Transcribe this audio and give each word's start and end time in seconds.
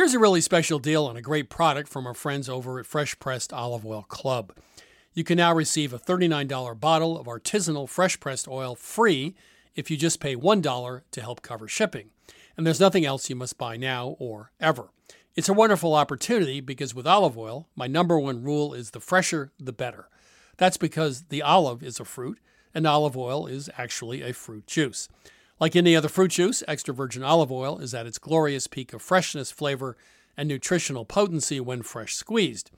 Here's 0.00 0.14
a 0.14 0.18
really 0.18 0.40
special 0.40 0.78
deal 0.78 1.04
on 1.04 1.18
a 1.18 1.20
great 1.20 1.50
product 1.50 1.86
from 1.86 2.06
our 2.06 2.14
friends 2.14 2.48
over 2.48 2.78
at 2.78 2.86
Fresh 2.86 3.18
Pressed 3.18 3.52
Olive 3.52 3.84
Oil 3.84 4.06
Club. 4.08 4.54
You 5.12 5.24
can 5.24 5.36
now 5.36 5.52
receive 5.52 5.92
a 5.92 5.98
$39 5.98 6.80
bottle 6.80 7.18
of 7.18 7.26
artisanal 7.26 7.86
fresh 7.86 8.18
pressed 8.18 8.48
oil 8.48 8.74
free 8.74 9.34
if 9.74 9.90
you 9.90 9.98
just 9.98 10.18
pay 10.18 10.34
$1 10.34 11.02
to 11.10 11.20
help 11.20 11.42
cover 11.42 11.68
shipping. 11.68 12.08
And 12.56 12.66
there's 12.66 12.80
nothing 12.80 13.04
else 13.04 13.28
you 13.28 13.36
must 13.36 13.58
buy 13.58 13.76
now 13.76 14.16
or 14.18 14.52
ever. 14.58 14.88
It's 15.36 15.50
a 15.50 15.52
wonderful 15.52 15.94
opportunity 15.94 16.62
because 16.62 16.94
with 16.94 17.06
olive 17.06 17.36
oil, 17.36 17.68
my 17.76 17.86
number 17.86 18.18
one 18.18 18.42
rule 18.42 18.72
is 18.72 18.92
the 18.92 19.00
fresher, 19.00 19.52
the 19.58 19.70
better. 19.70 20.08
That's 20.56 20.78
because 20.78 21.24
the 21.24 21.42
olive 21.42 21.82
is 21.82 22.00
a 22.00 22.06
fruit 22.06 22.38
and 22.72 22.86
olive 22.86 23.18
oil 23.18 23.46
is 23.46 23.68
actually 23.76 24.22
a 24.22 24.32
fruit 24.32 24.66
juice. 24.66 25.10
Like 25.60 25.76
any 25.76 25.94
other 25.94 26.08
fruit 26.08 26.30
juice, 26.30 26.62
extra 26.66 26.94
virgin 26.94 27.22
olive 27.22 27.52
oil 27.52 27.78
is 27.78 27.92
at 27.92 28.06
its 28.06 28.16
glorious 28.16 28.66
peak 28.66 28.94
of 28.94 29.02
freshness, 29.02 29.50
flavor, 29.52 29.94
and 30.34 30.48
nutritional 30.48 31.04
potency 31.04 31.60
when 31.60 31.82
fresh 31.82 32.14
squeezed. 32.14 32.70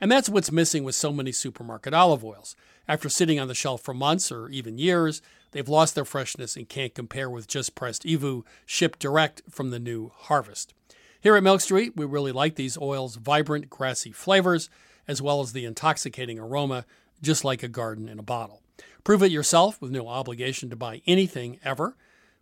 And 0.00 0.10
that's 0.10 0.30
what's 0.30 0.50
missing 0.50 0.82
with 0.82 0.94
so 0.94 1.12
many 1.12 1.30
supermarket 1.30 1.92
olive 1.92 2.24
oils. 2.24 2.56
After 2.88 3.10
sitting 3.10 3.38
on 3.38 3.48
the 3.48 3.54
shelf 3.54 3.82
for 3.82 3.92
months 3.92 4.32
or 4.32 4.48
even 4.48 4.78
years, 4.78 5.20
they've 5.50 5.68
lost 5.68 5.94
their 5.94 6.06
freshness 6.06 6.56
and 6.56 6.68
can't 6.68 6.94
compare 6.94 7.28
with 7.28 7.46
just 7.46 7.74
pressed 7.74 8.04
EVOO 8.04 8.44
shipped 8.64 8.98
direct 8.98 9.42
from 9.50 9.70
the 9.70 9.78
new 9.78 10.10
harvest. 10.16 10.72
Here 11.20 11.36
at 11.36 11.42
Milk 11.42 11.60
Street, 11.60 11.92
we 11.96 12.06
really 12.06 12.32
like 12.32 12.56
these 12.56 12.78
oils' 12.78 13.16
vibrant, 13.16 13.68
grassy 13.68 14.10
flavors, 14.10 14.70
as 15.06 15.20
well 15.20 15.40
as 15.40 15.52
the 15.52 15.66
intoxicating 15.66 16.38
aroma, 16.38 16.86
just 17.20 17.44
like 17.44 17.62
a 17.62 17.68
garden 17.68 18.08
in 18.08 18.18
a 18.18 18.24
bottle. 18.24 18.62
Prove 19.04 19.22
it 19.22 19.30
yourself 19.30 19.80
with 19.80 19.92
no 19.92 20.08
obligation 20.08 20.70
to 20.70 20.76
buy 20.76 21.02
anything 21.06 21.60
ever. 21.62 21.94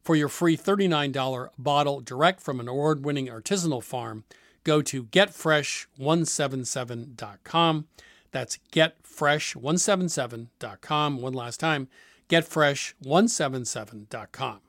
For 0.02 0.16
your 0.16 0.28
free 0.28 0.56
$39 0.56 1.50
bottle 1.58 2.00
direct 2.00 2.40
from 2.40 2.58
an 2.60 2.68
award 2.68 3.04
winning 3.04 3.26
artisanal 3.28 3.82
farm, 3.82 4.24
go 4.64 4.80
to 4.82 5.04
getfresh177.com. 5.04 7.86
That's 8.32 8.58
getfresh177.com. 8.72 11.20
One 11.20 11.34
last 11.34 11.60
time, 11.60 11.88
getfresh177.com. 12.28 14.60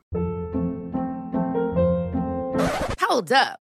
Hold 2.99 3.31
up. 3.31 3.59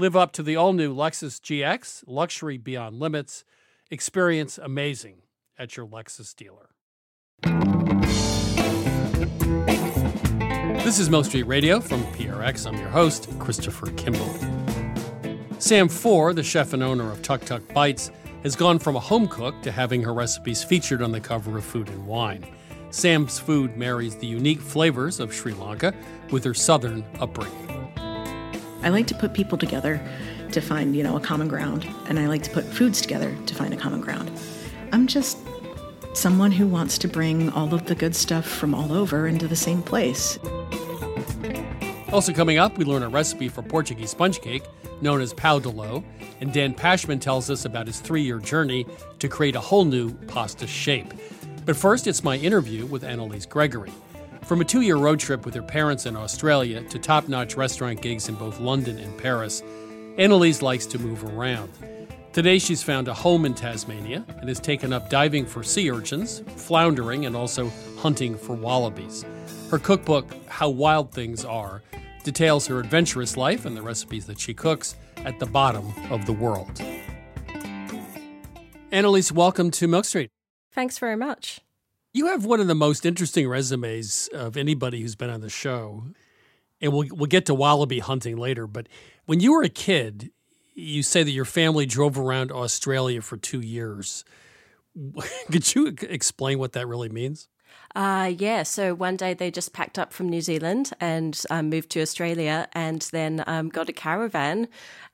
Live 0.00 0.16
up 0.16 0.32
to 0.32 0.42
the 0.42 0.56
all 0.56 0.72
new 0.72 0.94
Lexus 0.94 1.38
GX, 1.38 2.04
luxury 2.06 2.56
beyond 2.56 2.98
limits. 2.98 3.44
Experience 3.90 4.56
amazing 4.56 5.24
at 5.58 5.76
your 5.76 5.86
Lexus 5.86 6.34
dealer. 6.34 6.70
This 10.82 10.98
is 10.98 11.10
Milk 11.10 11.26
Street 11.26 11.42
Radio 11.42 11.80
from 11.80 12.02
PRX. 12.14 12.66
I'm 12.66 12.78
your 12.78 12.88
host, 12.88 13.28
Christopher 13.38 13.90
Kimball. 13.90 14.34
Sam 15.58 15.86
Fore, 15.86 16.32
the 16.32 16.42
chef 16.42 16.72
and 16.72 16.82
owner 16.82 17.12
of 17.12 17.20
Tuk 17.20 17.44
Tuk 17.44 17.74
Bites, 17.74 18.10
has 18.42 18.56
gone 18.56 18.78
from 18.78 18.96
a 18.96 19.00
home 19.00 19.28
cook 19.28 19.60
to 19.60 19.70
having 19.70 20.02
her 20.02 20.14
recipes 20.14 20.64
featured 20.64 21.02
on 21.02 21.12
the 21.12 21.20
cover 21.20 21.58
of 21.58 21.64
Food 21.66 21.90
and 21.90 22.06
Wine. 22.06 22.46
Sam's 22.88 23.38
food 23.38 23.76
marries 23.76 24.16
the 24.16 24.26
unique 24.26 24.62
flavors 24.62 25.20
of 25.20 25.34
Sri 25.34 25.52
Lanka 25.52 25.92
with 26.30 26.42
her 26.44 26.54
southern 26.54 27.04
upbringing. 27.20 27.69
I 28.82 28.88
like 28.88 29.06
to 29.08 29.14
put 29.14 29.34
people 29.34 29.58
together 29.58 30.00
to 30.52 30.60
find, 30.60 30.96
you 30.96 31.02
know, 31.02 31.16
a 31.16 31.20
common 31.20 31.48
ground, 31.48 31.86
and 32.06 32.18
I 32.18 32.26
like 32.26 32.42
to 32.44 32.50
put 32.50 32.64
foods 32.64 33.00
together 33.00 33.36
to 33.46 33.54
find 33.54 33.74
a 33.74 33.76
common 33.76 34.00
ground. 34.00 34.30
I'm 34.92 35.06
just 35.06 35.38
someone 36.14 36.50
who 36.50 36.66
wants 36.66 36.98
to 36.98 37.08
bring 37.08 37.50
all 37.50 37.72
of 37.72 37.86
the 37.86 37.94
good 37.94 38.16
stuff 38.16 38.46
from 38.46 38.74
all 38.74 38.92
over 38.92 39.26
into 39.26 39.46
the 39.46 39.56
same 39.56 39.82
place. 39.82 40.38
Also 42.12 42.32
coming 42.32 42.58
up, 42.58 42.76
we 42.76 42.84
learn 42.84 43.02
a 43.02 43.08
recipe 43.08 43.48
for 43.48 43.62
Portuguese 43.62 44.10
sponge 44.10 44.40
cake 44.40 44.64
known 45.00 45.20
as 45.20 45.32
pão 45.32 45.62
de 45.62 45.68
ló, 45.68 46.02
and 46.40 46.52
Dan 46.52 46.74
Pashman 46.74 47.20
tells 47.20 47.50
us 47.50 47.64
about 47.64 47.86
his 47.86 48.00
three-year 48.00 48.38
journey 48.38 48.86
to 49.18 49.28
create 49.28 49.56
a 49.56 49.60
whole 49.60 49.84
new 49.84 50.12
pasta 50.26 50.66
shape. 50.66 51.12
But 51.64 51.76
first, 51.76 52.06
it's 52.06 52.24
my 52.24 52.36
interview 52.36 52.86
with 52.86 53.02
Analiese 53.02 53.48
Gregory. 53.48 53.92
From 54.50 54.60
a 54.60 54.64
two 54.64 54.80
year 54.80 54.96
road 54.96 55.20
trip 55.20 55.46
with 55.46 55.54
her 55.54 55.62
parents 55.62 56.06
in 56.06 56.16
Australia 56.16 56.82
to 56.82 56.98
top 56.98 57.28
notch 57.28 57.56
restaurant 57.56 58.02
gigs 58.02 58.28
in 58.28 58.34
both 58.34 58.58
London 58.58 58.98
and 58.98 59.16
Paris, 59.16 59.62
Analiese 60.18 60.60
likes 60.60 60.86
to 60.86 60.98
move 60.98 61.22
around. 61.22 61.70
Today, 62.32 62.58
she's 62.58 62.82
found 62.82 63.06
a 63.06 63.14
home 63.14 63.44
in 63.44 63.54
Tasmania 63.54 64.24
and 64.40 64.48
has 64.48 64.58
taken 64.58 64.92
up 64.92 65.08
diving 65.08 65.46
for 65.46 65.62
sea 65.62 65.88
urchins, 65.88 66.42
floundering, 66.56 67.26
and 67.26 67.36
also 67.36 67.70
hunting 68.00 68.36
for 68.36 68.56
wallabies. 68.56 69.24
Her 69.70 69.78
cookbook, 69.78 70.26
How 70.48 70.68
Wild 70.68 71.12
Things 71.12 71.44
Are, 71.44 71.80
details 72.24 72.66
her 72.66 72.80
adventurous 72.80 73.36
life 73.36 73.66
and 73.66 73.76
the 73.76 73.82
recipes 73.82 74.26
that 74.26 74.40
she 74.40 74.52
cooks 74.52 74.96
at 75.18 75.38
the 75.38 75.46
bottom 75.46 75.92
of 76.10 76.26
the 76.26 76.32
world. 76.32 76.74
Analiese, 78.90 79.30
welcome 79.30 79.70
to 79.70 79.86
Milk 79.86 80.06
Street. 80.06 80.30
Thanks 80.72 80.98
very 80.98 81.14
much. 81.14 81.60
You 82.12 82.26
have 82.26 82.44
one 82.44 82.60
of 82.60 82.66
the 82.66 82.74
most 82.74 83.06
interesting 83.06 83.48
resumes 83.48 84.28
of 84.32 84.56
anybody 84.56 85.00
who's 85.00 85.14
been 85.14 85.30
on 85.30 85.40
the 85.40 85.50
show. 85.50 86.04
And 86.80 86.92
we'll, 86.92 87.08
we'll 87.10 87.26
get 87.26 87.46
to 87.46 87.54
wallaby 87.54 87.98
hunting 87.98 88.36
later. 88.36 88.66
But 88.66 88.88
when 89.26 89.40
you 89.40 89.52
were 89.52 89.62
a 89.62 89.68
kid, 89.68 90.30
you 90.74 91.02
say 91.02 91.22
that 91.22 91.30
your 91.30 91.44
family 91.44 91.86
drove 91.86 92.18
around 92.18 92.50
Australia 92.50 93.20
for 93.20 93.36
two 93.36 93.60
years. 93.60 94.24
Could 95.52 95.74
you 95.74 95.94
explain 96.02 96.58
what 96.58 96.72
that 96.72 96.88
really 96.88 97.08
means? 97.08 97.48
Uh, 97.94 98.32
yeah, 98.38 98.62
so 98.62 98.94
one 98.94 99.16
day 99.16 99.34
they 99.34 99.50
just 99.50 99.72
packed 99.72 99.98
up 99.98 100.12
from 100.12 100.28
New 100.28 100.40
Zealand 100.40 100.92
and 101.00 101.40
um, 101.50 101.68
moved 101.68 101.90
to 101.90 102.00
Australia 102.00 102.68
and 102.72 103.02
then 103.12 103.42
um, 103.46 103.68
got 103.68 103.88
a 103.88 103.92
caravan. 103.92 104.68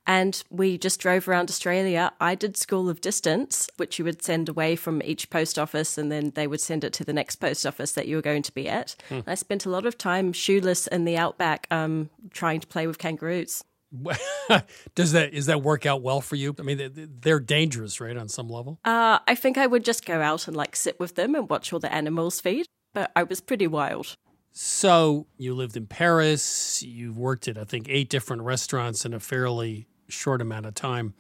And 0.07 0.43
we 0.51 0.79
just 0.79 1.01
drove 1.01 1.29
around 1.29 1.51
Australia. 1.51 2.13
I 2.21 2.35
did 2.35 2.57
School 2.57 2.89
of 2.89 3.01
Distance, 3.01 3.69
which 3.77 3.99
you 3.99 4.05
would 4.05 4.23
send 4.23 4.49
away 4.49 4.77
from 4.77 5.03
each 5.05 5.31
post 5.31 5.59
office, 5.59 5.99
and 5.99 6.13
then 6.13 6.33
they 6.35 6.47
would 6.47 6.61
send 6.61 6.85
it 6.85 6.93
to 6.95 7.05
the 7.05 7.13
next 7.13 7.37
post 7.37 7.67
office 7.67 7.93
that 7.93 8.07
you 8.07 8.17
were 8.17 8.23
going 8.23 8.43
to 8.43 8.53
be 8.53 8.69
at. 8.69 8.95
Hmm. 9.09 9.21
I 9.27 9.35
spent 9.35 9.67
a 9.67 9.71
lot 9.71 9.87
of 9.87 9.99
time 9.99 10.33
shoeless 10.33 10.87
in 10.87 11.05
the 11.05 11.17
outback 11.17 11.67
um, 11.71 12.11
trying 12.33 12.61
to 12.61 12.67
play 12.67 12.87
with 12.87 12.99
kangaroos. 12.99 13.65
Does 14.95 15.13
that 15.13 15.33
is 15.33 15.47
that 15.47 15.63
work 15.63 15.87
out 15.87 16.03
well 16.03 16.21
for 16.21 16.37
you? 16.37 16.55
I 16.59 16.63
mean, 16.63 17.09
they're 17.21 17.41
dangerous, 17.41 18.01
right, 18.01 18.17
on 18.17 18.29
some 18.29 18.49
level. 18.49 18.79
Uh, 18.85 19.21
I 19.27 19.35
think 19.35 19.59
I 19.59 19.67
would 19.67 19.85
just 19.85 20.05
go 20.05 20.21
out 20.21 20.47
and 20.49 20.57
like 20.57 20.77
sit 20.77 20.99
with 20.99 21.15
them 21.15 21.35
and 21.35 21.49
watch 21.49 21.73
all 21.73 21.79
the 21.79 21.93
animals 21.93 22.41
feed. 22.41 22.67
But 22.95 23.13
I 23.15 23.23
was 23.23 23.41
pretty 23.41 23.67
wild. 23.67 24.17
So 24.53 25.27
you 25.37 25.55
lived 25.55 25.77
in 25.77 25.87
Paris. 25.87 26.83
You've 26.83 27.19
worked 27.19 27.47
at 27.47 27.59
I 27.59 27.65
think 27.65 27.87
eight 27.89 28.09
different 28.09 28.43
restaurants 28.43 29.05
in 29.05 29.15
a 29.15 29.21
fairly 29.21 29.87
short 30.09 30.41
amount 30.41 30.67
of 30.67 30.75
time. 30.75 31.15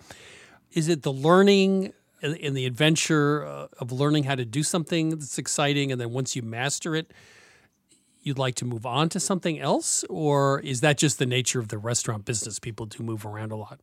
Is 0.72 0.88
it 0.88 1.02
the 1.02 1.12
learning 1.12 1.92
and 2.22 2.56
the 2.56 2.66
adventure 2.66 3.44
uh, 3.44 3.68
of 3.78 3.92
learning 3.92 4.24
how 4.24 4.34
to 4.34 4.44
do 4.44 4.62
something 4.62 5.10
that's 5.10 5.38
exciting, 5.38 5.92
and 5.92 6.00
then 6.00 6.10
once 6.10 6.34
you 6.34 6.42
master 6.42 6.94
it, 6.94 7.12
you'd 8.22 8.38
like 8.38 8.56
to 8.56 8.64
move 8.64 8.84
on 8.84 9.08
to 9.10 9.20
something 9.20 9.58
else? 9.60 10.04
Or 10.08 10.60
is 10.60 10.80
that 10.80 10.98
just 10.98 11.18
the 11.18 11.26
nature 11.26 11.60
of 11.60 11.68
the 11.68 11.78
restaurant 11.78 12.24
business? 12.24 12.58
People 12.58 12.86
do 12.86 13.02
move 13.02 13.24
around 13.24 13.52
a 13.52 13.56
lot. 13.56 13.80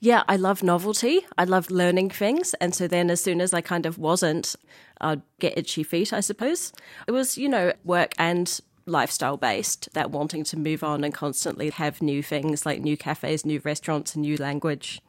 Yeah, 0.00 0.22
I 0.26 0.36
love 0.36 0.62
novelty. 0.62 1.26
I 1.36 1.44
love 1.44 1.70
learning 1.70 2.10
things. 2.10 2.54
And 2.54 2.74
so 2.74 2.88
then, 2.88 3.10
as 3.10 3.22
soon 3.22 3.40
as 3.40 3.52
I 3.52 3.60
kind 3.60 3.84
of 3.84 3.98
wasn't, 3.98 4.56
I'd 5.00 5.22
get 5.40 5.58
itchy 5.58 5.82
feet, 5.82 6.12
I 6.12 6.20
suppose. 6.20 6.72
It 7.06 7.12
was, 7.12 7.36
you 7.36 7.48
know, 7.48 7.72
work 7.84 8.14
and 8.18 8.60
lifestyle 8.88 9.36
based, 9.36 9.88
that 9.92 10.10
wanting 10.10 10.44
to 10.44 10.58
move 10.58 10.82
on 10.82 11.04
and 11.04 11.14
constantly 11.14 11.70
have 11.70 12.02
new 12.02 12.22
things 12.22 12.66
like 12.66 12.80
new 12.80 12.96
cafes, 12.96 13.44
new 13.44 13.60
restaurants, 13.64 14.14
and 14.14 14.22
new 14.22 14.36
language. 14.36 15.00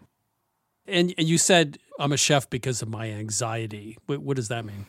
And, 0.88 1.14
and 1.18 1.28
you 1.28 1.38
said 1.38 1.78
I'm 2.00 2.12
a 2.12 2.18
chef 2.18 2.50
because 2.50 2.82
of 2.82 2.90
my 2.90 3.10
anxiety. 3.12 3.98
What, 4.06 4.22
what 4.22 4.36
does 4.38 4.48
that 4.48 4.66
mean? 4.66 4.86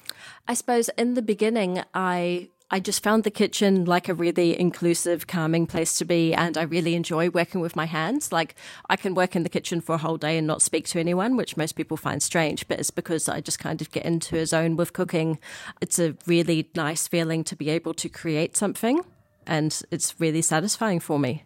I 0.46 0.54
suppose 0.54 0.88
in 0.96 1.14
the 1.14 1.22
beginning, 1.22 1.82
I 1.92 2.48
I 2.72 2.78
just 2.78 3.02
found 3.02 3.25
the 3.25 3.32
kitchen 3.32 3.84
like 3.84 4.08
a 4.08 4.14
really 4.14 4.58
inclusive, 4.58 5.26
calming 5.26 5.67
place 5.67 5.99
to 5.99 6.05
be. 6.05 6.32
And 6.32 6.56
I 6.56 6.62
really 6.62 6.94
enjoy 6.94 7.28
working 7.28 7.61
with 7.61 7.75
my 7.75 7.87
hands. 7.87 8.31
Like 8.31 8.55
I 8.88 8.94
can 8.94 9.14
work 9.14 9.34
in 9.34 9.43
the 9.43 9.49
kitchen 9.49 9.81
for 9.81 9.96
a 9.96 9.99
whole 9.99 10.17
day 10.17 10.38
and 10.38 10.46
not 10.46 10.62
speak 10.62 10.87
to 10.88 11.00
anyone, 11.00 11.37
which 11.37 11.56
most 11.56 11.72
people 11.72 11.96
find 11.96 12.22
strange, 12.22 12.69
but 12.69 12.78
it's 12.78 12.93
because 12.93 13.28
I 13.28 13.40
just 13.40 13.58
kind 13.58 13.81
of 13.81 13.90
get 13.90 14.05
into 14.05 14.37
a 14.37 14.46
zone 14.46 14.76
with 14.76 14.93
cooking. 14.93 15.40
It's 15.81 15.99
a 15.99 16.17
really 16.26 16.70
nice 16.76 17.08
feeling 17.08 17.43
to 17.44 17.56
be 17.56 17.70
able 17.70 17.94
to 17.94 18.08
create 18.08 18.56
something. 18.56 19.00
And 19.46 19.82
it's 19.90 20.14
really 20.20 20.43
satisfying 20.43 21.00
for 21.00 21.19
me. 21.19 21.43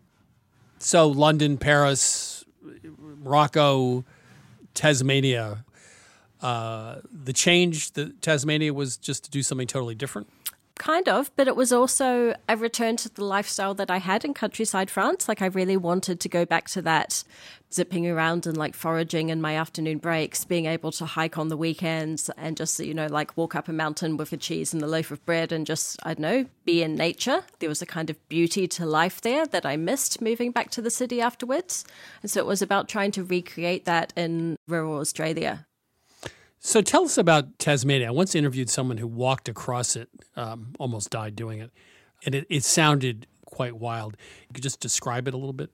So, 0.79 1.09
London, 1.09 1.57
Paris, 1.57 2.45
Morocco, 2.99 4.05
Tasmania. 4.75 5.65
Uh, 6.43 6.97
the 7.11 7.33
change, 7.33 7.93
the 7.93 8.11
Tasmania 8.21 8.75
was 8.75 8.99
just 8.99 9.25
to 9.25 9.31
do 9.31 9.43
something 9.43 9.67
totally 9.67 9.95
different. 9.95 10.29
Kind 10.77 11.09
of, 11.09 11.31
but 11.37 11.47
it 11.47 11.55
was 11.55 11.73
also 11.73 12.35
a 12.49 12.57
return 12.57 12.97
to 12.97 13.09
the 13.09 13.25
lifestyle 13.25 13.75
that 13.75 13.93
I 13.93 13.99
had 13.99 14.25
in 14.25 14.35
countryside 14.35 14.91
France. 14.91 15.29
Like, 15.29 15.41
I 15.41 15.47
really 15.47 15.77
wanted 15.77 16.19
to 16.19 16.29
go 16.29 16.45
back 16.45 16.69
to 16.71 16.83
that 16.83 17.23
zipping 17.73 18.09
around 18.09 18.47
and 18.47 18.57
like 18.57 18.75
foraging 18.75 19.29
in 19.29 19.41
my 19.41 19.57
afternoon 19.57 19.99
breaks, 19.99 20.45
being 20.45 20.67
able 20.67 20.91
to 20.93 21.07
hike 21.07 21.39
on 21.39 21.49
the 21.49 21.57
weekends 21.57 22.29
and 22.37 22.57
just, 22.57 22.79
you 22.81 22.95
know, 22.95 23.07
like 23.07 23.37
walk 23.37 23.55
up 23.55 23.69
a 23.69 23.73
mountain 23.73 24.17
with 24.17 24.33
a 24.33 24.37
cheese 24.37 24.73
and 24.73 24.83
a 24.83 24.87
loaf 24.87 25.11
of 25.11 25.25
bread 25.25 25.53
and 25.53 25.67
just, 25.67 25.99
I 26.03 26.15
don't 26.15 26.21
know, 26.21 26.47
be 26.65 26.83
in 26.83 26.97
nature. 26.97 27.45
There 27.59 27.69
was 27.69 27.83
a 27.83 27.87
kind 27.87 28.11
of 28.11 28.29
beauty 28.29 28.67
to 28.69 28.87
life 28.87 29.21
there 29.21 29.47
that 29.47 29.67
I 29.67 29.77
missed 29.77 30.21
moving 30.21 30.51
back 30.51 30.71
to 30.71 30.83
the 30.83 30.91
city 30.91 31.21
afterwards. 31.21 31.85
And 32.23 32.31
so 32.31 32.41
it 32.41 32.47
was 32.47 32.63
about 32.63 32.89
trying 32.89 33.13
to 33.13 33.25
recreate 33.25 33.85
that 33.85 34.13
in 34.17 34.57
rural 34.69 34.99
Australia. 34.99 35.67
So 36.67 36.81
tell 36.81 37.05
us 37.05 37.19
about 37.19 37.59
Tasmania. 37.59 38.09
I 38.09 38.11
once 38.11 38.35
interviewed 38.35 38.71
someone 38.71 38.97
who 38.97 39.07
walked 39.07 39.51
across 39.51 39.97
it, 39.97 40.09
um, 40.35 40.75
almost 40.79 41.11
died 41.11 41.37
doing 41.37 41.61
it, 41.61 41.71
and 42.25 42.35
it, 42.35 42.47
it 42.49 42.65
sounded 42.65 43.27
quite 43.45 43.77
wild. 43.77 44.17
You 44.49 44.55
could 44.55 44.63
just 44.63 44.81
describe 44.81 45.29
it 45.29 45.35
a 45.35 45.37
little 45.37 45.53
bit. 45.53 45.69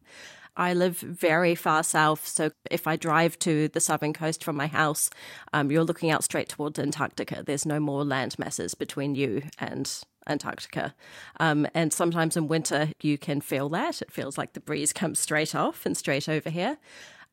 I 0.57 0.75
live 0.75 0.99
very 0.99 1.55
far 1.55 1.85
south, 1.85 2.27
so 2.27 2.51
if 2.73 2.89
I 2.89 2.97
drive 2.97 3.39
to 3.39 3.69
the 3.69 3.79
southern 3.79 4.13
coast 4.13 4.43
from 4.43 4.57
my 4.57 4.67
house, 4.67 5.11
um, 5.53 5.71
you're 5.71 5.85
looking 5.85 6.11
out 6.11 6.25
straight 6.25 6.49
towards 6.49 6.77
Antarctica. 6.77 7.45
There's 7.47 7.65
no 7.65 7.79
more 7.79 8.05
land 8.05 8.37
masses 8.37 8.75
between 8.75 9.15
you 9.15 9.45
and 9.59 9.89
Antarctica. 10.27 10.97
Um, 11.39 11.69
and 11.73 11.93
sometimes 11.93 12.37
in 12.37 12.49
winter, 12.49 12.91
you 13.01 13.17
can 13.17 13.41
feel 13.41 13.69
that. 13.69 14.03
It 14.03 14.11
feels 14.11 14.37
like 14.37 14.55
the 14.55 14.61
breeze 14.61 14.93
comes 14.93 15.21
straight 15.21 15.55
off 15.55 15.87
and 15.87 15.97
straight 15.97 16.29
over 16.29 16.51
here. 16.51 16.79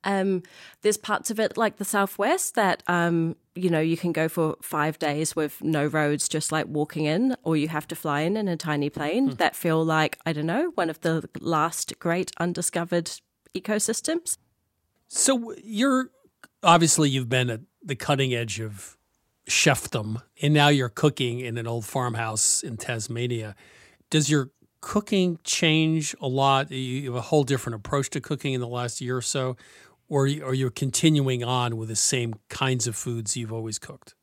Um, 0.08 0.42
there's 0.84 0.98
parts 0.98 1.30
of 1.30 1.40
it 1.40 1.58
like 1.58 1.78
the 1.78 1.86
southwest 1.86 2.56
that 2.56 2.82
um, 2.88 3.36
you 3.56 3.70
know 3.70 3.82
you 3.82 3.98
can 3.98 4.14
go 4.14 4.30
for 4.30 4.56
five 4.62 4.98
days 4.98 5.36
with 5.36 5.62
no 5.62 5.86
roads, 5.86 6.30
just 6.30 6.52
like 6.52 6.66
walking 6.68 7.06
in, 7.06 7.36
or 7.44 7.58
you 7.58 7.68
have 7.68 7.88
to 7.90 7.96
fly 7.96 8.22
in 8.22 8.38
in 8.38 8.48
a 8.48 8.56
tiny 8.56 8.90
plane 8.90 9.32
mm. 9.32 9.38
that 9.38 9.56
feel 9.56 9.84
like 9.84 10.18
I 10.26 10.32
don't 10.32 10.46
know 10.46 10.72
one 10.76 10.90
of 10.90 11.02
the 11.02 11.30
last 11.42 12.00
great 12.00 12.32
undiscovered 12.40 13.12
ecosystems. 13.54 14.38
So 15.10 15.54
you're 15.62 16.10
obviously 16.64 17.10
you've 17.10 17.30
been 17.30 17.50
at 17.50 17.62
the 17.84 17.96
cutting 17.96 18.34
edge 18.34 18.62
of 18.62 18.98
chefdom, 19.50 20.22
and 20.42 20.54
now 20.54 20.70
you're 20.70 20.90
cooking 20.90 21.42
in 21.42 21.58
an 21.58 21.68
old 21.68 21.86
farmhouse 21.86 22.64
in 22.64 22.78
Tasmania. 22.78 23.56
Does 24.10 24.30
your 24.30 24.52
cooking 24.80 25.40
change 25.44 26.16
a 26.22 26.28
lot? 26.28 26.72
You 26.72 27.12
have 27.12 27.16
a 27.16 27.22
whole 27.22 27.44
different 27.44 27.76
approach 27.76 28.10
to 28.12 28.22
cooking 28.22 28.54
in 28.54 28.62
the 28.62 28.68
last 28.68 29.02
year 29.02 29.18
or 29.18 29.22
so, 29.22 29.58
or 30.10 30.24
are 30.24 30.54
you 30.54 30.70
continuing 30.70 31.44
on 31.44 31.78
with 31.78 31.90
the 31.90 31.96
same 31.96 32.36
kinds 32.50 32.88
of 32.88 32.96
foods 32.96 33.36
you've 33.36 33.54
always 33.54 33.80
cooked? 33.80 34.16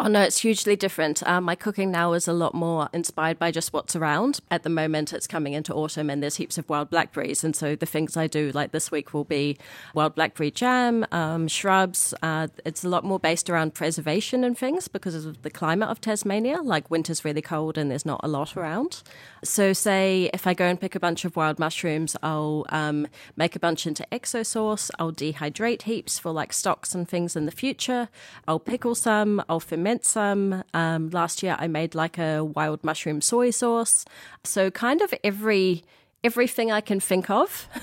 Oh 0.00 0.06
no, 0.06 0.22
it's 0.22 0.38
hugely 0.38 0.76
different. 0.76 1.24
Um, 1.26 1.42
my 1.42 1.56
cooking 1.56 1.90
now 1.90 2.12
is 2.12 2.28
a 2.28 2.32
lot 2.32 2.54
more 2.54 2.88
inspired 2.92 3.36
by 3.36 3.50
just 3.50 3.72
what's 3.72 3.96
around. 3.96 4.38
At 4.48 4.62
the 4.62 4.70
moment, 4.70 5.12
it's 5.12 5.26
coming 5.26 5.54
into 5.54 5.74
autumn 5.74 6.08
and 6.08 6.22
there's 6.22 6.36
heaps 6.36 6.56
of 6.56 6.68
wild 6.68 6.88
blackberries. 6.88 7.42
And 7.42 7.56
so 7.56 7.74
the 7.74 7.84
things 7.84 8.16
I 8.16 8.28
do, 8.28 8.52
like 8.54 8.70
this 8.70 8.92
week, 8.92 9.12
will 9.12 9.24
be 9.24 9.58
wild 9.94 10.14
blackberry 10.14 10.52
jam, 10.52 11.04
um, 11.10 11.48
shrubs. 11.48 12.14
Uh, 12.22 12.46
it's 12.64 12.84
a 12.84 12.88
lot 12.88 13.02
more 13.02 13.18
based 13.18 13.50
around 13.50 13.74
preservation 13.74 14.44
and 14.44 14.56
things 14.56 14.86
because 14.86 15.16
of 15.16 15.42
the 15.42 15.50
climate 15.50 15.88
of 15.88 16.00
Tasmania. 16.00 16.62
Like 16.62 16.92
winter's 16.92 17.24
really 17.24 17.42
cold 17.42 17.76
and 17.76 17.90
there's 17.90 18.06
not 18.06 18.20
a 18.22 18.28
lot 18.28 18.56
around. 18.56 19.02
So, 19.42 19.72
say 19.72 20.30
if 20.32 20.46
I 20.46 20.54
go 20.54 20.66
and 20.66 20.80
pick 20.80 20.94
a 20.94 21.00
bunch 21.00 21.24
of 21.24 21.34
wild 21.34 21.58
mushrooms, 21.58 22.16
I'll 22.22 22.66
um, 22.68 23.08
make 23.36 23.56
a 23.56 23.60
bunch 23.60 23.84
into 23.84 24.06
XO 24.12 24.46
sauce. 24.46 24.92
I'll 25.00 25.12
dehydrate 25.12 25.82
heaps 25.82 26.20
for 26.20 26.30
like 26.30 26.52
stocks 26.52 26.94
and 26.94 27.08
things 27.08 27.34
in 27.34 27.46
the 27.46 27.52
future. 27.52 28.08
I'll 28.46 28.60
pickle 28.60 28.94
some. 28.94 29.42
I'll 29.48 29.58
ferment 29.58 29.87
some. 30.04 30.62
Um, 30.74 31.10
last 31.10 31.42
year, 31.42 31.56
I 31.58 31.66
made 31.66 31.94
like 31.94 32.18
a 32.18 32.44
wild 32.44 32.84
mushroom 32.84 33.20
soy 33.20 33.50
sauce. 33.50 34.04
So 34.44 34.70
kind 34.70 35.00
of 35.00 35.12
every 35.24 35.84
everything 36.24 36.72
I 36.72 36.80
can 36.80 37.00
think 37.00 37.30
of. 37.30 37.68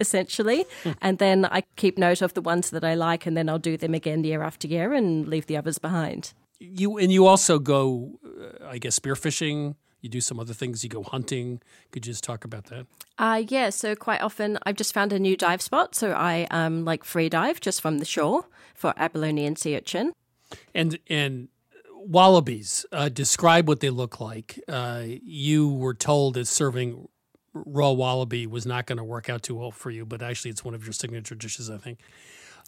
essentially. 0.00 0.66
and 1.00 1.18
then 1.18 1.46
I 1.46 1.62
keep 1.76 1.98
note 1.98 2.22
of 2.22 2.34
the 2.34 2.40
ones 2.40 2.70
that 2.70 2.84
I 2.84 2.94
like, 2.94 3.26
and 3.26 3.36
then 3.36 3.48
I'll 3.48 3.58
do 3.58 3.76
them 3.76 3.94
again 3.94 4.24
year 4.24 4.42
after 4.42 4.68
year 4.68 4.92
and 4.92 5.26
leave 5.26 5.46
the 5.46 5.56
others 5.56 5.78
behind. 5.78 6.32
You 6.58 6.96
and 6.96 7.12
you 7.12 7.26
also 7.26 7.58
go, 7.58 8.18
uh, 8.24 8.66
I 8.66 8.78
guess, 8.78 8.98
spearfishing. 8.98 9.74
You 10.00 10.08
do 10.08 10.20
some 10.20 10.38
other 10.38 10.54
things. 10.54 10.84
You 10.84 10.90
go 10.90 11.02
hunting. 11.02 11.60
Could 11.90 12.06
you 12.06 12.12
just 12.12 12.24
talk 12.24 12.44
about 12.44 12.66
that? 12.66 12.86
Uh, 13.18 13.42
yeah. 13.48 13.70
So 13.70 13.94
quite 13.94 14.22
often, 14.22 14.58
I've 14.64 14.76
just 14.76 14.94
found 14.94 15.12
a 15.12 15.18
new 15.18 15.36
dive 15.36 15.60
spot. 15.60 15.94
So 15.94 16.12
I 16.12 16.46
um 16.50 16.84
like 16.84 17.04
free 17.04 17.28
dive 17.28 17.60
just 17.60 17.80
from 17.80 17.98
the 17.98 18.04
shore 18.04 18.46
for 18.74 18.94
abalone 18.96 19.46
and 19.46 19.58
sea 19.58 19.76
urchin. 19.76 20.12
And 20.74 20.98
and 21.08 21.48
wallabies, 21.94 22.86
uh, 22.92 23.08
describe 23.08 23.68
what 23.68 23.80
they 23.80 23.90
look 23.90 24.20
like. 24.20 24.60
Uh, 24.68 25.02
you 25.04 25.68
were 25.68 25.94
told 25.94 26.34
that 26.34 26.46
serving 26.46 27.08
raw 27.52 27.90
wallaby 27.90 28.46
was 28.46 28.66
not 28.66 28.86
going 28.86 28.98
to 28.98 29.04
work 29.04 29.28
out 29.28 29.42
too 29.42 29.54
well 29.54 29.70
for 29.70 29.90
you, 29.90 30.04
but 30.04 30.22
actually, 30.22 30.50
it's 30.50 30.64
one 30.64 30.74
of 30.74 30.84
your 30.84 30.92
signature 30.92 31.34
dishes, 31.34 31.70
I 31.70 31.78
think. 31.78 31.98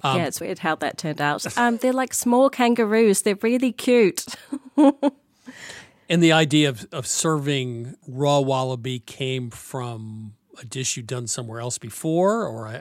Um, 0.03 0.19
yeah, 0.19 0.27
it's 0.27 0.41
weird 0.41 0.61
how 0.61 0.77
that 0.77 0.97
turned 0.99 1.21
out. 1.21 1.45
Um, 1.59 1.77
they're 1.79 1.93
like 1.93 2.15
small 2.15 2.51
kangaroos. 2.51 3.23
They're 3.23 3.39
really 3.43 3.73
cute. 3.73 4.27
and 4.77 6.23
the 6.23 6.33
idea 6.33 6.69
of, 6.69 6.87
of 6.93 7.07
serving 7.07 7.97
raw 8.07 8.41
wallaby 8.41 9.01
came 9.01 9.51
from 9.51 10.35
a 10.61 10.65
dish 10.65 10.97
you'd 10.97 11.07
done 11.07 11.27
somewhere 11.27 11.61
else 11.61 11.79
before, 11.79 12.47
or 12.47 12.69
uh, 12.69 12.81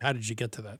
how 0.00 0.12
did 0.12 0.28
you 0.28 0.34
get 0.34 0.52
to 0.52 0.62
that? 0.62 0.78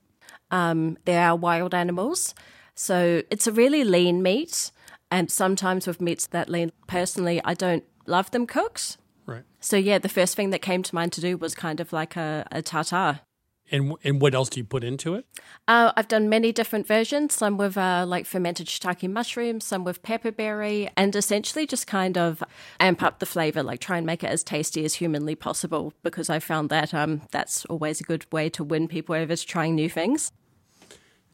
Um, 0.49 0.97
they 1.05 1.17
are 1.17 1.35
wild 1.35 1.73
animals. 1.73 2.33
So 2.77 3.23
it's 3.31 3.47
a 3.47 3.51
really 3.51 3.83
lean 3.83 4.21
meat. 4.21 4.71
And 5.09 5.31
sometimes 5.31 5.87
with 5.87 5.99
meats 5.99 6.27
that 6.27 6.47
lean, 6.47 6.71
personally, 6.85 7.41
I 7.43 7.53
don't 7.53 7.83
love 8.05 8.29
them 8.31 8.45
cooked. 8.45 8.97
Right. 9.25 9.43
So 9.59 9.77
yeah, 9.77 9.97
the 9.97 10.09
first 10.09 10.35
thing 10.35 10.51
that 10.51 10.61
came 10.61 10.83
to 10.83 10.93
mind 10.93 11.11
to 11.13 11.21
do 11.21 11.37
was 11.37 11.55
kind 11.55 11.79
of 11.79 11.91
like 11.91 12.15
a, 12.15 12.45
a 12.51 12.61
tartare. 12.61 13.21
And 13.69 13.95
and 14.03 14.21
what 14.21 14.33
else 14.33 14.47
do 14.47 14.61
you 14.61 14.63
put 14.63 14.83
into 14.83 15.15
it? 15.15 15.25
Uh, 15.67 15.91
I've 15.97 16.07
done 16.07 16.29
many 16.29 16.53
different 16.53 16.87
versions, 16.87 17.33
some 17.33 17.57
with 17.57 17.77
uh, 17.77 18.05
like 18.07 18.25
fermented 18.25 18.67
shiitake 18.67 19.09
mushrooms, 19.09 19.65
some 19.65 19.83
with 19.83 20.01
pepperberry, 20.03 20.89
and 20.95 21.13
essentially 21.13 21.67
just 21.67 21.85
kind 21.85 22.17
of 22.17 22.41
amp 22.79 23.03
up 23.03 23.19
the 23.19 23.25
flavor, 23.25 23.63
like 23.63 23.81
try 23.81 23.97
and 23.97 24.05
make 24.05 24.23
it 24.23 24.29
as 24.29 24.41
tasty 24.41 24.85
as 24.85 24.93
humanly 24.93 25.35
possible. 25.35 25.91
Because 26.01 26.29
I 26.29 26.39
found 26.39 26.69
that 26.69 26.93
um, 26.93 27.23
that's 27.31 27.65
always 27.65 27.99
a 27.99 28.05
good 28.05 28.25
way 28.31 28.47
to 28.51 28.63
win 28.63 28.87
people 28.87 29.15
over 29.15 29.35
to 29.35 29.45
trying 29.45 29.75
new 29.75 29.89
things. 29.89 30.31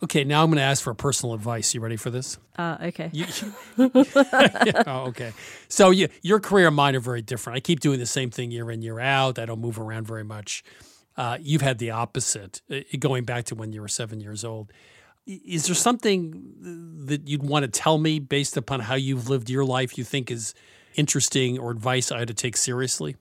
Okay, 0.04 0.26
now 0.26 0.44
I'm 0.44 0.50
going 0.50 0.58
to 0.58 0.64
ask 0.64 0.84
for 0.84 0.94
personal 0.94 1.34
advice. 1.34 1.74
You 1.74 1.80
ready 1.80 1.96
for 1.96 2.10
this? 2.10 2.38
Uh, 2.58 2.76
okay. 2.82 3.10
You, 3.14 3.26
yeah, 3.78 4.84
oh, 4.86 5.06
okay. 5.08 5.32
So 5.70 5.92
you, 5.92 6.10
your 6.22 6.42
career 6.42 6.68
and 6.68 6.76
mine 6.76 6.98
are 6.98 7.00
very 7.00 7.22
different. 7.22 7.56
I 7.56 7.60
keep 7.62 7.80
doing 7.80 8.00
the 8.00 8.06
same 8.06 8.30
thing 8.30 8.52
year 8.52 8.70
in, 8.70 8.82
year 8.82 9.00
out. 9.00 9.40
I 9.40 9.46
don't 9.46 9.62
move 9.62 9.80
around 9.80 10.06
very 10.06 10.26
much. 10.26 10.62
Uh, 11.16 11.38
you've 11.40 11.62
had 11.62 11.78
the 11.78 11.92
opposite, 11.92 12.62
uh, 12.70 12.80
going 13.00 13.24
back 13.24 13.46
to 13.46 13.56
when 13.56 13.72
you 13.72 13.80
were 13.80 13.88
seven 13.88 14.20
years 14.20 14.44
old. 14.44 14.74
Is 15.26 15.68
there 15.68 15.76
something 15.76 17.06
that 17.06 17.30
you'd 17.30 17.44
want 17.44 17.64
to 17.64 17.70
tell 17.70 17.98
me 17.98 18.20
based 18.20 18.58
upon 18.58 18.82
how 18.82 18.96
you've 18.96 19.30
lived 19.30 19.50
your 19.50 19.64
life 19.64 19.98
you 19.98 20.04
think 20.04 20.30
is 20.30 20.54
interesting 20.96 21.58
or 21.58 21.72
advice 21.72 22.12
I 22.12 22.24
ought 22.24 22.28
to 22.28 22.34
take 22.34 22.58
seriously? 22.58 23.16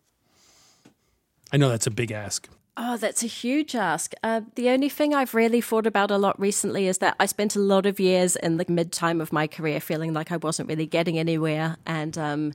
I 1.52 1.58
know 1.58 1.68
that's 1.68 1.86
a 1.86 1.92
big 1.92 2.10
ask. 2.10 2.48
Oh, 2.74 2.96
that's 2.96 3.22
a 3.22 3.26
huge 3.26 3.74
ask. 3.74 4.14
Uh, 4.22 4.40
the 4.54 4.70
only 4.70 4.88
thing 4.88 5.14
I've 5.14 5.34
really 5.34 5.60
thought 5.60 5.86
about 5.86 6.10
a 6.10 6.16
lot 6.16 6.40
recently 6.40 6.86
is 6.86 6.98
that 6.98 7.14
I 7.20 7.26
spent 7.26 7.54
a 7.54 7.58
lot 7.60 7.84
of 7.84 8.00
years 8.00 8.34
in 8.34 8.56
the 8.56 8.64
mid 8.66 8.92
time 8.92 9.20
of 9.20 9.30
my 9.30 9.46
career 9.46 9.78
feeling 9.78 10.14
like 10.14 10.32
I 10.32 10.38
wasn't 10.38 10.70
really 10.70 10.86
getting 10.86 11.18
anywhere 11.18 11.76
and 11.86 12.16
um, 12.16 12.54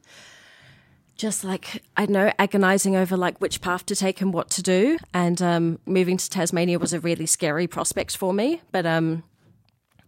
just 1.18 1.44
like, 1.44 1.84
I 1.96 2.08
know, 2.08 2.32
agonizing 2.40 2.96
over 2.96 3.16
like 3.16 3.38
which 3.38 3.62
path 3.62 3.86
to 3.88 3.96
take 3.96 4.20
and 4.20 4.34
what 4.34 4.50
to 4.52 4.64
do. 4.64 4.98
And 5.14 5.40
um, 5.40 5.80
moving 5.86 6.18
to 6.18 6.28
Tasmania 6.28 6.80
was 6.80 6.94
a 6.94 7.00
really 7.00 7.28
scary 7.28 7.68
prospect 7.68 8.18
for 8.18 8.34
me. 8.34 8.62
But 8.72 8.88
um, 8.88 9.22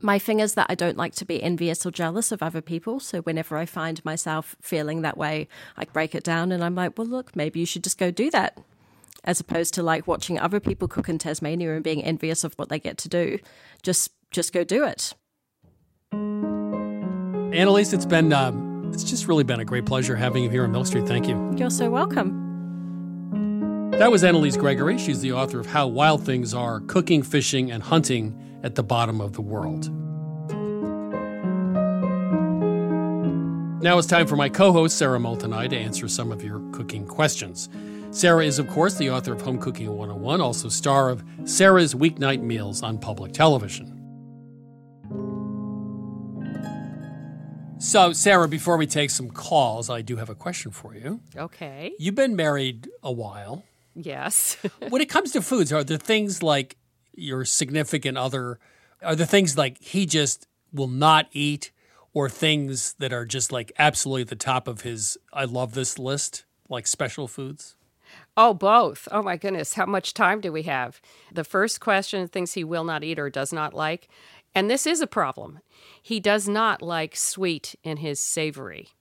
my 0.01 0.17
thing 0.17 0.39
is 0.39 0.55
that 0.55 0.65
I 0.69 0.75
don't 0.75 0.97
like 0.97 1.13
to 1.15 1.25
be 1.25 1.43
envious 1.43 1.85
or 1.85 1.91
jealous 1.91 2.31
of 2.31 2.41
other 2.41 2.61
people. 2.61 2.99
So 2.99 3.21
whenever 3.21 3.57
I 3.57 3.67
find 3.67 4.03
myself 4.03 4.55
feeling 4.59 5.03
that 5.03 5.19
way, 5.19 5.47
I 5.77 5.85
break 5.85 6.15
it 6.15 6.23
down 6.23 6.51
and 6.51 6.63
I'm 6.63 6.73
like, 6.73 6.97
well, 6.97 7.05
look, 7.05 7.35
maybe 7.35 7.59
you 7.59 7.67
should 7.67 7.83
just 7.83 7.99
go 7.99 8.09
do 8.09 8.31
that 8.31 8.57
as 9.23 9.39
opposed 9.39 9.73
to 9.75 9.83
like 9.83 10.07
watching 10.07 10.39
other 10.39 10.59
people 10.59 10.88
cook 10.88 11.09
in 11.09 11.17
Tasmania 11.17 11.73
and 11.73 11.83
being 11.83 12.03
envious 12.03 12.43
of 12.43 12.53
what 12.55 12.69
they 12.69 12.79
get 12.79 12.97
to 12.99 13.09
do. 13.09 13.39
Just 13.83 14.11
just 14.31 14.53
go 14.53 14.63
do 14.63 14.85
it. 14.85 15.13
Analiese, 16.13 17.93
it's 17.93 18.05
been 18.05 18.31
um, 18.31 18.91
it's 18.93 19.03
just 19.03 19.27
really 19.27 19.43
been 19.43 19.59
a 19.59 19.65
great 19.65 19.85
pleasure 19.85 20.15
having 20.15 20.43
you 20.43 20.49
here 20.49 20.63
on 20.63 20.71
Milk 20.71 20.88
Street. 20.88 21.07
Thank 21.07 21.27
you. 21.27 21.53
You're 21.57 21.69
so 21.69 21.89
welcome. 21.89 22.47
That 23.91 24.11
was 24.11 24.23
Analiese 24.23 24.57
Gregory. 24.57 24.97
She's 24.97 25.19
the 25.19 25.33
author 25.33 25.59
of 25.59 25.65
How 25.65 25.88
Wild 25.88 26.25
Things 26.25 26.53
Are 26.53 26.79
Cooking, 26.81 27.21
Fishing, 27.21 27.71
and 27.71 27.83
Hunting 27.83 28.59
at 28.63 28.75
the 28.75 28.83
Bottom 28.83 29.19
of 29.19 29.33
the 29.33 29.41
World. 29.41 29.89
Now 33.81 33.97
it's 33.97 34.07
time 34.07 34.27
for 34.27 34.35
my 34.35 34.49
co 34.49 34.71
host, 34.71 34.97
Sara 34.97 35.19
Moulton 35.19 35.53
and 35.53 35.61
I, 35.61 35.67
to 35.67 35.77
answer 35.77 36.07
some 36.07 36.31
of 36.31 36.43
your 36.43 36.59
cooking 36.71 37.07
questions. 37.07 37.69
Sara 38.11 38.43
is, 38.43 38.57
of 38.57 38.67
course, 38.67 38.95
the 38.95 39.11
author 39.11 39.33
of 39.33 39.41
Home 39.41 39.59
Cooking 39.59 39.87
101, 39.87 40.41
also 40.41 40.67
star 40.67 41.09
of 41.09 41.23
Sara's 41.43 41.93
Weeknight 41.93 42.41
Meals 42.41 42.81
on 42.81 42.97
public 42.97 43.33
television. 43.33 43.95
So, 47.77 48.11
Sara, 48.11 48.47
before 48.47 48.77
we 48.77 48.87
take 48.87 49.11
some 49.11 49.29
calls, 49.29 49.91
I 49.91 50.01
do 50.01 50.15
have 50.15 50.29
a 50.29 50.35
question 50.35 50.71
for 50.71 50.95
you. 50.95 51.21
Okay. 51.37 51.93
You've 51.99 52.15
been 52.15 52.35
married 52.35 52.89
a 53.03 53.11
while. 53.11 53.63
Yes. 53.93 54.57
when 54.89 55.03
it 55.03 55.09
comes 55.09 55.31
to 55.33 55.41
foods, 55.43 55.71
are 55.71 55.83
there 55.83 55.97
things 55.97 56.41
like 56.41 56.77
your 57.13 57.45
significant 57.45 58.17
other, 58.17 58.59
are 59.03 59.15
there 59.15 59.27
things 59.27 59.55
like 59.55 59.79
he 59.81 60.07
just 60.07 60.47
will 60.73 60.87
not 60.87 61.27
eat, 61.31 61.71
or 62.13 62.27
things 62.27 62.93
that 62.93 63.13
are 63.13 63.25
just 63.25 63.51
like 63.51 63.71
absolutely 63.77 64.23
at 64.23 64.29
the 64.29 64.35
top 64.35 64.67
of 64.67 64.81
his 64.81 65.15
I 65.31 65.45
love 65.45 65.75
this 65.75 65.99
list, 65.99 66.43
like 66.67 66.87
special 66.87 67.27
foods? 67.27 67.75
Oh, 68.41 68.53
both. 68.53 69.10
Oh, 69.12 69.22
my 69.22 69.36
goodness. 69.36 69.74
How 69.74 69.86
much 69.86 70.13
time 70.13 70.39
do 70.39 70.50
we 70.50 70.63
have? 70.63 71.01
The 71.29 71.43
first 71.43 71.81
question 71.81 72.25
things 72.29 72.53
he 72.53 72.63
will 72.63 72.86
not 72.86 73.03
eat 73.03 73.19
or 73.19 73.29
does 73.29 73.51
not 73.51 73.74
like. 73.74 74.08
And 74.55 74.72
this 74.72 74.88
is 74.88 75.01
a 75.01 75.08
problem. 75.08 75.60
He 76.01 76.22
does 76.22 76.48
not 76.48 76.81
like 76.81 77.17
sweet 77.17 77.75
in 77.84 77.98
his 77.98 78.24
savory. 78.24 78.91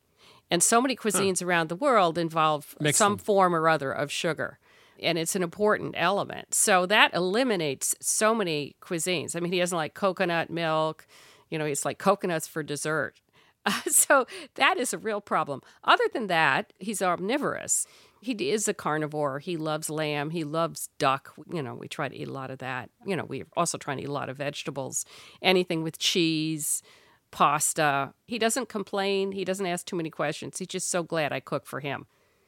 And 0.51 0.61
so 0.61 0.81
many 0.81 0.97
cuisines 0.97 1.39
huh. 1.39 1.47
around 1.47 1.69
the 1.69 1.77
world 1.77 2.19
involve 2.19 2.75
Mix 2.81 2.99
some 2.99 3.13
them. 3.13 3.19
form 3.19 3.55
or 3.55 3.69
other 3.69 3.93
of 3.93 4.11
sugar. 4.11 4.59
And 5.01 5.17
it's 5.17 5.37
an 5.37 5.45
important 5.45 5.95
element. 5.97 6.53
So 6.53 6.85
that 6.87 7.15
eliminates 7.15 7.95
so 8.01 8.35
many 8.35 8.75
cuisines. 8.83 9.37
I 9.37 9.41
mean, 9.41 9.53
he 9.53 9.61
doesn't 9.61 9.77
like 9.77 9.95
coconut 9.95 10.51
milk. 10.51 11.07
You 11.49 11.59
know, 11.61 11.65
he's 11.65 11.85
like 11.85 11.99
coconuts 11.99 12.49
for 12.49 12.65
dessert. 12.65 13.21
Uh, 13.65 13.71
so 13.89 14.27
that 14.57 14.79
is 14.79 14.93
a 14.93 14.99
real 14.99 15.21
problem. 15.21 15.63
Other 15.85 16.05
than 16.13 16.27
that, 16.27 16.73
he's 16.81 17.01
omnivorous 17.01 17.87
he 18.21 18.33
is 18.51 18.69
a 18.69 18.75
carnivore. 18.75 19.39
He 19.39 19.57
loves 19.57 19.91
lamb. 19.91 20.31
He 20.31 20.45
loves 20.45 20.89
duck. 20.99 21.33
You 21.53 21.63
know, 21.63 21.75
we 21.75 21.89
try 21.89 22.09
to 22.09 22.17
eat 22.17 22.29
a 22.29 22.33
lot 22.33 22.51
of 22.51 22.59
that. 22.59 22.91
You 23.07 23.17
know, 23.17 23.25
we 23.25 23.45
also 23.57 23.79
try 23.79 23.95
to 23.95 24.03
eat 24.03 24.09
a 24.09 24.13
lot 24.13 24.29
of 24.29 24.37
vegetables, 24.37 25.05
anything 25.43 25.83
with 25.83 25.99
cheese, 25.99 26.83
pasta. 27.31 28.13
He 28.27 28.39
doesn't 28.39 28.69
complain. 28.69 29.33
He 29.33 29.45
doesn't 29.45 29.67
ask 29.67 29.87
too 29.87 29.97
many 29.97 30.11
questions. 30.11 30.59
He's 30.59 30.69
just 30.69 30.91
so 30.91 31.03
glad 31.03 31.33
I 31.33 31.41
cook 31.41 31.67
for 31.67 31.81
him. 31.81 32.07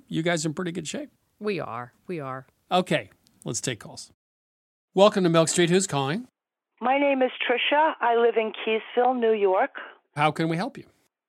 You 0.08 0.22
guys 0.22 0.44
are 0.44 0.48
in 0.48 0.54
pretty 0.54 0.72
good 0.72 0.88
shape. 0.88 1.10
We 1.38 1.60
are. 1.60 1.92
We 2.06 2.20
are. 2.20 2.46
Okay, 2.70 3.10
let's 3.44 3.60
take 3.60 3.80
calls. 3.80 4.12
Welcome 4.94 5.24
to 5.24 5.30
Milk 5.30 5.48
Street. 5.48 5.70
Who's 5.70 5.86
calling? 5.86 6.26
My 6.80 6.98
name 6.98 7.22
is 7.22 7.30
Trisha. 7.48 7.92
I 8.00 8.16
live 8.16 8.36
in 8.36 8.52
Keeseville, 8.52 9.18
New 9.18 9.32
York. 9.32 9.70
How 10.16 10.30
can 10.30 10.48
we 10.48 10.56
help 10.56 10.76
you? 10.76 10.84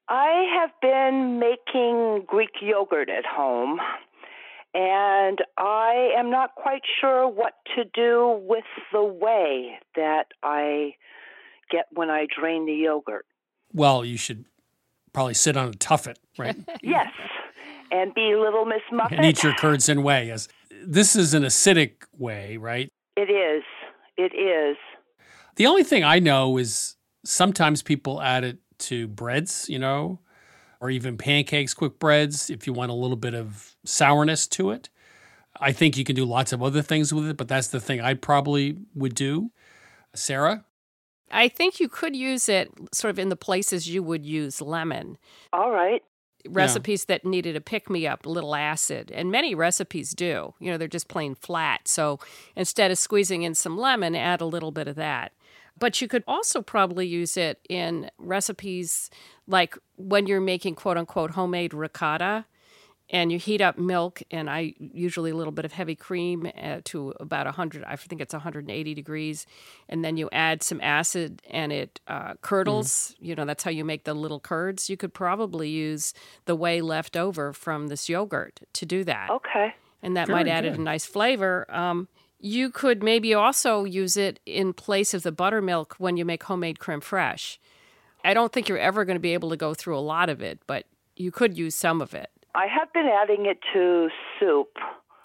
I 0.10 0.46
have 0.60 0.72
been 0.82 1.40
making 1.40 2.26
Greek 2.28 2.50
yogurt 2.62 3.10
at 3.10 3.26
home 3.26 3.80
and 4.74 5.40
I 5.58 6.12
am 6.18 6.30
not 6.30 6.56
quite 6.56 6.82
sure 7.00 7.28
what 7.28 7.54
to 7.76 7.84
do 7.84 8.40
with 8.44 8.64
the 8.92 9.04
whey 9.04 9.80
that 9.96 10.28
I 10.42 10.96
get 11.70 11.88
when 11.92 12.10
I 12.10 12.28
drain 12.40 12.66
the 12.66 12.74
yogurt. 12.74 13.26
Well, 13.74 14.06
you 14.06 14.18
should 14.18 14.46
probably 15.14 15.34
sit 15.34 15.58
on 15.58 15.70
a 15.70 15.72
tuffet, 15.72 16.18
right? 16.38 16.56
yes, 16.82 17.12
and 17.92 18.14
be 18.14 18.36
Little 18.36 18.66
Miss 18.66 18.82
Muffet. 18.92 19.18
And 19.18 19.26
eat 19.26 19.44
your 19.44 19.54
curds 19.54 19.90
and 19.90 20.04
whey. 20.04 20.28
Yes. 20.28 20.48
This 20.84 21.16
is 21.16 21.34
an 21.34 21.44
acidic 21.44 22.04
whey, 22.18 22.58
right? 22.58 22.90
It 23.16 23.30
is. 23.30 23.64
It 24.18 24.34
is. 24.36 24.78
The 25.58 25.68
only 25.68 25.84
thing 25.84 26.04
I 26.04 26.20
know 26.20 26.58
is 26.58 26.96
sometimes 27.24 27.82
people 27.82 28.22
add 28.22 28.44
it 28.44 28.58
to 28.80 29.08
breads, 29.08 29.68
you 29.70 29.80
know, 29.80 30.20
or 30.82 30.90
even 30.90 31.16
pancakes, 31.16 31.74
quick 31.76 32.00
breads, 32.00 32.50
if 32.50 32.66
you 32.66 32.74
want 32.74 32.92
a 32.92 32.96
little 32.96 33.16
bit 33.16 33.36
of 33.36 33.76
sourness 33.86 34.48
to 34.48 34.72
it. 34.72 34.90
I 35.60 35.72
think 35.72 35.96
you 35.96 36.04
can 36.04 36.16
do 36.16 36.26
lots 36.26 36.52
of 36.52 36.64
other 36.64 36.82
things 36.82 37.14
with 37.14 37.28
it, 37.28 37.38
but 37.38 37.48
that's 37.48 37.68
the 37.68 37.80
thing 37.80 38.02
I 38.02 38.16
probably 38.16 38.78
would 38.96 39.14
do. 39.14 39.52
Sara? 40.16 40.66
I 41.30 41.48
think 41.48 41.80
you 41.80 41.88
could 41.88 42.16
use 42.16 42.50
it 42.50 42.72
sort 42.92 43.12
of 43.12 43.20
in 43.20 43.30
the 43.30 43.36
places 43.36 43.88
you 43.88 44.02
would 44.02 44.26
use 44.26 44.60
lemon. 44.60 45.18
All 45.54 45.72
right. 45.72 46.04
Recipes 46.50 47.06
yeah. 47.08 47.16
that 47.16 47.26
needed 47.26 47.56
a 47.56 47.62
pick 47.62 47.90
me 47.90 48.08
up, 48.08 48.26
a 48.26 48.30
little 48.30 48.56
acid, 48.56 49.12
and 49.12 49.32
many 49.32 49.54
recipes 49.54 50.14
do. 50.14 50.56
You 50.60 50.72
know, 50.72 50.78
they're 50.78 50.88
just 50.88 51.08
plain 51.08 51.36
flat. 51.36 51.88
So 51.88 52.20
instead 52.56 52.90
of 52.90 52.98
squeezing 52.98 53.44
in 53.44 53.54
some 53.54 53.78
lemon, 53.78 54.16
add 54.16 54.42
a 54.42 54.46
little 54.46 54.72
bit 54.72 54.88
of 54.88 54.96
that. 54.96 55.34
But 55.78 56.02
you 56.02 56.08
could 56.08 56.24
also 56.28 56.62
probably 56.62 57.08
use 57.08 57.38
it 57.38 57.60
in 57.70 58.10
recipes 58.18 59.10
like 59.52 59.78
when 59.98 60.26
you're 60.26 60.42
making 60.42 60.76
quote 60.76 60.98
unquote 60.98 61.32
homemade 61.32 61.74
ricotta 61.74 62.46
and 63.10 63.32
you 63.32 63.38
heat 63.38 63.60
up 63.60 63.78
milk 63.78 64.24
and 64.32 64.50
I 64.50 64.74
usually 64.80 65.32
a 65.32 65.36
little 65.36 65.52
bit 65.52 65.66
of 65.66 65.74
heavy 65.74 65.96
cream 65.96 66.50
uh, 66.60 66.80
to 66.86 67.14
about 67.20 67.46
100 67.46 67.84
I 67.84 67.96
think 67.98 68.22
it's 68.22 68.34
180 68.34 68.94
degrees 68.94 69.46
and 69.90 70.04
then 70.04 70.18
you 70.18 70.30
add 70.32 70.64
some 70.64 70.80
acid 70.82 71.42
and 71.50 71.72
it 71.72 72.00
uh, 72.08 72.36
curdles 72.42 72.90
mm. 72.90 73.28
you 73.28 73.36
know 73.36 73.46
that's 73.46 73.64
how 73.64 73.72
you 73.72 73.84
make 73.84 74.06
the 74.06 74.14
little 74.14 74.40
curds 74.40 74.90
you 74.90 74.98
could 74.98 75.14
probably 75.14 75.70
use 75.70 76.14
the 76.46 76.56
whey 76.56 76.82
left 76.82 77.18
over 77.18 77.54
from 77.54 77.88
this 77.88 78.10
yogurt 78.10 78.62
to 78.74 78.86
do 78.86 79.04
that 79.04 79.30
okay 79.30 79.76
and 80.02 80.18
that 80.18 80.28
Very 80.28 80.44
might 80.44 80.50
add 80.50 80.64
good. 80.64 80.80
a 80.80 80.82
nice 80.82 81.06
flavor 81.06 81.66
um, 81.70 82.08
you 82.42 82.72
could 82.72 83.04
maybe 83.04 83.34
also 83.34 83.84
use 83.84 84.18
it 84.18 84.40
in 84.46 84.74
place 84.74 85.14
of 85.14 85.22
the 85.22 85.32
buttermilk 85.32 85.96
when 86.00 86.18
you 86.18 86.26
make 86.26 86.44
homemade 86.44 86.80
creme 86.80 87.00
fraiche. 87.00 87.60
I 88.24 88.34
don't 88.34 88.52
think 88.52 88.70
you're 88.70 88.78
ever 88.78 89.06
going 89.06 89.16
to 89.16 89.22
be 89.22 89.34
able 89.34 89.50
to 89.50 89.58
go 89.58 89.74
through 89.74 89.98
a 89.98 90.02
lot 90.02 90.30
of 90.30 90.42
it, 90.42 90.60
but 90.68 90.86
you 91.16 91.32
could 91.32 91.58
use 91.58 91.76
some 91.76 92.02
of 92.02 92.14
it. 92.14 92.30
I 92.56 92.68
have 92.68 92.92
been 92.94 93.08
adding 93.08 93.46
it 93.46 93.60
to 93.74 94.10
soup. 94.40 94.78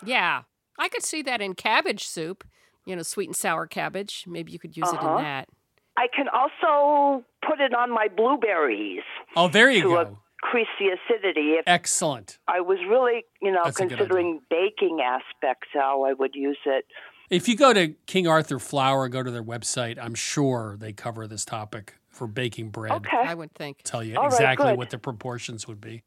Yeah. 0.04 0.42
I 0.78 0.88
could 0.88 1.02
see 1.02 1.22
that 1.22 1.40
in 1.40 1.54
cabbage 1.54 2.06
soup, 2.06 2.44
you 2.84 2.94
know, 2.94 3.02
sweet 3.02 3.28
and 3.28 3.36
sour 3.36 3.66
cabbage. 3.66 4.24
Maybe 4.26 4.52
you 4.52 4.58
could 4.58 4.76
use 4.76 4.88
uh-huh. 4.88 4.96
it 4.96 5.00
in 5.00 5.06
uh-huh. 5.06 5.22
that. 5.22 5.48
I 5.96 6.08
can 6.14 6.26
also 6.28 7.24
put 7.46 7.60
it 7.60 7.74
on 7.74 7.90
my 7.90 8.08
blueberries 8.14 9.02
Oh, 9.34 9.48
there 9.48 9.70
you 9.70 9.82
to 9.82 9.88
go. 9.88 10.18
increase 10.44 10.68
the 10.78 10.88
acidity. 10.88 11.52
If 11.52 11.64
Excellent. 11.66 12.38
I 12.46 12.60
was 12.60 12.78
really, 12.88 13.24
you 13.40 13.50
know, 13.50 13.62
That's 13.64 13.78
considering 13.78 14.40
baking 14.50 15.00
aspects, 15.02 15.68
how 15.72 16.04
I 16.04 16.12
would 16.12 16.34
use 16.34 16.58
it. 16.66 16.84
If 17.30 17.48
you 17.48 17.56
go 17.56 17.72
to 17.72 17.88
King 18.06 18.28
Arthur 18.28 18.58
Flour, 18.58 19.08
go 19.08 19.22
to 19.22 19.30
their 19.30 19.42
website, 19.42 19.98
I'm 20.00 20.14
sure 20.14 20.76
they 20.78 20.92
cover 20.92 21.26
this 21.26 21.44
topic 21.44 21.94
for 22.16 22.26
baking 22.26 22.70
bread. 22.70 22.92
Okay. 22.92 23.16
I 23.16 23.34
would 23.34 23.52
think. 23.54 23.82
Tell 23.84 24.02
you 24.02 24.16
All 24.16 24.24
right, 24.24 24.32
exactly 24.32 24.68
good. 24.72 24.78
what 24.78 24.90
the 24.90 24.98
proportions 24.98 25.68
would 25.68 25.80
be. 25.80 26.02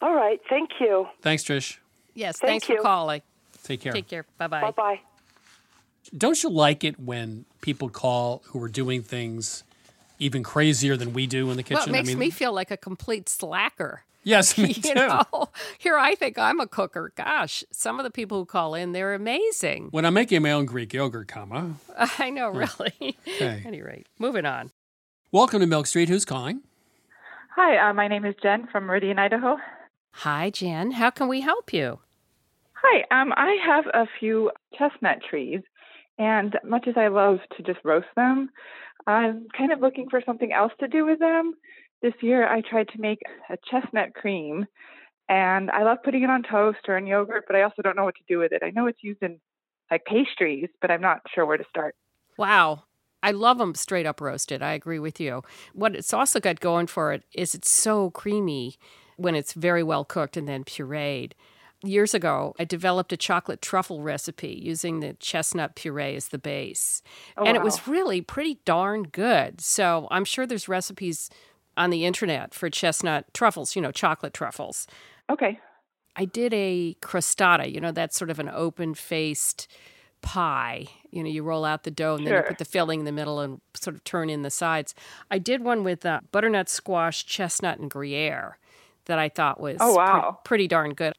All 0.00 0.12
right. 0.14 0.40
Thank 0.48 0.70
you. 0.80 1.06
Thanks, 1.22 1.44
Trish. 1.44 1.78
Yes, 2.14 2.36
Thank 2.38 2.50
thanks 2.50 2.68
you. 2.68 2.76
for 2.78 2.82
calling. 2.82 3.22
Take 3.62 3.80
care. 3.80 3.92
Take 3.92 4.08
care. 4.08 4.26
Bye 4.38 4.48
Bye 4.48 4.60
bye. 4.60 4.70
bye. 4.72 5.00
Don't 6.16 6.42
you 6.42 6.50
like 6.50 6.82
it 6.84 6.98
when 6.98 7.44
people 7.60 7.88
call 7.88 8.42
who 8.46 8.60
are 8.62 8.68
doing 8.68 9.02
things 9.02 9.62
even 10.18 10.42
crazier 10.42 10.96
than 10.96 11.12
we 11.12 11.26
do 11.26 11.50
in 11.50 11.56
the 11.56 11.62
kitchen? 11.62 11.76
Well, 11.78 11.88
it 11.88 11.92
makes 11.92 12.08
I 12.08 12.12
mean, 12.12 12.18
me 12.18 12.30
feel 12.30 12.52
like 12.52 12.70
a 12.72 12.76
complete 12.76 13.28
slacker. 13.28 14.02
yes, 14.24 14.58
me 14.58 14.68
you 14.72 14.82
too. 14.82 14.94
know, 14.94 15.22
here 15.78 15.96
I 15.96 16.16
think 16.16 16.38
I'm 16.38 16.58
a 16.60 16.66
cooker. 16.66 17.12
Gosh, 17.16 17.62
some 17.70 18.00
of 18.00 18.04
the 18.04 18.10
people 18.10 18.38
who 18.38 18.44
call 18.44 18.74
in, 18.74 18.92
they're 18.92 19.14
amazing. 19.14 19.88
When 19.92 20.04
I'm 20.04 20.14
making 20.14 20.42
my 20.42 20.50
own 20.52 20.66
Greek 20.66 20.92
yogurt, 20.92 21.28
comma. 21.28 21.76
I 22.18 22.30
know, 22.30 22.48
really. 22.50 23.16
Okay. 23.28 23.62
Any 23.64 23.80
rate, 23.80 24.06
moving 24.18 24.44
on. 24.44 24.70
Welcome 25.34 25.60
to 25.60 25.66
Milk 25.66 25.86
Street. 25.86 26.10
Who's 26.10 26.26
calling? 26.26 26.60
Hi, 27.56 27.88
uh, 27.88 27.94
my 27.94 28.06
name 28.06 28.26
is 28.26 28.34
Jen 28.42 28.68
from 28.70 28.84
Meridian, 28.84 29.18
Idaho. 29.18 29.56
Hi, 30.10 30.50
Jen. 30.50 30.90
How 30.90 31.08
can 31.08 31.26
we 31.26 31.40
help 31.40 31.72
you? 31.72 32.00
Hi, 32.74 32.98
um, 33.10 33.32
I 33.34 33.56
have 33.64 33.86
a 33.94 34.06
few 34.20 34.50
chestnut 34.78 35.20
trees, 35.30 35.60
and 36.18 36.58
much 36.66 36.86
as 36.86 36.98
I 36.98 37.08
love 37.08 37.38
to 37.56 37.62
just 37.62 37.78
roast 37.82 38.08
them, 38.14 38.50
I'm 39.06 39.46
kind 39.56 39.72
of 39.72 39.80
looking 39.80 40.10
for 40.10 40.20
something 40.26 40.52
else 40.52 40.72
to 40.80 40.86
do 40.86 41.06
with 41.06 41.18
them. 41.18 41.54
This 42.02 42.12
year, 42.20 42.46
I 42.46 42.60
tried 42.60 42.88
to 42.88 43.00
make 43.00 43.20
a 43.48 43.56
chestnut 43.70 44.12
cream, 44.12 44.66
and 45.30 45.70
I 45.70 45.84
love 45.84 46.02
putting 46.04 46.24
it 46.24 46.28
on 46.28 46.42
toast 46.42 46.80
or 46.88 46.98
in 46.98 47.06
yogurt, 47.06 47.44
but 47.46 47.56
I 47.56 47.62
also 47.62 47.80
don't 47.80 47.96
know 47.96 48.04
what 48.04 48.16
to 48.16 48.24
do 48.28 48.36
with 48.38 48.52
it. 48.52 48.62
I 48.62 48.68
know 48.68 48.86
it's 48.86 49.02
used 49.02 49.22
in 49.22 49.40
like 49.90 50.04
pastries, 50.04 50.68
but 50.82 50.90
I'm 50.90 51.00
not 51.00 51.22
sure 51.34 51.46
where 51.46 51.56
to 51.56 51.64
start. 51.70 51.94
Wow. 52.36 52.82
I 53.22 53.30
love 53.30 53.58
them 53.58 53.74
straight 53.74 54.06
up 54.06 54.20
roasted. 54.20 54.62
I 54.62 54.72
agree 54.72 54.98
with 54.98 55.20
you. 55.20 55.42
What 55.74 55.94
it's 55.94 56.12
also 56.12 56.40
got 56.40 56.60
going 56.60 56.86
for 56.86 57.12
it 57.12 57.24
is 57.32 57.54
it's 57.54 57.70
so 57.70 58.10
creamy 58.10 58.76
when 59.16 59.34
it's 59.34 59.52
very 59.52 59.82
well 59.82 60.04
cooked 60.04 60.36
and 60.36 60.48
then 60.48 60.64
pureed. 60.64 61.32
Years 61.84 62.14
ago, 62.14 62.54
I 62.60 62.64
developed 62.64 63.12
a 63.12 63.16
chocolate 63.16 63.60
truffle 63.60 64.02
recipe 64.02 64.60
using 64.62 65.00
the 65.00 65.14
chestnut 65.14 65.74
puree 65.74 66.14
as 66.14 66.28
the 66.28 66.38
base. 66.38 67.02
Oh, 67.36 67.44
and 67.44 67.56
it 67.56 67.62
was 67.62 67.88
really 67.88 68.20
pretty 68.20 68.60
darn 68.64 69.04
good. 69.04 69.60
So 69.60 70.06
I'm 70.10 70.24
sure 70.24 70.46
there's 70.46 70.68
recipes 70.68 71.28
on 71.76 71.90
the 71.90 72.04
internet 72.04 72.54
for 72.54 72.70
chestnut 72.70 73.32
truffles, 73.34 73.74
you 73.74 73.82
know, 73.82 73.90
chocolate 73.90 74.34
truffles. 74.34 74.86
Okay. 75.28 75.58
I 76.14 76.24
did 76.24 76.52
a 76.54 76.94
crostata, 77.00 77.72
you 77.72 77.80
know, 77.80 77.90
that's 77.90 78.16
sort 78.16 78.30
of 78.30 78.38
an 78.38 78.50
open 78.50 78.94
faced 78.94 79.66
pie. 80.22 80.86
You 81.10 81.22
know, 81.22 81.28
you 81.28 81.42
roll 81.42 81.64
out 81.64 81.82
the 81.84 81.90
dough 81.90 82.14
and 82.16 82.26
then 82.26 82.34
you 82.34 82.42
put 82.48 82.58
the 82.58 82.64
filling 82.64 83.00
in 83.00 83.04
the 83.04 83.12
middle 83.12 83.40
and 83.40 83.60
sort 83.74 83.94
of 83.96 84.04
turn 84.04 84.30
in 84.30 84.42
the 84.42 84.50
sides. 84.50 84.94
I 85.30 85.38
did 85.38 85.62
one 85.62 85.84
with 85.84 86.06
uh, 86.06 86.20
butternut 86.30 86.68
squash, 86.68 87.26
chestnut, 87.26 87.78
and 87.78 87.90
Gruyere 87.90 88.58
that 89.06 89.18
I 89.18 89.28
thought 89.28 89.60
was 89.60 89.76
Oh, 89.80 89.88
pre- 89.94 89.96
wow. 89.96 90.38
pretty 90.44 90.68
darn 90.68 90.94
good. 90.94 91.14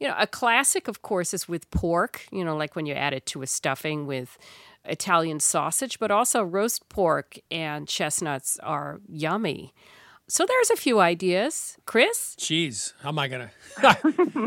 You 0.00 0.08
know, 0.08 0.14
a 0.18 0.26
classic, 0.26 0.86
of 0.86 1.02
course, 1.02 1.32
is 1.32 1.48
with 1.48 1.70
pork, 1.70 2.26
you 2.30 2.44
know, 2.44 2.56
like 2.56 2.76
when 2.76 2.86
you 2.86 2.94
add 2.94 3.14
it 3.14 3.26
to 3.26 3.42
a 3.42 3.46
stuffing 3.46 4.06
with 4.06 4.36
Italian 4.84 5.40
sausage, 5.40 5.98
but 5.98 6.10
also 6.10 6.42
roast 6.42 6.88
pork 6.88 7.38
and 7.50 7.88
chestnuts 7.88 8.58
are 8.62 9.00
yummy. 9.08 9.72
So 10.30 10.44
there's 10.46 10.70
a 10.70 10.76
few 10.76 11.00
ideas. 11.00 11.78
Chris? 11.86 12.36
Jeez, 12.38 12.92
how 13.00 13.08
am 13.08 13.18
I 13.18 13.28
gonna? 13.28 13.50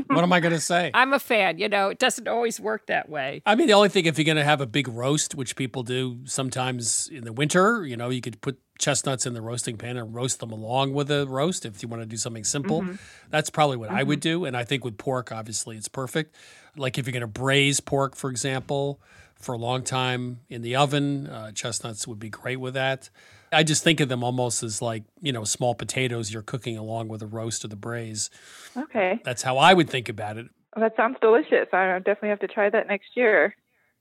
what 0.08 0.24
am 0.24 0.32
I 0.32 0.40
gonna 0.40 0.60
say? 0.60 0.92
I'm 0.94 1.12
a 1.12 1.20
fan. 1.20 1.58
You 1.58 1.70
know, 1.70 1.90
it 1.90 1.98
doesn't 1.98 2.28
always 2.28 2.60
work 2.60 2.86
that 2.86 3.10
way. 3.10 3.42
I 3.48 3.56
mean, 3.56 3.66
the 3.66 3.74
only 3.74 3.90
thing 3.90 4.06
if 4.06 4.20
you're 4.20 4.26
gonna 4.26 4.44
have 4.44 4.62
a 4.62 4.68
big 4.68 4.88
roast, 4.88 5.34
which 5.34 5.56
people 5.56 5.82
do 5.82 6.20
sometimes 6.26 7.10
in 7.12 7.24
the 7.24 7.34
winter, 7.34 7.84
you 7.84 7.98
know, 7.98 8.10
you 8.10 8.22
could 8.22 8.40
put 8.42 8.60
chestnuts 8.78 9.26
in 9.26 9.34
the 9.34 9.42
roasting 9.42 9.76
pan 9.78 9.98
and 9.98 10.14
roast 10.14 10.40
them 10.40 10.52
along 10.52 10.94
with 10.94 11.08
the 11.08 11.28
roast 11.28 11.66
if 11.66 11.82
you 11.82 11.90
want 11.90 12.02
to 12.04 12.08
do 12.08 12.18
something 12.18 12.44
simple. 12.44 12.86
That's 13.30 13.50
probably 13.50 13.78
what 13.78 13.90
I 13.90 14.04
would 14.04 14.20
do. 14.20 14.46
And 14.46 14.56
I 14.56 14.64
think 14.64 14.86
with 14.86 15.00
pork, 15.00 15.32
obviously, 15.32 15.78
it's 15.78 15.88
perfect. 15.88 16.36
Like 16.76 17.00
if 17.00 17.08
you're 17.08 17.14
gonna 17.14 17.26
braise 17.26 17.80
pork, 17.80 18.16
for 18.16 18.30
example, 18.30 19.02
for 19.36 19.54
a 19.54 19.58
long 19.58 19.84
time 19.84 20.42
in 20.48 20.62
the 20.62 20.76
oven, 20.76 21.26
uh, 21.26 21.52
chestnuts 21.54 22.08
would 22.08 22.20
be 22.20 22.30
great 22.30 22.58
with 22.58 22.76
that. 22.76 23.10
I 23.52 23.64
just 23.64 23.84
think 23.84 24.00
of 24.00 24.10
them 24.10 24.24
almost 24.24 24.64
as 24.64 24.82
like 24.82 25.04
you 25.22 25.32
know 25.32 25.44
small 25.44 25.76
potatoes 25.76 26.32
you're 26.32 26.42
cooking 26.42 26.78
along 26.78 27.10
with 27.10 27.22
a 27.22 27.28
roast 27.28 27.66
or 27.66 27.68
the 27.68 27.76
braise. 27.76 28.30
Okay. 28.76 29.20
That's 29.24 29.42
how 29.42 29.58
I 29.58 29.74
would 29.74 29.90
think 29.90 30.10
about 30.10 30.38
it. 30.38 30.48
Well, 30.76 30.88
that 30.88 30.96
sounds 30.96 31.18
delicious. 31.22 31.68
I 31.74 31.98
definitely 32.00 32.30
have 32.30 32.40
to 32.40 32.48
try 32.48 32.70
that 32.70 32.88
next 32.88 33.16
year. 33.16 33.56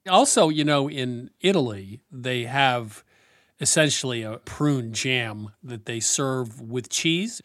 Also, 0.08 0.48
you 0.48 0.64
know, 0.64 0.88
in 0.88 1.30
Italy, 1.40 2.00
they 2.10 2.44
have 2.44 3.04
essentially 3.60 4.22
a 4.22 4.38
prune 4.38 4.92
jam 4.92 5.50
that 5.62 5.84
they 5.84 6.00
serve 6.00 6.60
with 6.60 6.88
cheese. 6.88 7.42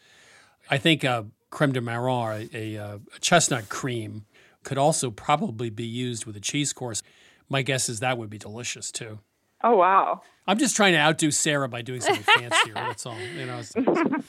I 0.70 0.78
think 0.78 1.04
a 1.04 1.26
creme 1.50 1.72
de 1.72 1.80
marron, 1.80 2.48
a, 2.52 2.74
a, 2.76 3.00
a 3.14 3.18
chestnut 3.20 3.68
cream, 3.68 4.24
could 4.62 4.78
also 4.78 5.10
probably 5.10 5.70
be 5.70 5.84
used 5.84 6.24
with 6.24 6.36
a 6.36 6.40
cheese 6.40 6.72
course. 6.72 7.02
My 7.48 7.62
guess 7.62 7.88
is 7.88 8.00
that 8.00 8.16
would 8.18 8.30
be 8.30 8.38
delicious 8.38 8.90
too. 8.90 9.20
Oh, 9.66 9.74
wow. 9.74 10.20
I'm 10.46 10.58
just 10.58 10.76
trying 10.76 10.92
to 10.92 10.98
outdo 11.00 11.32
Sara 11.32 11.68
by 11.68 11.82
doing 11.82 12.00
something 12.00 12.22
fancier. 12.22 12.74
That's 12.74 13.04
all. 13.04 13.18
You 13.36 13.46
know. 13.46 13.62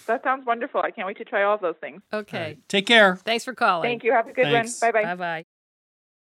That 0.07 0.23
sounds 0.23 0.47
wonderful. 0.47 0.81
I 0.81 0.89
can't 0.89 1.05
wait 1.05 1.17
to 1.17 1.25
try 1.25 1.43
all 1.43 1.53
of 1.53 1.61
those 1.61 1.75
things. 1.79 2.01
Okay. 2.11 2.37
all 2.37 2.43
right. 2.43 2.67
Take 2.67 2.87
care. 2.87 3.17
Thanks 3.17 3.45
for 3.45 3.53
calling. 3.53 3.87
Thank 3.87 4.03
you. 4.03 4.13
Have 4.13 4.27
a 4.27 4.33
good 4.33 4.45
Thanks. 4.45 4.81
one. 4.81 4.91
Bye 4.91 4.99
bye. 4.99 5.05
Bye 5.05 5.15
bye. 5.15 5.43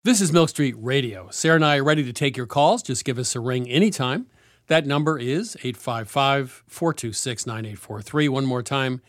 This 0.02 0.20
is 0.20 0.32
Milk 0.32 0.48
Street 0.48 0.74
Radio. 0.76 1.28
Sara 1.30 1.54
and 1.54 1.64
I 1.64 1.76
are 1.76 1.84
ready 1.84 2.02
to 2.02 2.12
take 2.12 2.36
your 2.36 2.46
calls. 2.46 2.82
Just 2.82 3.04
give 3.04 3.16
us 3.16 3.36
a 3.36 3.40
ring 3.40 3.68
anytime. 3.70 4.26
That 4.66 4.86
number 4.86 5.20
is 5.20 5.56
855 5.62 6.64
426 6.66 7.46
9843. 7.46 8.28
One 8.28 8.44
more 8.44 8.64
time 8.64 9.00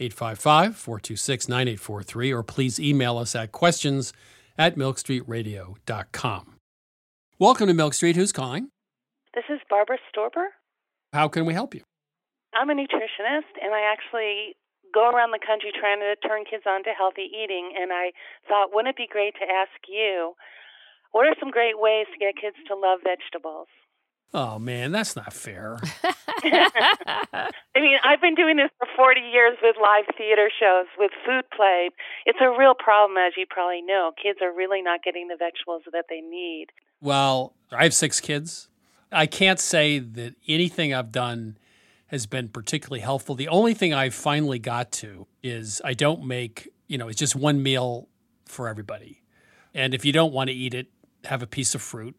855 0.00 0.76
426 0.76 1.48
9843. 1.48 2.32
Or 2.32 2.42
please 2.42 2.80
email 2.80 3.16
us 3.16 3.36
at 3.36 3.52
questions 3.52 4.12
at 4.58 4.74
milkstreetradio.com. 4.76 6.54
Welcome 7.38 7.68
to 7.68 7.74
Milk 7.74 7.94
Street. 7.94 8.16
Who's 8.16 8.32
calling? 8.32 8.70
This 9.36 9.44
is 9.52 9.60
Barbara 9.68 9.98
Storper. 10.08 10.48
How 11.12 11.28
can 11.28 11.44
we 11.44 11.52
help 11.52 11.74
you? 11.74 11.82
I'm 12.54 12.70
a 12.70 12.72
nutritionist, 12.72 13.52
and 13.60 13.74
I 13.74 13.84
actually 13.84 14.56
go 14.94 15.10
around 15.12 15.36
the 15.36 15.44
country 15.44 15.76
trying 15.78 16.00
to 16.00 16.16
turn 16.26 16.48
kids 16.48 16.64
on 16.66 16.82
to 16.84 16.96
healthy 16.96 17.28
eating. 17.28 17.76
And 17.76 17.92
I 17.92 18.16
thought, 18.48 18.72
wouldn't 18.72 18.88
it 18.88 18.96
be 18.96 19.06
great 19.06 19.34
to 19.36 19.44
ask 19.44 19.76
you, 19.86 20.32
what 21.12 21.26
are 21.26 21.36
some 21.38 21.50
great 21.50 21.76
ways 21.76 22.06
to 22.14 22.18
get 22.18 22.40
kids 22.40 22.56
to 22.68 22.74
love 22.74 23.00
vegetables? 23.04 23.68
Oh, 24.32 24.58
man, 24.58 24.90
that's 24.90 25.14
not 25.14 25.34
fair. 25.34 25.76
I 26.02 27.52
mean, 27.76 28.00
I've 28.08 28.22
been 28.22 28.36
doing 28.36 28.56
this 28.56 28.72
for 28.78 28.88
40 28.96 29.20
years 29.20 29.58
with 29.60 29.76
live 29.76 30.08
theater 30.16 30.48
shows, 30.48 30.86
with 30.96 31.12
food 31.26 31.44
play. 31.54 31.90
It's 32.24 32.40
a 32.40 32.48
real 32.56 32.72
problem, 32.72 33.18
as 33.18 33.34
you 33.36 33.44
probably 33.44 33.82
know. 33.82 34.12
Kids 34.16 34.38
are 34.40 34.52
really 34.52 34.80
not 34.80 35.04
getting 35.04 35.28
the 35.28 35.36
vegetables 35.36 35.82
that 35.92 36.06
they 36.08 36.22
need. 36.22 36.68
Well, 37.02 37.52
I 37.70 37.84
have 37.84 37.92
six 37.92 38.18
kids. 38.18 38.68
I 39.12 39.26
can't 39.26 39.60
say 39.60 39.98
that 39.98 40.34
anything 40.48 40.92
I've 40.92 41.12
done 41.12 41.58
has 42.08 42.26
been 42.26 42.48
particularly 42.48 43.00
helpful. 43.00 43.34
The 43.34 43.48
only 43.48 43.74
thing 43.74 43.92
I 43.92 44.10
finally 44.10 44.58
got 44.58 44.92
to 44.92 45.26
is 45.42 45.80
I 45.84 45.94
don't 45.94 46.24
make, 46.24 46.68
you 46.86 46.98
know, 46.98 47.08
it's 47.08 47.18
just 47.18 47.34
one 47.34 47.62
meal 47.62 48.08
for 48.44 48.68
everybody. 48.68 49.22
And 49.74 49.92
if 49.92 50.04
you 50.04 50.12
don't 50.12 50.32
want 50.32 50.48
to 50.48 50.54
eat 50.54 50.74
it, 50.74 50.88
have 51.24 51.42
a 51.42 51.46
piece 51.46 51.74
of 51.74 51.82
fruit. 51.82 52.14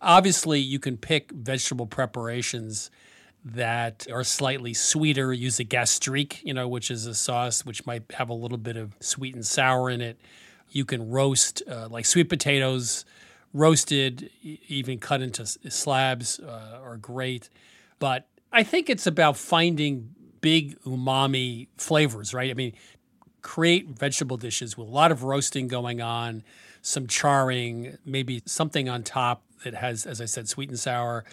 Obviously, 0.00 0.60
you 0.60 0.78
can 0.78 0.96
pick 0.96 1.32
vegetable 1.32 1.86
preparations 1.86 2.90
that 3.44 4.06
are 4.10 4.24
slightly 4.24 4.72
sweeter. 4.72 5.32
Use 5.32 5.58
a 5.58 5.64
gastrique, 5.64 6.40
you 6.44 6.54
know, 6.54 6.68
which 6.68 6.90
is 6.90 7.06
a 7.06 7.14
sauce 7.14 7.64
which 7.64 7.84
might 7.86 8.04
have 8.12 8.28
a 8.28 8.34
little 8.34 8.58
bit 8.58 8.76
of 8.76 8.96
sweet 9.00 9.34
and 9.34 9.44
sour 9.44 9.90
in 9.90 10.00
it. 10.00 10.18
You 10.70 10.84
can 10.84 11.10
roast 11.10 11.62
uh, 11.68 11.88
like 11.88 12.06
sweet 12.06 12.28
potatoes, 12.28 13.04
roasted, 13.54 14.28
even 14.42 14.98
cut 14.98 15.22
into 15.22 15.46
slabs, 15.46 16.40
uh, 16.40 16.80
are 16.82 16.98
great. 16.98 17.48
But 17.98 18.26
I 18.52 18.64
think 18.64 18.90
it's 18.90 19.06
about 19.06 19.36
finding 19.38 20.14
big 20.40 20.78
umami 20.82 21.68
flavors, 21.78 22.34
right? 22.34 22.50
I 22.50 22.54
mean, 22.54 22.74
create 23.40 23.88
vegetable 23.88 24.36
dishes 24.36 24.76
with 24.76 24.88
a 24.88 24.90
lot 24.90 25.12
of 25.12 25.22
roasting 25.22 25.68
going 25.68 26.02
on, 26.02 26.42
some 26.82 27.06
charring, 27.06 27.96
maybe 28.04 28.42
something 28.44 28.88
on 28.88 29.04
top 29.04 29.42
that 29.62 29.74
has, 29.74 30.04
as 30.04 30.20
I 30.20 30.26
said, 30.26 30.48
sweet 30.48 30.68
and 30.68 30.78
sour. 30.78 31.24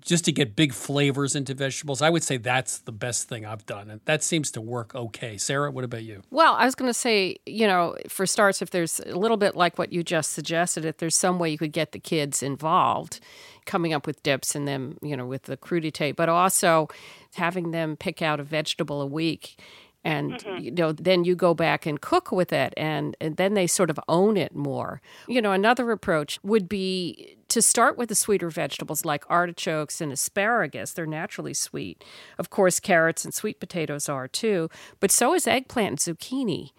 Just 0.00 0.24
to 0.24 0.32
get 0.32 0.56
big 0.56 0.72
flavors 0.72 1.36
into 1.36 1.54
vegetables. 1.54 2.02
I 2.02 2.10
would 2.10 2.22
say 2.22 2.36
that's 2.36 2.78
the 2.78 2.92
best 2.92 3.28
thing 3.28 3.44
I've 3.44 3.66
done. 3.66 3.90
And 3.90 4.00
that 4.04 4.22
seems 4.22 4.50
to 4.52 4.60
work 4.60 4.94
okay. 4.94 5.36
Sara, 5.36 5.70
what 5.70 5.84
about 5.84 6.02
you? 6.02 6.22
Well, 6.30 6.54
I 6.54 6.64
was 6.64 6.74
going 6.74 6.88
to 6.88 6.94
say, 6.94 7.36
you 7.46 7.66
know, 7.66 7.96
for 8.08 8.26
starts, 8.26 8.62
if 8.62 8.70
there's 8.70 9.00
a 9.00 9.16
little 9.16 9.36
bit 9.36 9.56
like 9.56 9.78
what 9.78 9.92
you 9.92 10.02
just 10.02 10.32
suggested, 10.32 10.84
if 10.84 10.98
there's 10.98 11.16
some 11.16 11.38
way 11.38 11.50
you 11.50 11.58
could 11.58 11.72
get 11.72 11.92
the 11.92 11.98
kids 11.98 12.42
involved, 12.42 13.20
coming 13.66 13.92
up 13.92 14.06
with 14.06 14.22
dips 14.22 14.54
and 14.54 14.66
them, 14.66 14.98
you 15.02 15.16
know, 15.16 15.26
with 15.26 15.44
the 15.44 15.56
crudité, 15.56 16.14
but 16.14 16.28
also 16.28 16.88
having 17.34 17.70
them 17.70 17.96
pick 17.96 18.22
out 18.22 18.40
a 18.40 18.42
vegetable 18.42 19.00
a 19.00 19.06
week 19.06 19.56
and 20.04 20.32
mm-hmm. 20.32 20.62
you 20.62 20.70
know 20.70 20.92
then 20.92 21.24
you 21.24 21.34
go 21.34 21.54
back 21.54 21.86
and 21.86 22.00
cook 22.00 22.32
with 22.32 22.52
it 22.52 22.72
and, 22.76 23.16
and 23.20 23.36
then 23.36 23.54
they 23.54 23.66
sort 23.66 23.90
of 23.90 24.00
own 24.08 24.36
it 24.36 24.54
more 24.54 25.00
you 25.28 25.40
know 25.40 25.52
another 25.52 25.90
approach 25.90 26.38
would 26.42 26.68
be 26.68 27.36
to 27.48 27.60
start 27.60 27.98
with 27.98 28.08
the 28.08 28.14
sweeter 28.14 28.50
vegetables 28.50 29.04
like 29.04 29.24
artichokes 29.28 30.00
and 30.00 30.12
asparagus 30.12 30.92
they're 30.92 31.06
naturally 31.06 31.54
sweet 31.54 32.02
of 32.38 32.50
course 32.50 32.80
carrots 32.80 33.24
and 33.24 33.34
sweet 33.34 33.60
potatoes 33.60 34.08
are 34.08 34.28
too 34.28 34.68
but 35.00 35.10
so 35.10 35.34
is 35.34 35.46
eggplant 35.46 36.06
and 36.06 36.18
zucchini 36.18 36.70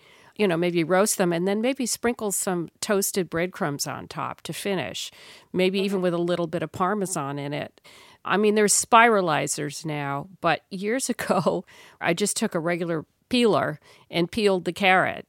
you 0.41 0.47
know, 0.47 0.57
maybe 0.57 0.83
roast 0.83 1.17
them 1.19 1.31
and 1.31 1.47
then 1.47 1.61
maybe 1.61 1.85
sprinkle 1.85 2.31
some 2.31 2.69
toasted 2.79 3.29
breadcrumbs 3.29 3.85
on 3.85 4.07
top 4.07 4.41
to 4.41 4.53
finish, 4.53 5.11
maybe 5.53 5.79
even 5.79 5.97
mm-hmm. 5.97 6.03
with 6.03 6.13
a 6.15 6.17
little 6.17 6.47
bit 6.47 6.63
of 6.63 6.71
parmesan 6.71 7.37
in 7.37 7.53
it. 7.53 7.79
I 8.23 8.37
mean, 8.37 8.55
there's 8.55 8.73
spiralizers 8.73 9.85
now, 9.85 10.27
but 10.41 10.61
years 10.69 11.09
ago, 11.09 11.65
I 11.99 12.13
just 12.13 12.37
took 12.37 12.55
a 12.55 12.59
regular 12.59 13.05
peeler 13.29 13.79
and 14.09 14.31
peeled 14.31 14.65
the 14.65 14.73
carrot 14.73 15.25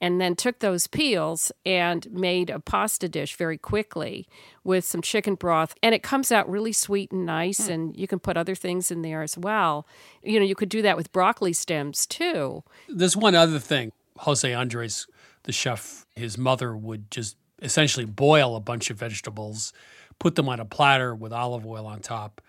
and 0.00 0.20
then 0.20 0.34
took 0.34 0.58
those 0.58 0.86
peels 0.86 1.52
and 1.64 2.10
made 2.12 2.50
a 2.50 2.60
pasta 2.60 3.08
dish 3.08 3.36
very 3.36 3.56
quickly 3.56 4.26
with 4.62 4.84
some 4.84 5.00
chicken 5.00 5.34
broth. 5.34 5.74
And 5.82 5.94
it 5.94 6.02
comes 6.02 6.30
out 6.32 6.50
really 6.50 6.72
sweet 6.72 7.12
and 7.12 7.24
nice 7.24 7.68
mm. 7.68 7.70
and 7.70 7.96
you 7.96 8.06
can 8.06 8.18
put 8.18 8.36
other 8.36 8.54
things 8.54 8.90
in 8.90 9.02
there 9.02 9.22
as 9.22 9.38
well. 9.38 9.86
You 10.22 10.38
know 10.38 10.44
you 10.44 10.54
could 10.54 10.68
do 10.68 10.82
that 10.82 10.96
with 10.96 11.12
broccoli 11.12 11.52
stems 11.52 12.06
too. 12.06 12.64
There's 12.88 13.16
one 13.16 13.34
other 13.34 13.58
thing. 13.58 13.92
Jose 14.18 14.52
andres 14.52 15.06
the 15.44 15.52
chef 15.52 16.06
his 16.16 16.36
mother 16.36 16.76
would 16.76 17.10
just 17.10 17.36
essentially 17.62 18.04
boil 18.04 18.56
a 18.56 18.60
bunch 18.60 18.90
of 18.90 18.98
vegetables 18.98 19.72
put 20.18 20.34
them 20.34 20.48
on 20.48 20.60
a 20.60 20.64
platter 20.64 21.14
with 21.14 21.32
olive 21.32 21.66
oil 21.66 21.86
on 21.86 22.00
top, 22.00 22.40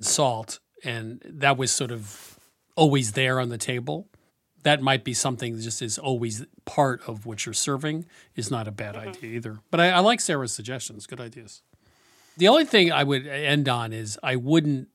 salt, 0.00 0.60
and 0.84 1.22
that 1.24 1.56
was 1.56 1.70
sort 1.70 1.90
of 1.90 2.38
always 2.76 3.12
there 3.12 3.40
on 3.40 3.48
the 3.48 3.58
table. 3.58 4.08
That 4.62 4.82
might 4.82 5.04
be 5.04 5.14
something 5.14 5.56
that 5.56 5.62
just 5.62 5.82
is 5.82 5.98
always 5.98 6.44
part 6.64 7.00
of 7.08 7.26
what 7.26 7.46
you're 7.46 7.52
serving 7.52 8.06
is 8.34 8.50
not 8.50 8.68
a 8.68 8.72
bad 8.72 8.94
mm-hmm. 8.94 9.08
idea 9.08 9.36
either. 9.36 9.60
But 9.70 9.80
I, 9.80 9.90
I 9.90 9.98
like 10.00 10.20
Sara's 10.20 10.52
suggestions. 10.52 11.06
Good 11.06 11.20
ideas. 11.20 11.62
The 12.36 12.48
only 12.48 12.64
thing 12.64 12.92
I 12.92 13.02
would 13.02 13.26
end 13.26 13.68
on 13.68 13.92
is 13.92 14.18
I 14.22 14.36
wouldn't 14.36 14.88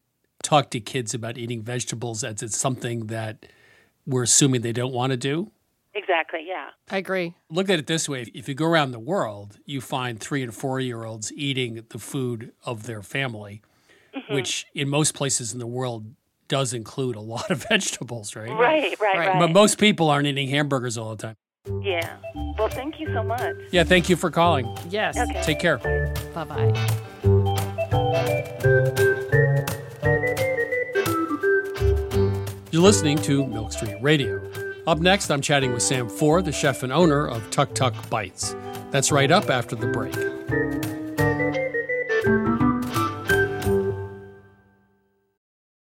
talk 0.44 0.70
to 0.72 0.80
kids 0.80 1.14
about 1.14 1.38
eating 1.38 1.62
vegetables 1.62 2.24
as 2.24 2.42
it's 2.44 2.58
something 2.58 3.08
that 3.08 3.46
we're 4.06 4.24
assuming 4.24 4.62
they 4.62 4.74
don't 4.74 4.94
want 4.94 5.12
to 5.12 5.18
do. 5.18 5.52
Exactly, 5.96 6.40
yeah. 6.46 6.70
I 6.90 6.98
agree. 6.98 7.36
Look 7.50 7.70
at 7.70 7.80
it 7.80 7.88
this 7.88 8.10
way 8.10 8.26
if 8.34 8.48
you 8.48 8.56
go 8.56 8.66
around 8.66 8.92
the 8.92 9.00
world, 9.00 9.60
you 9.66 9.80
find 9.80 10.20
three 10.20 10.42
and 10.42 10.54
four 10.54 10.80
year 10.80 11.04
olds 11.04 11.32
eating 11.34 11.86
the 11.90 12.00
food 12.00 12.52
of 12.66 12.84
their 12.84 13.04
family, 13.04 13.62
mm-hmm. 14.16 14.34
which 14.34 14.66
in 14.74 14.90
most 14.90 15.14
places 15.14 15.54
in 15.54 15.60
the 15.60 15.68
world 15.68 16.16
does 16.48 16.74
include 16.74 17.16
a 17.16 17.22
lot 17.22 17.52
of 17.52 17.66
vegetables, 17.70 18.36
right? 18.36 18.50
Right, 18.50 19.00
right, 19.00 19.18
right. 19.18 19.40
But 19.40 19.52
most 19.52 19.78
people 19.78 20.10
aren't 20.10 20.28
eating 20.28 20.50
hamburgers 20.50 20.98
all 20.98 21.16
the 21.16 21.28
time. 21.28 21.36
Yeah. 21.82 22.18
Well, 22.58 22.70
thank 22.70 23.00
you 23.00 23.08
so 23.14 23.24
much. 23.24 23.56
Yeah, 23.72 23.84
thank 23.84 24.10
you 24.10 24.16
for 24.16 24.30
calling. 24.30 24.68
Yes. 24.90 25.18
Okay. 25.18 25.42
Take 25.44 25.60
care. 25.60 25.78
Bye 26.34 26.44
bye. 26.44 27.84
You're 32.72 32.82
listening 32.82 33.20
to 33.20 33.46
Milk 33.46 33.72
Street 33.72 33.98
Radio. 34.02 34.42
Up 34.86 35.00
next, 35.00 35.32
I'm 35.32 35.40
chatting 35.40 35.72
with 35.72 35.82
Sam 35.82 36.10
Fore, 36.10 36.42
the 36.42 36.52
chef 36.52 36.84
and 36.84 36.92
owner 36.92 37.26
of 37.26 37.50
Tuk 37.52 37.74
Tuk 37.74 38.10
Bites. 38.10 38.54
That's 38.92 39.14
right 39.14 39.32
up 39.32 39.50
after 39.50 39.78
the 39.78 39.88
break. 39.88 40.14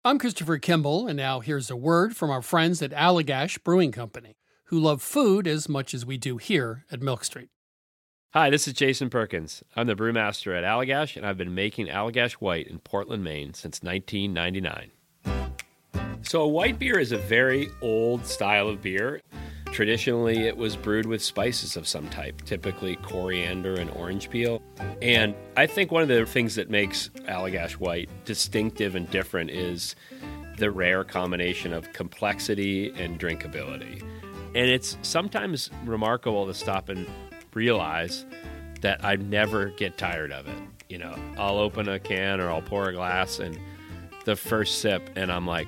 I'm 0.05 0.17
Christopher 0.19 0.57
Kimball, 0.57 1.07
and 1.07 1.17
now 1.17 1.41
here's 1.41 1.69
a 1.69 1.75
word 1.75 2.15
from 2.15 2.29
our 2.29 2.41
friends 2.41 2.81
at 2.81 2.91
Allagash 2.91 3.61
Brewing 3.65 3.91
Company, 3.91 4.37
who 4.65 4.79
love 4.79 5.01
food 5.01 5.47
as 5.47 5.67
much 5.67 5.93
as 5.93 6.05
we 6.05 6.17
do 6.17 6.37
here 6.37 6.85
at 6.89 7.01
Milk 7.01 7.25
Street. 7.25 7.49
Hi, 8.33 8.49
this 8.49 8.69
is 8.69 8.73
Jason 8.73 9.09
Perkins. 9.09 9.63
I'm 9.75 9.87
the 9.87 9.95
brewmaster 9.95 10.57
at 10.57 10.63
Allagash, 10.63 11.17
and 11.17 11.25
I've 11.25 11.37
been 11.37 11.53
making 11.53 11.87
Allagash 11.87 12.33
White 12.33 12.67
in 12.67 12.79
Portland, 12.79 13.23
Maine 13.23 13.53
since 13.53 13.83
1999. 13.83 14.91
So, 16.23 16.41
a 16.41 16.47
white 16.47 16.79
beer 16.79 16.99
is 16.99 17.11
a 17.11 17.17
very 17.17 17.69
old 17.81 18.25
style 18.25 18.69
of 18.69 18.81
beer. 18.81 19.21
Traditionally, 19.73 20.47
it 20.47 20.55
was 20.55 20.77
brewed 20.77 21.05
with 21.05 21.21
spices 21.21 21.75
of 21.75 21.87
some 21.87 22.07
type, 22.09 22.43
typically 22.45 22.95
coriander 22.97 23.73
and 23.73 23.89
orange 23.91 24.29
peel. 24.29 24.61
And 25.01 25.35
I 25.57 25.67
think 25.67 25.91
one 25.91 26.01
of 26.01 26.07
the 26.07 26.25
things 26.25 26.55
that 26.55 26.69
makes 26.69 27.09
Allagash 27.27 27.73
White 27.73 28.09
distinctive 28.23 28.95
and 28.95 29.09
different 29.09 29.49
is 29.49 29.95
the 30.57 30.71
rare 30.71 31.03
combination 31.03 31.73
of 31.73 31.91
complexity 31.91 32.93
and 32.95 33.19
drinkability. 33.19 34.01
And 34.55 34.69
it's 34.69 34.97
sometimes 35.01 35.71
remarkable 35.83 36.45
to 36.45 36.53
stop 36.53 36.87
and 36.87 37.05
realize 37.53 38.25
that 38.81 39.03
I 39.03 39.15
never 39.17 39.69
get 39.71 39.97
tired 39.97 40.31
of 40.31 40.47
it. 40.47 40.61
You 40.87 40.99
know, 40.99 41.15
I'll 41.37 41.57
open 41.57 41.89
a 41.89 41.99
can 41.99 42.39
or 42.39 42.49
I'll 42.49 42.61
pour 42.61 42.89
a 42.89 42.93
glass 42.93 43.39
and 43.39 43.59
the 44.25 44.35
first 44.35 44.79
sip, 44.79 45.09
and 45.15 45.31
I'm 45.31 45.47
like, 45.47 45.67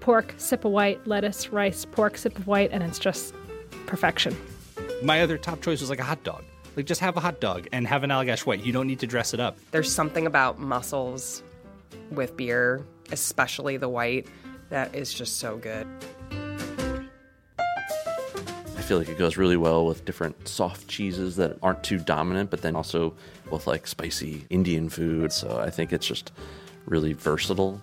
pork, 0.00 0.34
sip 0.36 0.64
of 0.64 0.72
white, 0.72 1.06
lettuce, 1.06 1.50
rice, 1.50 1.84
pork, 1.84 2.18
sip 2.18 2.38
of 2.38 2.46
white, 2.46 2.70
and 2.72 2.82
it's 2.82 2.98
just 2.98 3.34
perfection. 3.86 4.36
My 5.02 5.22
other 5.22 5.38
top 5.38 5.62
choice 5.62 5.80
was 5.80 5.90
like 5.90 6.00
a 6.00 6.04
hot 6.04 6.22
dog. 6.24 6.44
Like 6.76 6.86
just 6.86 7.00
have 7.00 7.16
a 7.16 7.20
hot 7.20 7.40
dog 7.40 7.66
and 7.72 7.86
have 7.86 8.04
an 8.04 8.10
Allagash 8.10 8.46
white. 8.46 8.64
You 8.64 8.72
don't 8.72 8.86
need 8.86 9.00
to 9.00 9.06
dress 9.06 9.34
it 9.34 9.40
up. 9.40 9.58
There's 9.70 9.92
something 9.92 10.26
about 10.26 10.58
mussels 10.60 11.42
with 12.10 12.36
beer, 12.36 12.84
especially 13.10 13.76
the 13.76 13.88
white, 13.88 14.26
that 14.70 14.94
is 14.94 15.12
just 15.12 15.38
so 15.38 15.56
good. 15.56 15.86
I 18.76 18.82
feel 18.82 18.98
like 18.98 19.08
it 19.08 19.18
goes 19.18 19.36
really 19.36 19.56
well 19.56 19.84
with 19.86 20.04
different 20.04 20.48
soft 20.48 20.88
cheeses 20.88 21.36
that 21.36 21.58
aren't 21.62 21.82
too 21.84 21.98
dominant, 21.98 22.50
but 22.50 22.62
then 22.62 22.74
also 22.74 23.14
with 23.50 23.66
like 23.66 23.86
spicy 23.86 24.46
Indian 24.48 24.88
food. 24.88 25.32
So 25.32 25.58
I 25.58 25.70
think 25.70 25.92
it's 25.92 26.06
just 26.06 26.32
really 26.86 27.12
versatile. 27.12 27.82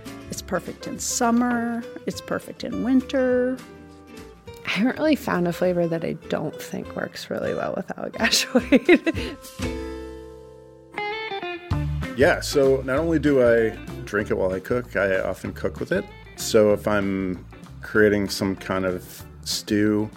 It's 0.31 0.41
perfect 0.41 0.87
in 0.87 0.97
summer, 0.97 1.83
it's 2.05 2.21
perfect 2.21 2.63
in 2.63 2.83
winter. 2.83 3.57
I 4.65 4.69
haven't 4.69 4.97
really 4.97 5.17
found 5.17 5.47
a 5.47 5.53
flavor 5.53 5.87
that 5.87 6.05
I 6.05 6.13
don't 6.29 6.59
think 6.59 6.95
works 6.95 7.29
really 7.29 7.53
well 7.53 7.73
with 7.75 7.87
Allagash 7.89 8.43
White. 8.53 9.37
Yeah, 12.17 12.39
so 12.39 12.81
not 12.85 12.97
only 12.97 13.19
do 13.19 13.43
I 13.43 13.75
drink 14.05 14.31
it 14.31 14.37
while 14.37 14.53
I 14.53 14.61
cook, 14.61 14.95
I 14.95 15.19
often 15.19 15.51
cook 15.51 15.79
with 15.79 15.91
it. 15.91 16.05
So 16.37 16.71
if 16.71 16.87
I'm 16.87 17.45
creating 17.81 18.29
some 18.29 18.55
kind 18.55 18.85
of 18.85 19.25
stew, 19.43 20.09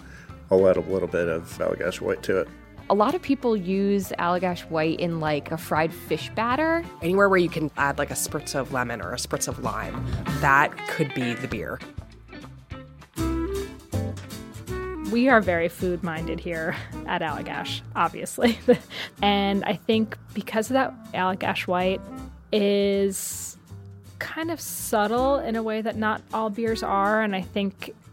I'll 0.49 0.67
add 0.69 0.77
a 0.77 0.81
little 0.81 1.09
bit 1.09 1.27
of 1.27 1.43
Allagash 1.57 1.99
White 1.99 2.23
to 2.23 2.39
it. 2.39 2.47
A 2.87 2.93
lot 2.93 3.15
of 3.15 3.21
people 3.23 3.57
use 3.57 4.13
Allagash 4.19 4.61
White 4.69 4.99
in 4.99 5.19
like 5.19 5.51
a 5.51 5.57
fried 5.57 5.91
fish 5.91 6.29
batter. 6.35 6.85
Anywhere 7.01 7.27
where 7.27 7.39
you 7.39 7.49
can 7.49 7.71
add 7.77 7.97
like 7.97 8.11
a 8.11 8.15
spritz 8.15 8.53
of 8.53 8.73
lemon 8.73 9.01
or 9.01 9.11
a 9.11 9.15
spritz 9.15 9.47
of 9.47 9.63
lime, 9.63 10.05
that 10.39 10.71
could 10.89 11.11
be 11.15 11.33
the 11.33 11.47
beer. 11.47 11.79
We 15.11 15.29
are 15.29 15.41
very 15.41 15.67
food 15.67 16.03
minded 16.03 16.39
here 16.39 16.75
at 17.07 17.23
Allagash, 17.23 17.81
obviously. 17.95 18.59
and 19.21 19.63
I 19.65 19.73
think 19.73 20.15
because 20.35 20.69
of 20.69 20.75
that, 20.75 20.93
Allagash 21.13 21.65
White 21.65 22.01
is 22.53 23.57
kind 24.19 24.51
of 24.51 24.61
subtle 24.61 25.39
in 25.39 25.55
a 25.55 25.63
way 25.63 25.81
that 25.81 25.95
not 25.95 26.21
all 26.35 26.51
beers 26.51 26.83
are. 26.83 27.23
And 27.23 27.35
I 27.35 27.41
think 27.41 27.95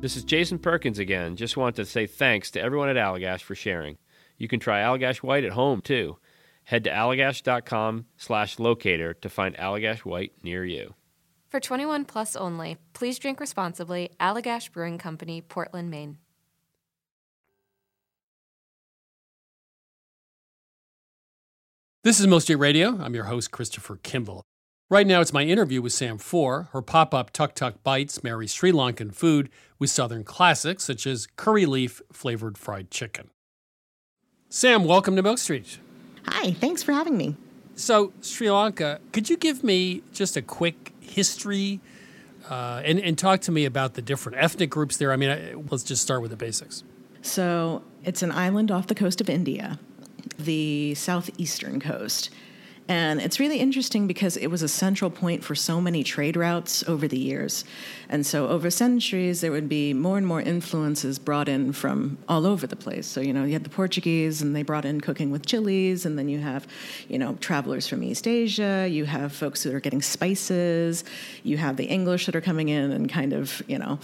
This 0.00 0.14
is 0.16 0.24
Jason 0.24 0.58
Perkins 0.58 0.98
again. 0.98 1.36
Just 1.36 1.56
want 1.56 1.76
to 1.76 1.84
say 1.84 2.06
thanks 2.06 2.50
to 2.52 2.60
everyone 2.60 2.88
at 2.88 2.96
Allagash 2.96 3.40
for 3.40 3.54
sharing. 3.54 3.96
You 4.36 4.46
can 4.46 4.60
try 4.60 4.80
Allagash 4.80 5.18
White 5.18 5.44
at 5.44 5.52
home 5.52 5.80
too. 5.80 6.18
Head 6.64 6.84
to 6.84 6.90
allagash.com 6.90 8.06
slash 8.16 8.58
locator 8.58 9.14
to 9.14 9.28
find 9.28 9.56
Allagash 9.56 10.00
White 10.00 10.32
near 10.42 10.64
you. 10.64 10.94
For 11.48 11.60
21 11.60 12.04
plus 12.04 12.36
only, 12.36 12.76
please 12.92 13.18
drink 13.18 13.40
responsibly. 13.40 14.10
Allagash 14.20 14.70
Brewing 14.70 14.98
Company, 14.98 15.40
Portland, 15.40 15.90
Maine. 15.90 16.18
This 22.04 22.20
is 22.20 22.26
Milk 22.26 22.42
Street 22.42 22.56
Radio. 22.56 22.98
I'm 23.00 23.14
your 23.14 23.24
host, 23.24 23.50
Christopher 23.50 23.96
Kimball. 23.96 24.44
Right 24.88 25.08
now, 25.08 25.20
it's 25.20 25.32
my 25.32 25.42
interview 25.42 25.82
with 25.82 25.92
Sam 25.92 26.16
Fore. 26.16 26.68
Her 26.70 26.80
pop 26.80 27.12
up 27.12 27.32
Tuk 27.32 27.56
Tuk 27.56 27.82
Bites 27.82 28.22
marry 28.22 28.46
Sri 28.46 28.70
Lankan 28.70 29.12
food 29.12 29.50
with 29.80 29.90
Southern 29.90 30.22
classics 30.22 30.84
such 30.84 31.08
as 31.08 31.26
curry 31.34 31.66
leaf 31.66 32.00
flavored 32.12 32.56
fried 32.56 32.88
chicken. 32.92 33.30
Sam, 34.48 34.84
welcome 34.84 35.16
to 35.16 35.24
Milk 35.24 35.38
Street. 35.38 35.80
Hi, 36.28 36.52
thanks 36.52 36.84
for 36.84 36.92
having 36.92 37.16
me. 37.16 37.34
So, 37.74 38.12
Sri 38.20 38.48
Lanka, 38.48 39.00
could 39.10 39.28
you 39.28 39.36
give 39.36 39.64
me 39.64 40.04
just 40.12 40.36
a 40.36 40.42
quick 40.42 40.92
history 41.00 41.80
uh, 42.48 42.80
and, 42.84 43.00
and 43.00 43.18
talk 43.18 43.40
to 43.40 43.50
me 43.50 43.64
about 43.64 43.94
the 43.94 44.02
different 44.02 44.38
ethnic 44.38 44.70
groups 44.70 44.98
there? 44.98 45.10
I 45.10 45.16
mean, 45.16 45.30
I, 45.30 45.54
let's 45.68 45.82
just 45.82 46.00
start 46.00 46.22
with 46.22 46.30
the 46.30 46.36
basics. 46.36 46.84
So, 47.22 47.82
it's 48.04 48.22
an 48.22 48.30
island 48.30 48.70
off 48.70 48.86
the 48.86 48.94
coast 48.94 49.20
of 49.20 49.28
India, 49.28 49.80
the 50.38 50.94
southeastern 50.94 51.80
coast. 51.80 52.30
And 52.88 53.20
it's 53.20 53.40
really 53.40 53.58
interesting 53.58 54.06
because 54.06 54.36
it 54.36 54.46
was 54.46 54.62
a 54.62 54.68
central 54.68 55.10
point 55.10 55.42
for 55.42 55.56
so 55.56 55.80
many 55.80 56.04
trade 56.04 56.36
routes 56.36 56.84
over 56.88 57.08
the 57.08 57.18
years. 57.18 57.64
And 58.08 58.24
so, 58.24 58.46
over 58.48 58.70
centuries, 58.70 59.40
there 59.40 59.50
would 59.50 59.68
be 59.68 59.92
more 59.92 60.16
and 60.16 60.26
more 60.26 60.40
influences 60.40 61.18
brought 61.18 61.48
in 61.48 61.72
from 61.72 62.18
all 62.28 62.46
over 62.46 62.66
the 62.66 62.76
place. 62.76 63.06
So, 63.06 63.20
you 63.20 63.32
know, 63.32 63.42
you 63.42 63.54
had 63.54 63.64
the 63.64 63.70
Portuguese, 63.70 64.40
and 64.40 64.54
they 64.54 64.62
brought 64.62 64.84
in 64.84 65.00
cooking 65.00 65.32
with 65.32 65.44
chilies. 65.44 66.06
And 66.06 66.16
then 66.16 66.28
you 66.28 66.38
have, 66.38 66.68
you 67.08 67.18
know, 67.18 67.34
travelers 67.40 67.88
from 67.88 68.04
East 68.04 68.28
Asia. 68.28 68.86
You 68.88 69.04
have 69.04 69.32
folks 69.32 69.64
that 69.64 69.74
are 69.74 69.80
getting 69.80 70.02
spices. 70.02 71.02
You 71.42 71.56
have 71.56 71.76
the 71.76 71.86
English 71.86 72.26
that 72.26 72.36
are 72.36 72.40
coming 72.40 72.68
in 72.68 72.92
and 72.92 73.08
kind 73.08 73.32
of, 73.32 73.62
you 73.66 73.78
know, 73.78 73.98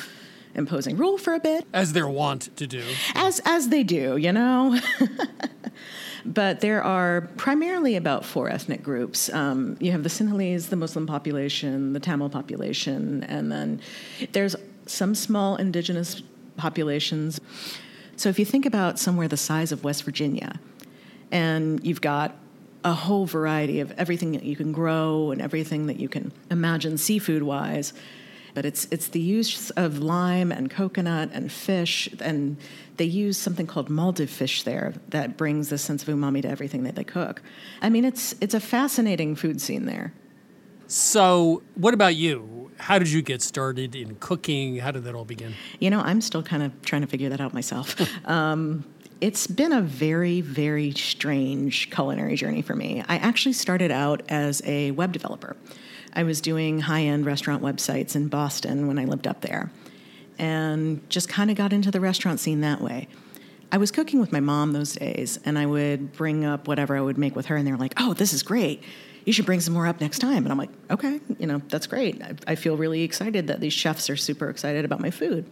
imposing 0.54 0.96
rule 0.96 1.18
for 1.18 1.34
a 1.34 1.40
bit 1.40 1.66
as 1.72 1.92
they're 1.92 2.08
wont 2.08 2.54
to 2.56 2.66
do 2.66 2.84
as 3.14 3.40
as 3.46 3.70
they 3.70 3.82
do 3.82 4.18
you 4.18 4.30
know 4.30 4.78
but 6.24 6.60
there 6.60 6.82
are 6.82 7.22
primarily 7.36 7.96
about 7.96 8.24
four 8.24 8.48
ethnic 8.48 8.82
groups. 8.82 9.32
Um, 9.32 9.76
you 9.80 9.92
have 9.92 10.02
the 10.02 10.08
sinhalese 10.08 10.68
the 10.68 10.76
muslim 10.76 11.06
population 11.06 11.92
the 11.92 12.00
tamil 12.00 12.28
population 12.28 13.24
and 13.24 13.50
then 13.50 13.80
there's 14.32 14.56
some 14.86 15.14
small 15.14 15.56
indigenous 15.56 16.22
populations. 16.56 17.40
So 18.16 18.28
if 18.28 18.38
you 18.38 18.44
think 18.44 18.66
about 18.66 18.98
somewhere 18.98 19.28
the 19.28 19.36
size 19.36 19.72
of 19.72 19.84
west 19.84 20.04
virginia 20.04 20.60
and 21.30 21.84
you've 21.84 22.00
got 22.00 22.36
a 22.84 22.92
whole 22.92 23.26
variety 23.26 23.80
of 23.80 23.92
everything 23.92 24.32
that 24.32 24.42
you 24.42 24.56
can 24.56 24.72
grow 24.72 25.30
and 25.30 25.40
everything 25.40 25.86
that 25.86 26.00
you 26.00 26.08
can 26.08 26.32
imagine 26.50 26.98
seafood 26.98 27.42
wise 27.42 27.92
but 28.54 28.64
it's 28.64 28.86
it's 28.90 29.08
the 29.08 29.20
use 29.20 29.70
of 29.70 29.98
lime 29.98 30.52
and 30.52 30.70
coconut 30.70 31.30
and 31.32 31.50
fish 31.50 32.08
and 32.20 32.56
they 32.96 33.04
use 33.04 33.38
something 33.38 33.66
called 33.66 33.88
Maldive 33.88 34.28
fish 34.28 34.62
there 34.62 34.94
that 35.08 35.36
brings 35.36 35.72
a 35.72 35.78
sense 35.78 36.02
of 36.02 36.14
umami 36.14 36.42
to 36.42 36.48
everything 36.48 36.82
that 36.84 36.94
they 36.94 37.04
cook. 37.04 37.42
I 37.80 37.88
mean 37.88 38.04
it's 38.04 38.34
it's 38.40 38.54
a 38.54 38.60
fascinating 38.60 39.34
food 39.34 39.60
scene 39.60 39.86
there. 39.86 40.12
So, 40.92 41.62
what 41.74 41.94
about 41.94 42.16
you? 42.16 42.70
How 42.76 42.98
did 42.98 43.08
you 43.08 43.22
get 43.22 43.40
started 43.40 43.94
in 43.94 44.16
cooking? 44.16 44.76
How 44.76 44.90
did 44.90 45.04
that 45.04 45.14
all 45.14 45.24
begin? 45.24 45.54
You 45.78 45.88
know, 45.88 46.00
I'm 46.00 46.20
still 46.20 46.42
kind 46.42 46.62
of 46.62 46.82
trying 46.82 47.00
to 47.00 47.06
figure 47.06 47.30
that 47.30 47.40
out 47.40 47.54
myself. 47.54 47.96
um, 48.28 48.84
it's 49.22 49.46
been 49.46 49.72
a 49.72 49.80
very, 49.80 50.42
very 50.42 50.90
strange 50.90 51.90
culinary 51.90 52.36
journey 52.36 52.60
for 52.60 52.76
me. 52.76 53.02
I 53.08 53.16
actually 53.16 53.54
started 53.54 53.90
out 53.90 54.22
as 54.28 54.60
a 54.66 54.90
web 54.90 55.12
developer. 55.12 55.56
I 56.12 56.24
was 56.24 56.42
doing 56.42 56.80
high 56.80 57.04
end 57.04 57.24
restaurant 57.24 57.62
websites 57.62 58.14
in 58.14 58.28
Boston 58.28 58.86
when 58.86 58.98
I 58.98 59.06
lived 59.06 59.26
up 59.26 59.40
there 59.40 59.70
and 60.38 61.08
just 61.08 61.28
kind 61.28 61.50
of 61.50 61.56
got 61.56 61.72
into 61.72 61.90
the 61.90 62.00
restaurant 62.00 62.40
scene 62.40 62.60
that 62.60 62.80
way. 62.80 63.08
I 63.70 63.78
was 63.78 63.90
cooking 63.90 64.20
with 64.20 64.32
my 64.32 64.40
mom 64.40 64.72
those 64.72 64.92
days 64.92 65.38
and 65.44 65.58
I 65.58 65.64
would 65.64 66.12
bring 66.12 66.44
up 66.44 66.68
whatever 66.68 66.96
I 66.96 67.00
would 67.00 67.16
make 67.16 67.34
with 67.34 67.46
her, 67.46 67.56
and 67.56 67.66
they 67.66 67.72
were 67.72 67.78
like, 67.78 67.94
oh, 67.96 68.12
this 68.12 68.32
is 68.32 68.42
great. 68.42 68.82
You 69.24 69.32
should 69.32 69.46
bring 69.46 69.60
some 69.60 69.72
more 69.72 69.86
up 69.86 70.00
next 70.00 70.18
time. 70.18 70.44
And 70.44 70.48
I'm 70.50 70.58
like, 70.58 70.70
okay, 70.90 71.20
you 71.38 71.46
know, 71.46 71.62
that's 71.68 71.86
great. 71.86 72.20
I, 72.22 72.34
I 72.48 72.54
feel 72.54 72.76
really 72.76 73.02
excited 73.02 73.46
that 73.46 73.60
these 73.60 73.72
chefs 73.72 74.10
are 74.10 74.16
super 74.16 74.50
excited 74.50 74.84
about 74.84 75.00
my 75.00 75.10
food. 75.10 75.46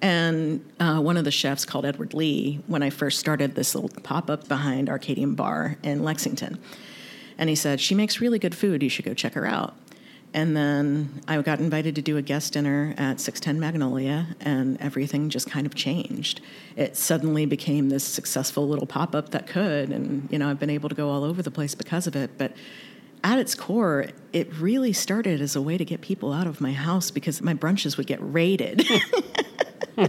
And 0.00 0.64
uh, 0.78 1.00
one 1.00 1.16
of 1.16 1.24
the 1.24 1.30
chefs 1.30 1.64
called 1.64 1.84
Edward 1.84 2.14
Lee 2.14 2.60
when 2.66 2.82
I 2.82 2.90
first 2.90 3.18
started 3.18 3.54
this 3.54 3.74
little 3.74 3.90
pop 4.02 4.30
up 4.30 4.46
behind 4.46 4.88
Arcadium 4.88 5.34
Bar 5.34 5.76
in 5.82 6.04
Lexington. 6.04 6.58
And 7.36 7.48
he 7.48 7.56
said, 7.56 7.80
She 7.80 7.94
makes 7.94 8.20
really 8.20 8.38
good 8.38 8.54
food. 8.54 8.82
You 8.82 8.88
should 8.88 9.04
go 9.04 9.14
check 9.14 9.34
her 9.34 9.46
out. 9.46 9.74
And 10.34 10.54
then 10.56 11.22
I 11.26 11.40
got 11.40 11.58
invited 11.58 11.94
to 11.94 12.02
do 12.02 12.18
a 12.18 12.22
guest 12.22 12.52
dinner 12.52 12.94
at 12.98 13.18
610 13.18 13.58
Magnolia, 13.58 14.26
and 14.40 14.78
everything 14.80 15.30
just 15.30 15.50
kind 15.50 15.66
of 15.66 15.74
changed. 15.74 16.42
It 16.76 16.96
suddenly 16.96 17.46
became 17.46 17.88
this 17.88 18.04
successful 18.04 18.68
little 18.68 18.86
pop 18.86 19.14
up 19.14 19.30
that 19.30 19.46
could, 19.46 19.90
and 19.90 20.28
you 20.30 20.38
know, 20.38 20.50
I've 20.50 20.60
been 20.60 20.70
able 20.70 20.90
to 20.90 20.94
go 20.94 21.08
all 21.08 21.24
over 21.24 21.42
the 21.42 21.50
place 21.50 21.74
because 21.74 22.06
of 22.06 22.14
it. 22.14 22.36
But 22.36 22.52
at 23.24 23.38
its 23.38 23.54
core, 23.54 24.06
it 24.32 24.54
really 24.56 24.92
started 24.92 25.40
as 25.40 25.56
a 25.56 25.62
way 25.62 25.78
to 25.78 25.84
get 25.84 26.02
people 26.02 26.32
out 26.32 26.46
of 26.46 26.60
my 26.60 26.72
house 26.72 27.10
because 27.10 27.40
my 27.40 27.54
brunches 27.54 27.96
would 27.96 28.06
get 28.06 28.18
raided. 28.20 28.86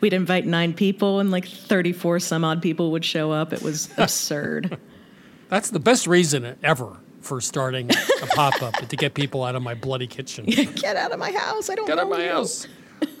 We'd 0.00 0.14
invite 0.14 0.46
nine 0.46 0.72
people, 0.72 1.20
and 1.20 1.30
like 1.30 1.46
34 1.46 2.20
some 2.20 2.42
odd 2.42 2.62
people 2.62 2.90
would 2.92 3.04
show 3.04 3.32
up. 3.32 3.52
It 3.52 3.60
was 3.62 3.90
absurd. 3.98 4.78
That's 5.50 5.68
the 5.70 5.78
best 5.78 6.06
reason 6.06 6.56
ever 6.62 6.96
for 7.24 7.40
starting 7.40 7.90
a 7.90 8.26
pop 8.28 8.62
up 8.62 8.74
to 8.74 8.96
get 8.96 9.14
people 9.14 9.42
out 9.44 9.56
of 9.56 9.62
my 9.62 9.74
bloody 9.74 10.06
kitchen. 10.06 10.44
get 10.46 10.96
out 10.96 11.12
of 11.12 11.18
my 11.18 11.32
house! 11.32 11.70
I 11.70 11.74
don't 11.74 11.86
get 11.86 11.96
know 11.96 12.02
out 12.02 12.12
of 12.12 12.18
my 12.18 12.24
you. 12.24 12.30
house. 12.30 12.66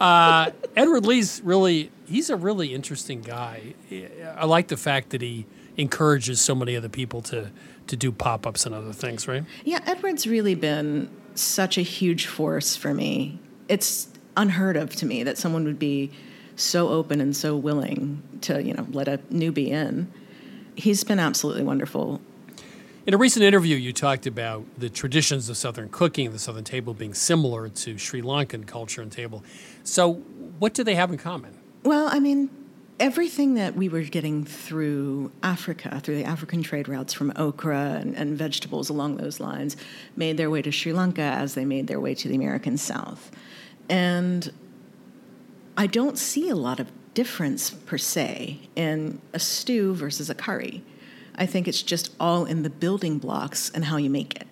Uh, 0.00 0.50
Edward 0.76 1.06
Lee's 1.06 1.40
really 1.44 1.90
he's 2.06 2.30
a 2.30 2.36
really 2.36 2.74
interesting 2.74 3.20
guy. 3.20 3.74
I 4.36 4.46
like 4.46 4.68
the 4.68 4.76
fact 4.76 5.10
that 5.10 5.22
he 5.22 5.46
encourages 5.76 6.40
so 6.40 6.54
many 6.54 6.76
other 6.76 6.88
people 6.88 7.22
to 7.22 7.50
to 7.86 7.96
do 7.96 8.12
pop 8.12 8.46
ups 8.46 8.66
and 8.66 8.74
other 8.74 8.92
things. 8.92 9.26
Right? 9.26 9.44
Yeah, 9.64 9.80
Edward's 9.86 10.26
really 10.26 10.54
been 10.54 11.10
such 11.34 11.78
a 11.78 11.82
huge 11.82 12.26
force 12.26 12.76
for 12.76 12.94
me. 12.94 13.38
It's 13.68 14.08
unheard 14.36 14.76
of 14.76 14.94
to 14.96 15.06
me 15.06 15.22
that 15.22 15.38
someone 15.38 15.64
would 15.64 15.78
be 15.78 16.10
so 16.56 16.88
open 16.88 17.20
and 17.20 17.36
so 17.36 17.56
willing 17.56 18.22
to 18.42 18.62
you 18.62 18.74
know 18.74 18.86
let 18.90 19.08
a 19.08 19.18
newbie 19.32 19.68
in. 19.68 20.12
He's 20.76 21.04
been 21.04 21.20
absolutely 21.20 21.62
wonderful. 21.62 22.20
In 23.06 23.12
a 23.12 23.18
recent 23.18 23.44
interview, 23.44 23.76
you 23.76 23.92
talked 23.92 24.26
about 24.26 24.64
the 24.78 24.88
traditions 24.88 25.50
of 25.50 25.58
Southern 25.58 25.90
cooking, 25.90 26.32
the 26.32 26.38
Southern 26.38 26.64
table 26.64 26.94
being 26.94 27.12
similar 27.12 27.68
to 27.68 27.98
Sri 27.98 28.22
Lankan 28.22 28.66
culture 28.66 29.02
and 29.02 29.12
table. 29.12 29.44
So, 29.82 30.14
what 30.58 30.72
do 30.72 30.82
they 30.82 30.94
have 30.94 31.10
in 31.10 31.18
common? 31.18 31.54
Well, 31.82 32.08
I 32.10 32.18
mean, 32.18 32.48
everything 32.98 33.54
that 33.54 33.76
we 33.76 33.90
were 33.90 34.00
getting 34.00 34.46
through 34.46 35.32
Africa, 35.42 36.00
through 36.02 36.16
the 36.16 36.24
African 36.24 36.62
trade 36.62 36.88
routes 36.88 37.12
from 37.12 37.30
okra 37.36 37.98
and, 38.00 38.16
and, 38.16 38.38
vegetables 38.38 38.88
along 38.88 39.18
those 39.18 39.38
lines, 39.38 39.76
made 40.16 40.38
their 40.38 40.48
way 40.48 40.62
to 40.62 40.72
Sri 40.72 40.94
Lanka 40.94 41.20
as 41.20 41.52
they 41.52 41.66
made 41.66 41.88
their 41.88 42.00
way 42.00 42.14
to 42.14 42.26
the 42.26 42.36
American 42.36 42.78
South. 42.78 43.30
And 43.86 44.50
I 45.76 45.88
don't 45.88 46.16
see 46.16 46.48
a 46.48 46.56
lot 46.56 46.80
of 46.80 46.90
difference 47.12 47.68
per 47.68 47.98
se 47.98 48.60
in 48.74 49.20
a 49.34 49.38
stew 49.38 49.94
versus 49.94 50.30
a 50.30 50.34
curry. 50.34 50.82
I 51.36 51.46
think 51.46 51.68
it's 51.68 51.82
just 51.82 52.14
all 52.18 52.44
in 52.44 52.62
the 52.62 52.70
building 52.70 53.18
blocks 53.18 53.70
and 53.70 53.86
how 53.86 53.96
you 53.96 54.10
make 54.10 54.36
it. 54.36 54.46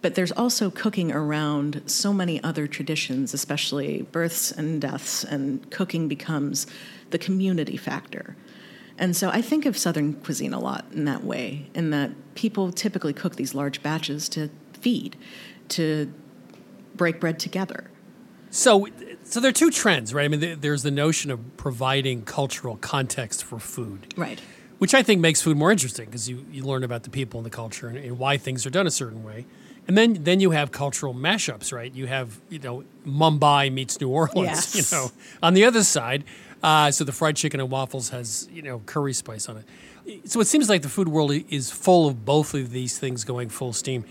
But 0.00 0.14
there's 0.14 0.32
also 0.32 0.70
cooking 0.70 1.12
around 1.12 1.82
so 1.86 2.12
many 2.12 2.42
other 2.42 2.66
traditions, 2.66 3.32
especially 3.32 4.02
births 4.02 4.52
and 4.52 4.80
deaths, 4.80 5.24
and 5.24 5.70
cooking 5.70 6.08
becomes 6.08 6.66
the 7.10 7.18
community 7.18 7.76
factor. 7.76 8.36
And 8.98 9.16
so 9.16 9.30
I 9.30 9.40
think 9.40 9.66
of 9.66 9.76
Southern 9.76 10.14
cuisine 10.14 10.52
a 10.52 10.60
lot 10.60 10.84
in 10.92 11.04
that 11.06 11.24
way, 11.24 11.70
in 11.74 11.90
that 11.90 12.12
people 12.34 12.70
typically 12.70 13.12
cook 13.12 13.36
these 13.36 13.54
large 13.54 13.82
batches 13.82 14.28
to 14.30 14.50
feed, 14.72 15.16
to 15.70 16.12
break 16.94 17.18
bread 17.18 17.38
together. 17.38 17.90
So, 18.50 18.86
so 19.24 19.40
there 19.40 19.48
are 19.48 19.52
two 19.52 19.70
trends, 19.70 20.14
right? 20.14 20.24
I 20.24 20.28
mean, 20.28 20.60
there's 20.60 20.84
the 20.84 20.92
notion 20.92 21.30
of 21.30 21.56
providing 21.56 22.22
cultural 22.22 22.76
context 22.76 23.42
for 23.42 23.58
food, 23.58 24.14
right? 24.16 24.40
Which 24.78 24.94
I 24.94 25.02
think 25.02 25.20
makes 25.20 25.40
food 25.40 25.56
more 25.56 25.70
interesting 25.70 26.06
because 26.06 26.28
you, 26.28 26.44
you 26.50 26.64
learn 26.64 26.84
about 26.84 27.04
the 27.04 27.10
people 27.10 27.38
and 27.38 27.46
the 27.46 27.50
culture 27.50 27.88
and, 27.88 27.96
and, 27.96 28.18
why 28.18 28.36
things 28.36 28.66
are 28.66 28.70
done 28.70 28.86
a 28.86 28.90
certain 28.90 29.22
way. 29.22 29.46
And 29.86 29.98
then 29.98 30.24
then 30.24 30.40
you 30.40 30.52
have 30.52 30.72
cultural 30.72 31.14
mashups, 31.14 31.72
right? 31.72 31.92
You 31.92 32.06
have 32.06 32.40
you 32.48 32.58
know 32.58 32.84
Mumbai 33.06 33.72
meets 33.72 34.00
New 34.00 34.08
Orleans, 34.08 34.74
yes. 34.74 34.92
you 34.92 34.96
know. 34.96 35.10
On 35.42 35.54
the 35.54 35.64
other 35.64 35.84
side, 35.84 36.24
uh, 36.62 36.90
so 36.90 37.04
the 37.04 37.12
fried 37.12 37.36
chicken 37.36 37.60
and 37.60 37.70
waffles 37.70 38.08
has 38.08 38.48
you 38.50 38.62
know 38.62 38.80
curry 38.86 39.12
spice 39.12 39.48
on 39.48 39.58
it. 39.58 40.28
So 40.28 40.40
it 40.40 40.46
seems 40.46 40.68
like 40.68 40.82
the 40.82 40.88
food 40.88 41.08
world 41.08 41.32
is 41.32 41.70
full 41.70 42.08
of 42.08 42.24
both 42.24 42.54
of 42.54 42.70
these 42.70 42.98
things 42.98 43.24
going 43.24 43.48
full 43.50 43.72
steam. 43.72 44.04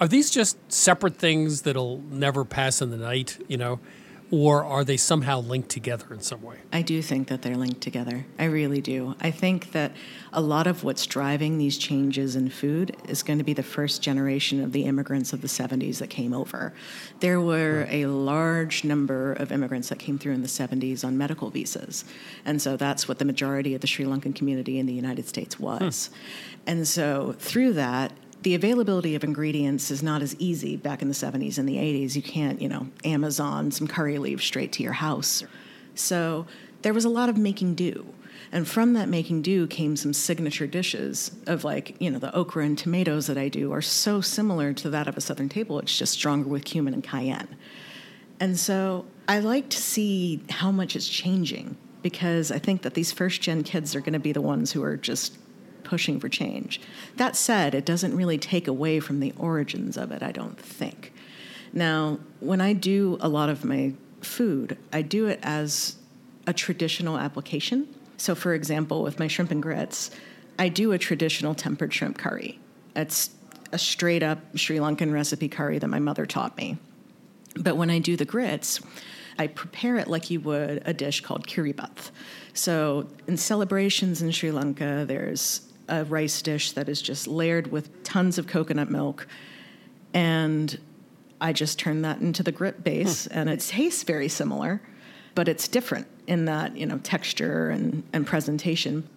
Are 0.00 0.08
these 0.08 0.30
just 0.30 0.58
separate 0.70 1.16
things 1.16 1.62
that'll 1.62 2.02
never 2.10 2.44
pass 2.44 2.82
in 2.82 2.90
the 2.90 2.96
night? 2.96 3.38
You 3.48 3.56
know, 3.56 3.80
or 4.30 4.64
are 4.64 4.84
they 4.84 4.96
somehow 4.96 5.40
linked 5.40 5.68
together 5.68 6.06
in 6.12 6.20
some 6.20 6.42
way? 6.42 6.56
I 6.72 6.82
do 6.82 7.00
think 7.00 7.28
that 7.28 7.42
they're 7.42 7.56
linked 7.56 7.80
together. 7.80 8.26
I 8.38 8.44
really 8.46 8.80
do. 8.80 9.14
I 9.20 9.30
think 9.30 9.72
that 9.72 9.92
a 10.32 10.40
lot 10.40 10.66
of 10.66 10.82
what's 10.82 11.06
driving 11.06 11.58
these 11.58 11.78
changes 11.78 12.34
in 12.34 12.50
food 12.50 12.96
is 13.08 13.22
going 13.22 13.38
to 13.38 13.44
be 13.44 13.52
the 13.52 13.62
first 13.62 14.02
generation 14.02 14.62
of 14.62 14.72
the 14.72 14.84
immigrants 14.84 15.32
of 15.32 15.42
the 15.42 15.48
70s 15.48 15.98
that 15.98 16.10
came 16.10 16.34
over. 16.34 16.74
There 17.20 17.40
were 17.40 17.86
a 17.88 18.06
large 18.06 18.82
number 18.82 19.32
of 19.34 19.52
immigrants 19.52 19.88
that 19.90 19.98
came 19.98 20.18
through 20.18 20.34
in 20.34 20.42
the 20.42 20.48
70s 20.48 21.04
on 21.04 21.16
medical 21.16 21.50
visas. 21.50 22.04
And 22.44 22.60
so 22.60 22.76
that's 22.76 23.06
what 23.06 23.18
the 23.18 23.24
majority 23.24 23.74
of 23.74 23.80
the 23.80 23.86
Sri 23.86 24.04
Lankan 24.04 24.34
community 24.34 24.78
in 24.78 24.86
the 24.86 24.92
United 24.92 25.28
States 25.28 25.60
was. 25.60 26.08
Hmm. 26.08 26.14
And 26.68 26.88
so 26.88 27.36
through 27.38 27.74
that, 27.74 28.12
the 28.46 28.54
availability 28.54 29.16
of 29.16 29.24
ingredients 29.24 29.90
is 29.90 30.04
not 30.04 30.22
as 30.22 30.36
easy 30.38 30.76
back 30.76 31.02
in 31.02 31.08
the 31.08 31.14
70s 31.14 31.58
and 31.58 31.68
the 31.68 31.78
80s. 31.78 32.14
You 32.14 32.22
can't, 32.22 32.62
you 32.62 32.68
know, 32.68 32.86
Amazon 33.02 33.72
some 33.72 33.88
curry 33.88 34.18
leaves 34.18 34.44
straight 34.44 34.70
to 34.74 34.84
your 34.84 34.92
house. 34.92 35.42
So 35.96 36.46
there 36.82 36.94
was 36.94 37.04
a 37.04 37.08
lot 37.08 37.28
of 37.28 37.36
making 37.36 37.74
do. 37.74 38.06
And 38.52 38.68
from 38.68 38.92
that 38.92 39.08
making 39.08 39.42
do 39.42 39.66
came 39.66 39.96
some 39.96 40.12
signature 40.12 40.68
dishes 40.68 41.32
of 41.48 41.64
like, 41.64 41.96
you 42.00 42.08
know, 42.08 42.20
the 42.20 42.32
okra 42.36 42.64
and 42.64 42.78
tomatoes 42.78 43.26
that 43.26 43.36
I 43.36 43.48
do 43.48 43.72
are 43.72 43.82
so 43.82 44.20
similar 44.20 44.72
to 44.74 44.90
that 44.90 45.08
of 45.08 45.16
a 45.16 45.20
southern 45.20 45.48
table. 45.48 45.80
It's 45.80 45.98
just 45.98 46.12
stronger 46.12 46.48
with 46.48 46.64
cumin 46.64 46.94
and 46.94 47.02
cayenne. 47.02 47.56
And 48.38 48.56
so 48.56 49.06
I 49.26 49.40
like 49.40 49.70
to 49.70 49.78
see 49.78 50.40
how 50.50 50.70
much 50.70 50.94
it's 50.94 51.08
changing 51.08 51.76
because 52.00 52.52
I 52.52 52.60
think 52.60 52.82
that 52.82 52.94
these 52.94 53.10
first 53.10 53.40
gen 53.40 53.64
kids 53.64 53.96
are 53.96 54.00
going 54.00 54.12
to 54.12 54.20
be 54.20 54.30
the 54.30 54.40
ones 54.40 54.70
who 54.70 54.84
are 54.84 54.96
just 54.96 55.36
pushing 55.86 56.20
for 56.20 56.28
change. 56.28 56.80
That 57.16 57.36
said, 57.36 57.74
it 57.74 57.86
doesn't 57.86 58.14
really 58.14 58.36
take 58.36 58.68
away 58.68 59.00
from 59.00 59.20
the 59.20 59.32
origins 59.38 59.96
of 59.96 60.12
it, 60.12 60.22
I 60.22 60.32
don't 60.32 60.60
think. 60.60 61.12
Now, 61.72 62.18
when 62.40 62.60
I 62.60 62.72
do 62.74 63.16
a 63.20 63.28
lot 63.28 63.48
of 63.48 63.64
my 63.64 63.94
food, 64.20 64.76
I 64.92 65.02
do 65.02 65.26
it 65.26 65.40
as 65.42 65.96
a 66.46 66.52
traditional 66.52 67.18
application. 67.18 67.88
So, 68.16 68.34
for 68.34 68.54
example, 68.54 69.02
with 69.02 69.18
my 69.18 69.28
shrimp 69.28 69.50
and 69.50 69.62
grits, 69.62 70.10
I 70.58 70.68
do 70.68 70.92
a 70.92 70.98
traditional 70.98 71.54
tempered 71.54 71.92
shrimp 71.92 72.18
curry. 72.18 72.58
It's 72.94 73.30
a 73.72 73.78
straight 73.78 74.22
up 74.22 74.38
Sri 74.56 74.78
Lankan 74.78 75.12
recipe 75.12 75.48
curry 75.48 75.78
that 75.78 75.88
my 75.88 75.98
mother 75.98 76.24
taught 76.24 76.56
me. 76.56 76.78
But 77.56 77.76
when 77.76 77.90
I 77.90 77.98
do 77.98 78.16
the 78.16 78.24
grits, 78.24 78.80
I 79.38 79.48
prepare 79.48 79.96
it 79.96 80.08
like 80.08 80.30
you 80.30 80.40
would 80.40 80.82
a 80.86 80.94
dish 80.94 81.20
called 81.20 81.46
kiribath. 81.46 82.10
So, 82.54 83.06
in 83.26 83.36
celebrations 83.36 84.22
in 84.22 84.30
Sri 84.30 84.50
Lanka, 84.50 85.04
there's 85.06 85.65
a 85.88 86.04
rice 86.04 86.42
dish 86.42 86.72
that 86.72 86.88
is 86.88 87.00
just 87.00 87.26
layered 87.26 87.70
with 87.72 88.02
tons 88.02 88.38
of 88.38 88.46
coconut 88.46 88.90
milk. 88.90 89.26
And 90.14 90.78
I 91.40 91.52
just 91.52 91.78
turn 91.78 92.02
that 92.02 92.20
into 92.20 92.42
the 92.42 92.52
grit 92.52 92.82
base, 92.82 93.26
hmm. 93.26 93.38
and 93.38 93.50
it 93.50 93.60
tastes 93.60 94.02
very 94.02 94.28
similar, 94.28 94.80
but 95.34 95.48
it's 95.48 95.68
different 95.68 96.06
in 96.26 96.46
that, 96.46 96.76
you 96.76 96.86
know, 96.86 96.98
texture 96.98 97.70
and, 97.70 98.02
and 98.12 98.26
presentation. 98.26 99.08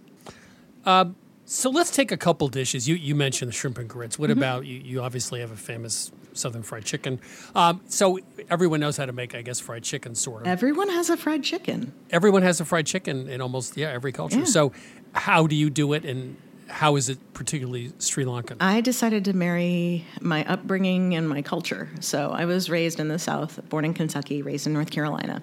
Uh, 0.86 1.06
so 1.46 1.70
let's 1.70 1.90
take 1.90 2.12
a 2.12 2.18
couple 2.18 2.48
dishes. 2.48 2.88
You, 2.88 2.96
you 2.96 3.16
mentioned 3.16 3.50
the 3.50 3.56
shrimp 3.56 3.78
and 3.80 3.90
grits. 3.90 4.20
What 4.20 4.30
mm-hmm. 4.30 4.40
about 4.40 4.66
you? 4.66 4.80
You 4.80 5.02
obviously 5.02 5.40
have 5.40 5.52
a 5.52 5.56
famous 5.56 6.12
Southern 6.34 6.64
fried 6.64 6.86
chicken. 6.86 7.20
Um, 7.56 7.82
so 7.88 8.20
everyone 8.50 8.80
knows 8.80 8.98
how 8.98 9.06
to 9.06 9.12
make, 9.12 9.34
I 9.34 9.42
guess, 9.42 9.60
fried 9.60 9.84
chicken, 9.84 10.14
sort 10.16 10.42
of. 10.42 10.48
Everyone 10.48 10.90
has 10.90 11.10
a 11.10 11.18
fried 11.18 11.44
chicken. 11.44 11.94
Everyone 12.12 12.44
has 12.44 12.62
a 12.62 12.66
fried 12.66 12.86
chicken 12.86 13.28
in 13.28 13.42
almost 13.42 13.78
yeah 13.78 13.90
every 13.90 14.12
culture. 14.12 14.40
Yeah. 14.40 14.46
So 14.46 14.72
how 15.14 15.48
do 15.48 15.56
you 15.56 15.70
do 15.70 15.94
it, 15.94 16.06
and 16.06 16.38
how 16.70 16.96
is 16.96 17.10
it 17.10 17.34
particularly 17.34 17.92
Sri 18.00 18.26
Lankan? 18.26 18.58
I 18.60 18.82
decided 18.82 19.26
to 19.26 19.34
marry 19.34 20.06
my 20.22 20.46
upbringing 20.46 21.16
and 21.16 21.28
my 21.28 21.42
culture. 21.42 21.90
So 22.00 22.32
I 22.32 22.46
was 22.46 22.70
raised 22.70 23.00
in 23.00 23.08
the 23.08 23.20
South, 23.20 23.60
born 23.70 23.86
in 23.86 23.94
Kentucky, 23.94 24.42
raised 24.42 24.68
in 24.68 24.74
North 24.74 24.92
Carolina, 24.92 25.42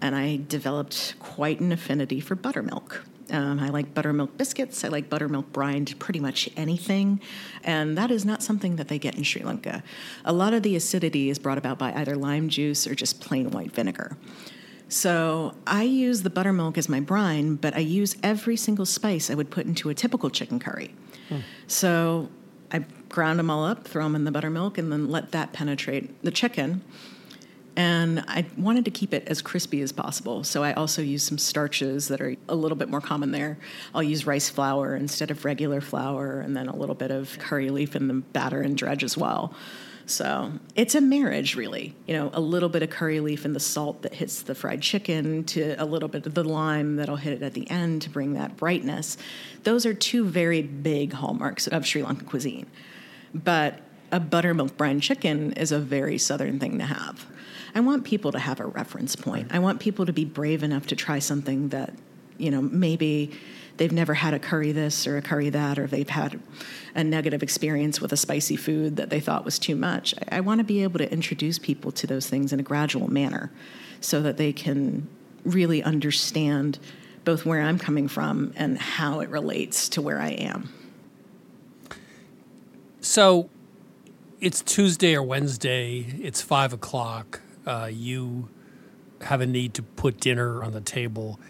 and 0.00 0.14
I 0.14 0.40
developed 0.48 1.14
quite 1.18 1.60
an 1.60 1.72
affinity 1.72 2.20
for 2.20 2.34
buttermilk. 2.34 3.04
Um, 3.30 3.58
I 3.58 3.70
like 3.70 3.94
buttermilk 3.94 4.36
biscuits. 4.36 4.84
I 4.84 4.88
like 4.88 5.08
buttermilk 5.08 5.50
brined, 5.52 5.98
pretty 5.98 6.20
much 6.20 6.50
anything. 6.56 7.20
And 7.62 7.96
that 7.96 8.10
is 8.10 8.24
not 8.24 8.42
something 8.42 8.76
that 8.76 8.88
they 8.88 8.98
get 8.98 9.16
in 9.16 9.22
Sri 9.22 9.42
Lanka. 9.42 9.82
A 10.24 10.32
lot 10.32 10.52
of 10.52 10.62
the 10.62 10.76
acidity 10.76 11.30
is 11.30 11.38
brought 11.38 11.56
about 11.56 11.78
by 11.78 11.92
either 11.94 12.16
lime 12.16 12.48
juice 12.48 12.86
or 12.86 12.94
just 12.94 13.20
plain 13.20 13.50
white 13.50 13.72
vinegar. 13.72 14.16
So 14.88 15.54
I 15.66 15.82
use 15.82 16.22
the 16.22 16.30
buttermilk 16.30 16.78
as 16.78 16.88
my 16.88 17.00
brine, 17.00 17.56
but 17.56 17.74
I 17.74 17.80
use 17.80 18.16
every 18.22 18.56
single 18.56 18.86
spice 18.86 19.30
I 19.30 19.34
would 19.34 19.50
put 19.50 19.66
into 19.66 19.88
a 19.88 19.94
typical 19.94 20.30
chicken 20.30 20.58
curry. 20.60 20.94
So 21.66 22.28
I 22.70 22.84
ground 23.08 23.38
them 23.38 23.50
all 23.50 23.64
up, 23.64 23.86
throw 23.86 24.02
them 24.04 24.14
in 24.14 24.24
the 24.24 24.30
buttermilk, 24.30 24.78
and 24.78 24.92
then 24.92 25.08
let 25.08 25.32
that 25.32 25.52
penetrate 25.52 26.22
the 26.22 26.30
chicken. 26.30 26.82
And 27.76 28.24
I 28.28 28.46
wanted 28.56 28.84
to 28.84 28.92
keep 28.92 29.12
it 29.12 29.24
as 29.26 29.42
crispy 29.42 29.80
as 29.80 29.90
possible. 29.90 30.44
So 30.44 30.62
I 30.62 30.74
also 30.74 31.02
use 31.02 31.24
some 31.24 31.38
starches 31.38 32.06
that 32.06 32.20
are 32.20 32.36
a 32.48 32.54
little 32.54 32.76
bit 32.76 32.88
more 32.88 33.00
common 33.00 33.32
there. 33.32 33.58
I'll 33.94 34.02
use 34.02 34.28
rice 34.28 34.48
flour 34.48 34.94
instead 34.94 35.32
of 35.32 35.44
regular 35.44 35.80
flour, 35.80 36.40
and 36.40 36.56
then 36.56 36.68
a 36.68 36.76
little 36.76 36.94
bit 36.94 37.10
of 37.10 37.36
curry 37.40 37.70
leaf 37.70 37.96
in 37.96 38.06
the 38.06 38.14
batter 38.14 38.60
and 38.60 38.76
dredge 38.76 39.02
as 39.02 39.16
well. 39.16 39.54
So 40.06 40.52
it's 40.74 40.94
a 40.94 41.00
marriage, 41.00 41.56
really. 41.56 41.94
You 42.06 42.14
know, 42.14 42.30
a 42.32 42.40
little 42.40 42.68
bit 42.68 42.82
of 42.82 42.90
curry 42.90 43.20
leaf 43.20 43.44
and 43.44 43.54
the 43.54 43.60
salt 43.60 44.02
that 44.02 44.14
hits 44.14 44.42
the 44.42 44.54
fried 44.54 44.82
chicken 44.82 45.44
to 45.44 45.74
a 45.82 45.84
little 45.84 46.08
bit 46.08 46.26
of 46.26 46.34
the 46.34 46.44
lime 46.44 46.96
that'll 46.96 47.16
hit 47.16 47.32
it 47.32 47.42
at 47.42 47.54
the 47.54 47.68
end 47.70 48.02
to 48.02 48.10
bring 48.10 48.34
that 48.34 48.56
brightness. 48.56 49.16
Those 49.62 49.86
are 49.86 49.94
two 49.94 50.26
very 50.26 50.62
big 50.62 51.14
hallmarks 51.14 51.66
of 51.66 51.86
Sri 51.86 52.02
Lankan 52.02 52.26
cuisine. 52.26 52.66
But 53.32 53.80
a 54.12 54.20
buttermilk 54.20 54.76
brine 54.76 55.00
chicken 55.00 55.52
is 55.54 55.72
a 55.72 55.78
very 55.78 56.18
southern 56.18 56.60
thing 56.60 56.78
to 56.78 56.84
have. 56.84 57.26
I 57.74 57.80
want 57.80 58.04
people 58.04 58.30
to 58.32 58.38
have 58.38 58.60
a 58.60 58.66
reference 58.66 59.16
point. 59.16 59.48
I 59.50 59.58
want 59.58 59.80
people 59.80 60.06
to 60.06 60.12
be 60.12 60.24
brave 60.24 60.62
enough 60.62 60.86
to 60.88 60.96
try 60.96 61.18
something 61.18 61.70
that, 61.70 61.92
you 62.38 62.50
know, 62.50 62.62
maybe 62.62 63.32
they've 63.76 63.92
never 63.92 64.14
had 64.14 64.34
a 64.34 64.38
curry 64.38 64.72
this 64.72 65.06
or 65.06 65.16
a 65.16 65.22
curry 65.22 65.50
that, 65.50 65.78
or 65.78 65.86
they've 65.86 66.08
had 66.08 66.40
a 66.94 67.02
negative 67.02 67.42
experience 67.42 68.00
with 68.00 68.12
a 68.12 68.16
spicy 68.16 68.56
food 68.56 68.96
that 68.96 69.10
they 69.10 69.20
thought 69.20 69.44
was 69.44 69.58
too 69.58 69.76
much. 69.76 70.14
I, 70.30 70.38
I 70.38 70.40
want 70.40 70.58
to 70.58 70.64
be 70.64 70.82
able 70.82 70.98
to 70.98 71.12
introduce 71.12 71.58
people 71.58 71.92
to 71.92 72.06
those 72.06 72.28
things 72.28 72.52
in 72.52 72.60
a 72.60 72.62
gradual 72.62 73.10
manner 73.10 73.50
so 74.00 74.22
that 74.22 74.36
they 74.36 74.52
can 74.52 75.08
really 75.44 75.82
understand 75.82 76.78
both 77.24 77.46
where 77.46 77.60
I'm 77.60 77.78
coming 77.78 78.08
from 78.08 78.52
and 78.56 78.78
how 78.78 79.20
it 79.20 79.30
relates 79.30 79.88
to 79.90 80.02
where 80.02 80.20
I 80.20 80.30
am. 80.30 80.72
So 83.00 83.48
it's 84.40 84.62
Tuesday 84.62 85.14
or 85.14 85.22
Wednesday, 85.22 86.06
it's 86.20 86.42
five 86.42 86.72
o'clock. 86.72 87.40
Uh, 87.66 87.88
you 87.90 88.48
have 89.22 89.40
a 89.40 89.46
need 89.46 89.74
to 89.74 89.82
put 89.82 90.20
dinner 90.20 90.62
on 90.62 90.72
the 90.72 90.80
table. 90.80 91.40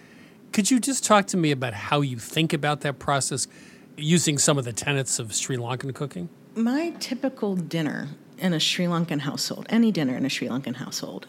Could 0.55 0.71
you 0.71 0.81
just 0.81 1.05
talk 1.05 1.27
to 1.27 1.37
me 1.37 1.51
about 1.51 1.75
how 1.75 2.01
you 2.01 2.17
think 2.17 2.53
about 2.53 2.81
that 2.83 2.99
process? 2.99 3.49
using 3.97 4.39
some 4.39 4.59
of 4.59 4.65
the 4.65 4.73
tenets 4.73 5.19
of 5.19 5.35
Sri 5.35 5.57
Lankan 5.57 5.95
cooking? 5.95 6.29
My 6.55 6.91
typical 7.01 7.57
dinner 7.57 8.09
in 8.39 8.53
a 8.53 8.61
Sri 8.61 8.87
Lankan 8.87 9.21
household, 9.21 9.67
any 9.69 9.93
dinner 9.93 10.17
in 10.17 10.25
a 10.25 10.31
Sri 10.31 10.49
Lankan 10.49 10.77
household, 10.77 11.27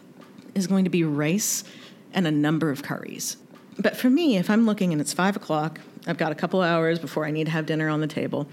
is 0.54 0.66
going 0.66 0.84
to 0.84 0.90
be 0.90 1.04
rice 1.04 1.64
and 2.12 2.26
a 2.26 2.30
number 2.30 2.70
of 2.70 2.82
curries. 2.82 3.36
But 3.78 3.96
for 3.96 4.08
me, 4.08 4.36
if 4.36 4.48
I'm 4.48 4.66
looking 4.66 4.92
and 4.92 5.00
it's 5.00 5.12
five 5.12 5.36
o'clock, 5.36 5.80
I've 6.06 6.16
got 6.16 6.32
a 6.32 6.34
couple 6.34 6.62
hours 6.62 6.98
before 6.98 7.26
I 7.26 7.30
need 7.30 7.44
to 7.44 7.50
have 7.50 7.66
dinner 7.66 7.88
on 7.88 8.00
the 8.00 8.06
table, 8.06 8.48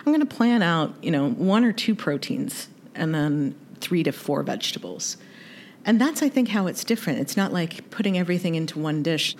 I'm 0.00 0.12
going 0.12 0.20
to 0.20 0.26
plan 0.26 0.62
out, 0.62 0.94
you 1.02 1.10
know, 1.10 1.30
one 1.30 1.64
or 1.64 1.72
two 1.72 1.94
proteins 1.94 2.68
and 2.94 3.14
then 3.14 3.54
three 3.80 4.02
to 4.02 4.12
four 4.12 4.42
vegetables. 4.42 5.16
And 5.84 6.00
that's, 6.00 6.22
I 6.22 6.28
think, 6.28 6.48
how 6.48 6.66
it's 6.66 6.84
different. 6.84 7.20
It's 7.20 7.36
not 7.36 7.52
like 7.52 7.90
putting 7.90 8.18
everything 8.18 8.54
into 8.54 8.78
one 8.78 9.02
dish. 9.02 9.36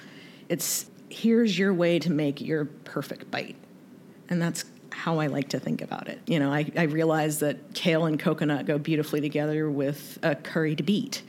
It's 0.49 0.86
here's 1.09 1.59
your 1.59 1.72
way 1.72 1.99
to 1.99 2.11
make 2.11 2.40
your 2.40 2.64
perfect 2.64 3.30
bite. 3.30 3.57
And 4.28 4.40
that's 4.42 4.64
how 4.92 5.18
I 5.20 5.26
like 5.26 5.51
to 5.51 5.61
think 5.61 5.82
about 5.82 6.09
it. 6.09 6.20
You 6.26 6.38
know, 6.38 6.53
I, 6.53 6.70
I 6.76 6.84
realize 6.84 7.40
that 7.40 7.74
kale 7.74 8.07
and 8.07 8.18
coconut 8.18 8.66
go 8.66 8.78
beautifully 8.78 9.20
together 9.20 9.70
with 9.70 10.18
a 10.22 10.34
curried 10.34 10.84
beet, 10.86 11.22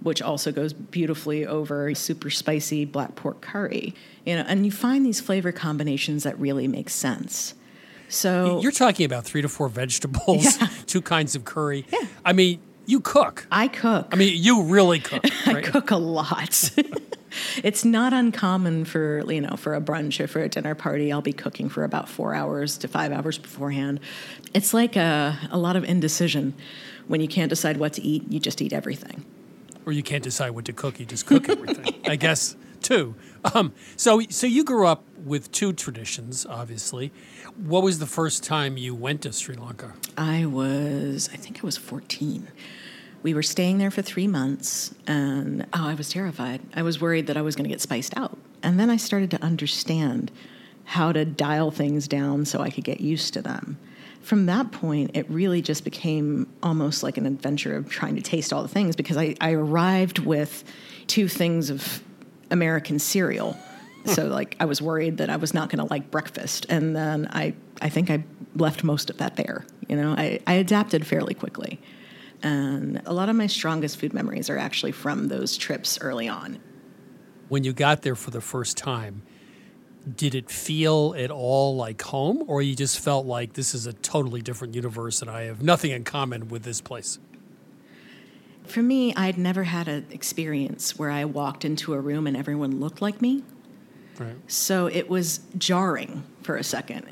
which 0.00 0.22
also 0.22 0.52
goes 0.52 0.72
beautifully 0.72 1.46
over 1.46 1.88
a 1.88 1.94
super 1.94 2.30
spicy 2.30 2.84
black 2.84 3.16
pork 3.16 3.40
curry. 3.40 3.94
You 4.24 4.36
know, 4.36 4.44
and 4.46 4.64
you 4.64 4.72
find 4.72 5.04
these 5.04 5.20
flavor 5.20 5.52
combinations 5.52 6.22
that 6.22 6.38
really 6.38 6.68
make 6.68 6.88
sense. 6.88 7.54
So 8.08 8.60
You're 8.62 8.72
talking 8.72 9.04
about 9.04 9.24
three 9.24 9.42
to 9.42 9.48
four 9.48 9.68
vegetables, 9.68 10.56
two 10.86 11.02
kinds 11.02 11.34
of 11.34 11.44
curry. 11.44 11.84
Yeah. 11.92 12.06
I 12.24 12.32
mean, 12.32 12.60
you 12.88 13.00
cook. 13.00 13.46
I 13.52 13.68
cook. 13.68 14.08
I 14.12 14.16
mean, 14.16 14.42
you 14.42 14.62
really 14.62 14.98
cook. 14.98 15.22
I 15.46 15.60
cook 15.60 15.90
a 15.90 15.96
lot. 15.96 16.70
it's 17.62 17.84
not 17.84 18.14
uncommon 18.14 18.86
for 18.86 19.30
you 19.30 19.42
know 19.42 19.56
for 19.56 19.74
a 19.74 19.80
brunch 19.80 20.18
or 20.18 20.26
for 20.26 20.40
a 20.40 20.48
dinner 20.48 20.74
party. 20.74 21.12
I'll 21.12 21.20
be 21.20 21.34
cooking 21.34 21.68
for 21.68 21.84
about 21.84 22.08
four 22.08 22.34
hours 22.34 22.78
to 22.78 22.88
five 22.88 23.12
hours 23.12 23.36
beforehand. 23.36 24.00
It's 24.54 24.72
like 24.72 24.96
a, 24.96 25.38
a 25.50 25.58
lot 25.58 25.76
of 25.76 25.84
indecision. 25.84 26.54
When 27.08 27.20
you 27.20 27.28
can't 27.28 27.50
decide 27.50 27.76
what 27.76 27.92
to 27.94 28.02
eat, 28.02 28.24
you 28.32 28.40
just 28.40 28.60
eat 28.62 28.72
everything. 28.72 29.24
or 29.86 29.92
you 29.92 30.02
can't 30.02 30.24
decide 30.24 30.50
what 30.50 30.64
to 30.66 30.72
cook. 30.72 30.98
You 30.98 31.06
just 31.06 31.26
cook 31.26 31.48
everything. 31.48 31.94
I 32.06 32.16
guess 32.26 32.56
too. 32.82 33.14
Um, 33.54 33.72
so, 33.96 34.20
so 34.28 34.46
you 34.46 34.64
grew 34.64 34.86
up 34.86 35.04
with 35.24 35.50
two 35.52 35.72
traditions, 35.72 36.46
obviously. 36.46 37.12
What 37.56 37.82
was 37.82 37.98
the 37.98 38.06
first 38.06 38.44
time 38.44 38.76
you 38.76 38.94
went 38.94 39.22
to 39.22 39.32
Sri 39.32 39.56
Lanka? 39.56 39.94
I 40.16 40.46
was, 40.46 41.28
I 41.32 41.36
think 41.36 41.58
I 41.62 41.66
was 41.66 41.76
14. 41.76 42.48
We 43.22 43.34
were 43.34 43.42
staying 43.42 43.78
there 43.78 43.90
for 43.90 44.02
three 44.02 44.28
months, 44.28 44.94
and 45.06 45.66
oh, 45.72 45.88
I 45.88 45.94
was 45.94 46.08
terrified. 46.08 46.60
I 46.74 46.82
was 46.82 47.00
worried 47.00 47.26
that 47.26 47.36
I 47.36 47.42
was 47.42 47.56
going 47.56 47.64
to 47.64 47.70
get 47.70 47.80
spiced 47.80 48.16
out. 48.16 48.38
And 48.62 48.78
then 48.78 48.90
I 48.90 48.96
started 48.96 49.30
to 49.32 49.42
understand 49.42 50.30
how 50.84 51.12
to 51.12 51.24
dial 51.24 51.70
things 51.70 52.08
down 52.08 52.44
so 52.44 52.60
I 52.60 52.70
could 52.70 52.84
get 52.84 53.00
used 53.00 53.34
to 53.34 53.42
them. 53.42 53.78
From 54.22 54.46
that 54.46 54.72
point, 54.72 55.12
it 55.14 55.28
really 55.30 55.62
just 55.62 55.84
became 55.84 56.46
almost 56.62 57.02
like 57.02 57.16
an 57.18 57.26
adventure 57.26 57.76
of 57.76 57.88
trying 57.88 58.16
to 58.16 58.22
taste 58.22 58.52
all 58.52 58.62
the 58.62 58.68
things 58.68 58.96
because 58.96 59.16
I, 59.16 59.34
I 59.40 59.52
arrived 59.52 60.18
with 60.20 60.64
two 61.06 61.28
things 61.28 61.70
of 61.70 62.02
American 62.50 62.98
cereal. 62.98 63.56
So 64.04 64.26
like 64.26 64.56
I 64.58 64.64
was 64.64 64.80
worried 64.80 65.18
that 65.18 65.28
I 65.28 65.36
was 65.36 65.52
not 65.52 65.68
going 65.68 65.86
to 65.86 65.92
like 65.92 66.10
breakfast, 66.10 66.64
and 66.70 66.96
then 66.96 67.28
I 67.30 67.54
I 67.82 67.90
think 67.90 68.10
I 68.10 68.24
left 68.54 68.82
most 68.82 69.10
of 69.10 69.18
that 69.18 69.36
there. 69.36 69.66
You 69.86 69.96
know, 69.96 70.14
I, 70.16 70.40
I 70.46 70.54
adapted 70.54 71.06
fairly 71.06 71.34
quickly, 71.34 71.78
and 72.42 73.02
a 73.06 73.12
lot 73.12 73.28
of 73.28 73.36
my 73.36 73.46
strongest 73.46 73.98
food 73.98 74.12
memories 74.12 74.48
are 74.48 74.58
actually 74.58 74.92
from 74.92 75.28
those 75.28 75.56
trips 75.56 75.98
early 76.00 76.28
on. 76.28 76.58
When 77.48 77.64
you 77.64 77.72
got 77.72 78.02
there 78.02 78.14
for 78.14 78.30
the 78.30 78.40
first 78.40 78.76
time, 78.76 79.22
did 80.16 80.34
it 80.34 80.50
feel 80.50 81.14
at 81.16 81.30
all 81.30 81.76
like 81.76 82.00
home, 82.02 82.44
or 82.46 82.62
you 82.62 82.74
just 82.74 82.98
felt 82.98 83.26
like 83.26 83.54
this 83.54 83.74
is 83.74 83.86
a 83.86 83.92
totally 83.92 84.40
different 84.40 84.74
universe 84.74 85.20
and 85.22 85.30
I 85.30 85.42
have 85.42 85.62
nothing 85.62 85.90
in 85.90 86.04
common 86.04 86.48
with 86.48 86.62
this 86.62 86.80
place? 86.80 87.18
For 88.64 88.82
me, 88.82 89.14
I'd 89.14 89.38
never 89.38 89.64
had 89.64 89.88
an 89.88 90.06
experience 90.10 90.98
where 90.98 91.10
I 91.10 91.24
walked 91.24 91.64
into 91.64 91.94
a 91.94 92.00
room 92.00 92.26
and 92.26 92.36
everyone 92.36 92.80
looked 92.80 93.00
like 93.00 93.22
me. 93.22 93.42
Right. 94.18 94.36
So 94.46 94.86
it 94.86 95.08
was 95.08 95.40
jarring 95.56 96.24
for 96.42 96.56
a 96.56 96.64
second, 96.64 97.06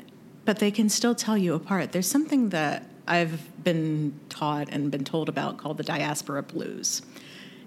but 0.45 0.59
they 0.59 0.71
can 0.71 0.87
still 0.89 1.15
tell 1.15 1.37
you 1.37 1.55
apart. 1.55 1.93
There's 1.93 2.09
something 2.09 2.49
that 2.49 2.83
I've 3.07 3.63
been 3.63 4.19
taught 4.29 4.69
and 4.69 4.91
been 4.91 5.03
told 5.03 5.29
about 5.29 5.57
called 5.57 5.77
the 5.77 5.83
diaspora 5.83 6.43
blues. 6.43 7.01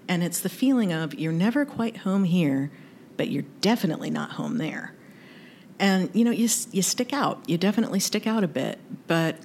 And 0.07 0.23
it's 0.23 0.39
the 0.39 0.49
feeling 0.49 0.91
of 0.91 1.13
you're 1.13 1.31
never 1.31 1.65
quite 1.65 1.97
home 1.97 2.23
here, 2.23 2.71
but 3.17 3.29
you're 3.29 3.45
definitely 3.61 4.09
not 4.09 4.31
home 4.31 4.57
there. 4.57 4.93
And 5.79 6.09
you 6.13 6.23
know, 6.23 6.31
you, 6.31 6.47
you 6.71 6.81
stick 6.81 7.13
out. 7.13 7.47
You 7.47 7.57
definitely 7.57 7.99
stick 7.99 8.27
out 8.27 8.43
a 8.43 8.47
bit. 8.47 8.79
But 9.07 9.37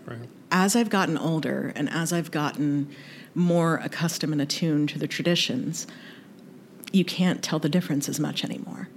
as 0.51 0.77
I've 0.77 0.91
gotten 0.91 1.17
older 1.17 1.73
and 1.75 1.89
as 1.89 2.13
I've 2.13 2.31
gotten 2.31 2.95
more 3.35 3.77
accustomed 3.77 4.33
and 4.33 4.43
attuned 4.43 4.89
to 4.91 4.99
the 4.99 5.07
traditions, 5.07 5.87
you 6.93 7.05
can't 7.05 7.43
tell 7.43 7.59
the 7.59 7.69
difference 7.69 8.09
as 8.09 8.21
much 8.21 8.45
anymore. 8.45 8.89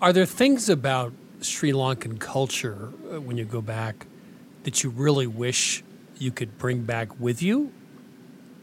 Are 0.00 0.12
there 0.12 0.26
things 0.26 0.68
about 0.68 1.12
Sri 1.40 1.72
Lankan 1.72 2.18
culture 2.18 2.90
uh, 3.12 3.20
when 3.20 3.36
you 3.36 3.44
go 3.44 3.60
back 3.60 4.06
that 4.64 4.82
you 4.82 4.90
really 4.90 5.26
wish 5.26 5.82
you 6.18 6.30
could 6.30 6.58
bring 6.58 6.82
back 6.82 7.18
with 7.18 7.42
you? 7.42 7.72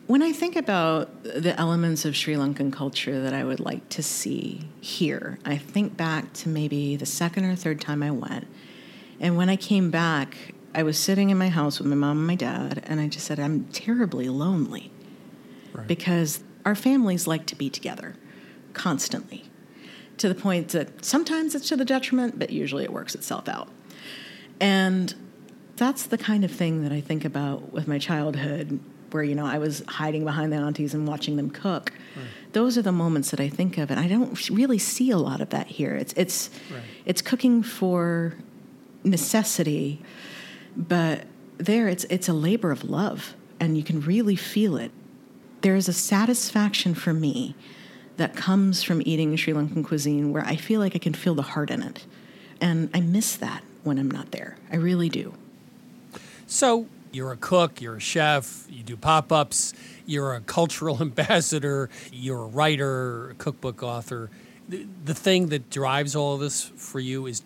When 0.07 0.21
I 0.21 0.31
think 0.31 0.55
about 0.55 1.23
the 1.23 1.53
elements 1.59 2.05
of 2.05 2.15
Sri 2.15 2.35
Lankan 2.35 2.71
culture 2.71 3.21
that 3.21 3.33
I 3.33 3.43
would 3.43 3.59
like 3.59 3.89
to 3.89 4.01
see 4.01 4.69
here, 4.79 5.37
I 5.43 5.57
think 5.57 5.97
back 5.97 6.31
to 6.33 6.49
maybe 6.49 6.95
the 6.95 7.05
second 7.05 7.43
or 7.43 7.55
third 7.55 7.81
time 7.81 8.01
I 8.01 8.11
went. 8.11 8.47
And 9.19 9.35
when 9.35 9.49
I 9.49 9.57
came 9.57 9.91
back, 9.91 10.53
I 10.73 10.83
was 10.83 10.97
sitting 10.97 11.29
in 11.29 11.37
my 11.37 11.49
house 11.49 11.79
with 11.79 11.87
my 11.87 11.95
mom 11.95 12.19
and 12.19 12.27
my 12.27 12.35
dad, 12.35 12.83
and 12.85 13.01
I 13.01 13.07
just 13.07 13.25
said, 13.25 13.39
I'm 13.39 13.65
terribly 13.65 14.29
lonely 14.29 14.91
because 15.87 16.43
our 16.65 16.75
families 16.75 17.27
like 17.27 17.45
to 17.47 17.55
be 17.55 17.69
together 17.69 18.15
constantly 18.73 19.43
to 20.17 20.29
the 20.29 20.35
point 20.35 20.69
that 20.69 21.03
sometimes 21.03 21.53
it's 21.55 21.67
to 21.69 21.75
the 21.75 21.85
detriment, 21.85 22.39
but 22.39 22.49
usually 22.49 22.83
it 22.83 22.93
works 22.93 23.15
itself 23.15 23.49
out. 23.49 23.69
And 24.59 25.13
that's 25.77 26.07
the 26.07 26.17
kind 26.17 26.43
of 26.43 26.51
thing 26.51 26.83
that 26.83 26.91
I 26.91 27.01
think 27.01 27.25
about 27.25 27.71
with 27.71 27.87
my 27.87 27.99
childhood, 27.99 28.79
where 29.11 29.23
you 29.23 29.35
know 29.35 29.45
I 29.45 29.57
was 29.57 29.83
hiding 29.87 30.25
behind 30.25 30.51
the 30.51 30.57
aunties 30.57 30.93
and 30.93 31.07
watching 31.07 31.37
them 31.37 31.49
cook. 31.49 31.93
Those 32.53 32.77
are 32.77 32.81
the 32.81 32.91
moments 32.91 33.31
that 33.31 33.39
I 33.39 33.49
think 33.49 33.77
of, 33.77 33.91
and 33.91 33.99
I 33.99 34.07
don't 34.07 34.49
really 34.49 34.77
see 34.79 35.11
a 35.11 35.17
lot 35.17 35.41
of 35.41 35.49
that 35.51 35.67
here. 35.67 35.95
It's 35.95 36.13
it's 36.17 36.49
it's 37.05 37.21
cooking 37.21 37.63
for 37.63 38.33
necessity, 39.03 40.01
but 40.75 41.25
there 41.57 41.87
it's 41.87 42.05
it's 42.05 42.27
a 42.27 42.33
labor 42.33 42.71
of 42.71 42.83
love, 42.83 43.35
and 43.59 43.77
you 43.77 43.83
can 43.83 44.01
really 44.01 44.35
feel 44.35 44.77
it. 44.77 44.91
There 45.61 45.75
is 45.75 45.87
a 45.87 45.93
satisfaction 45.93 46.93
for 46.93 47.13
me 47.13 47.55
that 48.17 48.35
comes 48.35 48.83
from 48.83 49.01
eating 49.05 49.35
Sri 49.35 49.53
Lankan 49.53 49.85
cuisine 49.85 50.33
where 50.33 50.43
I 50.43 50.55
feel 50.55 50.79
like 50.79 50.95
I 50.95 50.99
can 50.99 51.13
feel 51.13 51.35
the 51.35 51.43
heart 51.43 51.69
in 51.69 51.81
it. 51.83 52.05
And 52.59 52.89
I 52.93 53.01
miss 53.01 53.35
that 53.35 53.63
when 53.83 53.99
I'm 53.99 54.09
not 54.09 54.31
there. 54.31 54.57
I 54.71 54.75
really 54.77 55.09
do. 55.09 55.33
So 56.47 56.87
you're 57.11 57.31
a 57.31 57.37
cook, 57.37 57.81
you're 57.81 57.97
a 57.97 58.01
chef, 58.01 58.65
you 58.69 58.83
do 58.83 58.97
pop 58.97 59.31
ups, 59.31 59.73
you're 60.05 60.33
a 60.33 60.41
cultural 60.41 60.97
ambassador, 61.01 61.89
you're 62.11 62.43
a 62.43 62.47
writer, 62.47 63.31
a 63.31 63.33
cookbook 63.35 63.83
author. 63.83 64.29
The, 64.67 64.87
the 65.05 65.13
thing 65.13 65.47
that 65.47 65.69
drives 65.69 66.15
all 66.15 66.35
of 66.35 66.39
this 66.39 66.63
for 66.63 66.99
you 66.99 67.25
is 67.25 67.43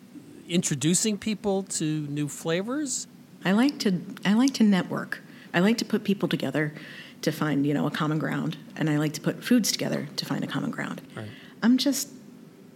introducing 0.47 1.17
people 1.17 1.63
to 1.63 1.83
new 1.83 2.27
flavors. 2.27 3.07
I 3.43 3.51
like 3.53 3.79
to 3.79 4.01
I 4.23 4.33
like 4.33 4.53
to 4.55 4.63
network. 4.63 5.21
I 5.53 5.59
like 5.59 5.77
to 5.79 5.85
put 5.85 6.03
people 6.03 6.29
together 6.29 6.73
to 7.21 7.31
find, 7.31 7.65
you 7.65 7.73
know, 7.73 7.85
a 7.85 7.91
common 7.91 8.19
ground, 8.19 8.57
and 8.75 8.89
I 8.89 8.97
like 8.97 9.13
to 9.13 9.21
put 9.21 9.43
foods 9.43 9.71
together 9.71 10.07
to 10.15 10.25
find 10.25 10.43
a 10.43 10.47
common 10.47 10.71
ground. 10.71 11.01
Right. 11.15 11.27
I'm 11.61 11.77
just 11.77 12.09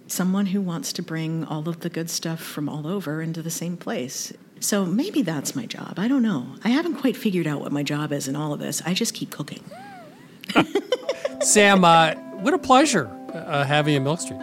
someone 0.08 0.48
who 0.48 0.62
wants 0.62 0.94
to 0.94 1.02
bring 1.02 1.44
all 1.44 1.68
of 1.68 1.80
the 1.80 1.90
good 1.90 2.10
stuff 2.10 2.40
from 2.40 2.70
all 2.70 2.88
over 2.88 3.22
into 3.22 3.42
the 3.42 3.50
same 3.50 3.78
place. 3.78 4.32
So 4.60 4.86
maybe 4.86 5.22
that's 5.22 5.56
my 5.56 5.66
job. 5.66 5.96
I 5.98 6.08
don't 6.08 6.24
know. 6.24 6.48
I 6.64 6.70
haven't 6.70 6.96
quite 6.96 7.16
figured 7.16 7.48
out 7.48 7.60
what 7.60 7.72
my 7.72 7.84
job 7.84 8.12
is 8.12 8.28
in 8.28 8.36
all 8.36 8.54
of 8.54 8.60
this. 8.60 8.82
I 8.86 8.94
just 8.94 9.14
keep 9.14 9.32
cooking. 9.32 9.64
Sam, 11.42 11.84
uh, 11.84 12.16
what 12.42 12.54
a 12.54 12.58
pleasure 12.58 13.08
uh, 13.34 13.64
having 13.64 13.94
you 13.94 13.98
in 13.98 14.04
Milk 14.04 14.20
Street. 14.22 14.40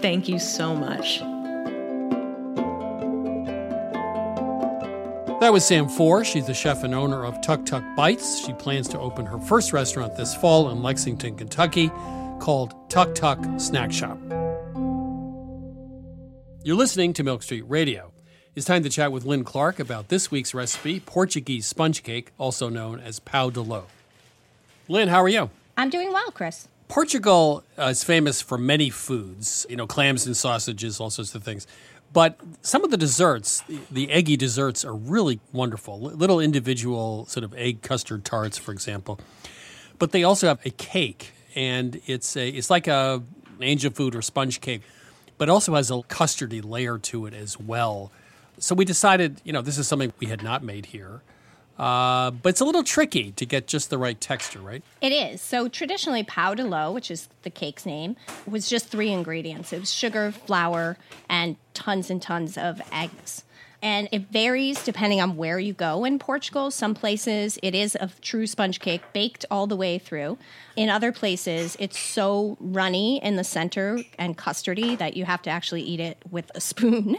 Thank 0.00 0.28
you 0.28 0.38
so 0.38 0.74
much. 0.74 1.20
That 5.40 5.52
was 5.52 5.66
Sam 5.66 5.90
Fore. 5.90 6.24
She's 6.24 6.46
the 6.46 6.54
chef 6.54 6.84
and 6.84 6.94
owner 6.94 7.26
of 7.26 7.38
Tuk 7.42 7.66
Tuk 7.66 7.84
Bites. 7.96 8.42
She 8.46 8.54
plans 8.54 8.88
to 8.88 8.98
open 8.98 9.26
her 9.26 9.38
first 9.38 9.74
restaurant 9.74 10.16
this 10.16 10.34
fall 10.34 10.70
in 10.70 10.82
Lexington, 10.82 11.36
Kentucky, 11.36 11.90
called 12.40 12.74
Tuk 12.88 13.14
Tuk 13.14 13.38
Snack 13.60 13.92
Shop. 13.92 14.18
You're 16.62 16.76
listening 16.76 17.12
to 17.12 17.22
Milk 17.22 17.42
Street 17.42 17.64
Radio. 17.68 18.13
It's 18.56 18.66
time 18.66 18.84
to 18.84 18.88
chat 18.88 19.10
with 19.10 19.24
Lynn 19.24 19.42
Clark 19.42 19.80
about 19.80 20.10
this 20.10 20.30
week's 20.30 20.54
recipe, 20.54 21.00
Portuguese 21.00 21.66
sponge 21.66 22.04
cake, 22.04 22.30
also 22.38 22.68
known 22.68 23.00
as 23.00 23.18
pão 23.18 23.52
de 23.52 23.60
ló. 23.60 23.86
Lynn, 24.86 25.08
how 25.08 25.20
are 25.20 25.28
you? 25.28 25.50
I'm 25.76 25.90
doing 25.90 26.12
well, 26.12 26.30
Chris. 26.30 26.68
Portugal 26.86 27.64
uh, 27.76 27.86
is 27.86 28.04
famous 28.04 28.40
for 28.40 28.56
many 28.56 28.90
foods, 28.90 29.66
you 29.68 29.74
know, 29.74 29.88
clams 29.88 30.24
and 30.24 30.36
sausages, 30.36 31.00
all 31.00 31.10
sorts 31.10 31.34
of 31.34 31.42
things. 31.42 31.66
But 32.12 32.38
some 32.62 32.84
of 32.84 32.92
the 32.92 32.96
desserts, 32.96 33.62
the, 33.62 33.80
the 33.90 34.12
eggy 34.12 34.36
desserts, 34.36 34.84
are 34.84 34.94
really 34.94 35.40
wonderful. 35.52 36.00
Little 36.00 36.38
individual 36.38 37.26
sort 37.26 37.42
of 37.42 37.54
egg 37.54 37.82
custard 37.82 38.24
tarts, 38.24 38.56
for 38.56 38.70
example. 38.70 39.18
But 39.98 40.12
they 40.12 40.22
also 40.22 40.46
have 40.46 40.64
a 40.64 40.70
cake, 40.70 41.32
and 41.56 42.00
it's 42.06 42.36
a 42.36 42.50
it's 42.50 42.70
like 42.70 42.86
a 42.86 43.20
angel 43.60 43.90
food 43.90 44.14
or 44.14 44.22
sponge 44.22 44.60
cake, 44.60 44.82
but 45.38 45.48
also 45.48 45.74
has 45.74 45.90
a 45.90 45.94
custardy 45.94 46.64
layer 46.64 46.98
to 46.98 47.26
it 47.26 47.34
as 47.34 47.58
well. 47.58 48.12
So 48.58 48.74
we 48.74 48.84
decided, 48.84 49.40
you 49.44 49.52
know, 49.52 49.62
this 49.62 49.78
is 49.78 49.88
something 49.88 50.12
we 50.18 50.26
had 50.26 50.42
not 50.42 50.62
made 50.62 50.86
here. 50.86 51.22
Uh, 51.78 52.30
but 52.30 52.50
it's 52.50 52.60
a 52.60 52.64
little 52.64 52.84
tricky 52.84 53.32
to 53.32 53.44
get 53.44 53.66
just 53.66 53.90
the 53.90 53.98
right 53.98 54.20
texture, 54.20 54.60
right? 54.60 54.82
It 55.00 55.10
is. 55.10 55.40
So 55.40 55.68
traditionally, 55.68 56.22
pão 56.22 56.54
de 56.54 56.62
ló, 56.62 56.92
which 56.92 57.10
is 57.10 57.28
the 57.42 57.50
cake's 57.50 57.84
name, 57.84 58.16
was 58.46 58.68
just 58.68 58.86
three 58.88 59.10
ingredients. 59.10 59.72
It 59.72 59.80
was 59.80 59.92
sugar, 59.92 60.30
flour, 60.30 60.96
and 61.28 61.56
tons 61.74 62.10
and 62.10 62.22
tons 62.22 62.56
of 62.56 62.80
eggs. 62.92 63.42
And 63.84 64.08
it 64.12 64.30
varies 64.30 64.82
depending 64.82 65.20
on 65.20 65.36
where 65.36 65.58
you 65.58 65.74
go 65.74 66.06
in 66.06 66.18
Portugal. 66.18 66.70
Some 66.70 66.94
places 66.94 67.58
it 67.62 67.74
is 67.74 67.94
a 68.00 68.10
true 68.22 68.46
sponge 68.46 68.80
cake 68.80 69.02
baked 69.12 69.44
all 69.50 69.66
the 69.66 69.76
way 69.76 69.98
through. 69.98 70.38
In 70.74 70.88
other 70.88 71.12
places, 71.12 71.76
it's 71.78 71.98
so 71.98 72.56
runny 72.58 73.22
in 73.22 73.36
the 73.36 73.44
center 73.44 74.00
and 74.18 74.38
custardy 74.38 74.96
that 74.96 75.18
you 75.18 75.26
have 75.26 75.42
to 75.42 75.50
actually 75.50 75.82
eat 75.82 76.00
it 76.00 76.16
with 76.30 76.50
a 76.54 76.62
spoon. 76.62 77.18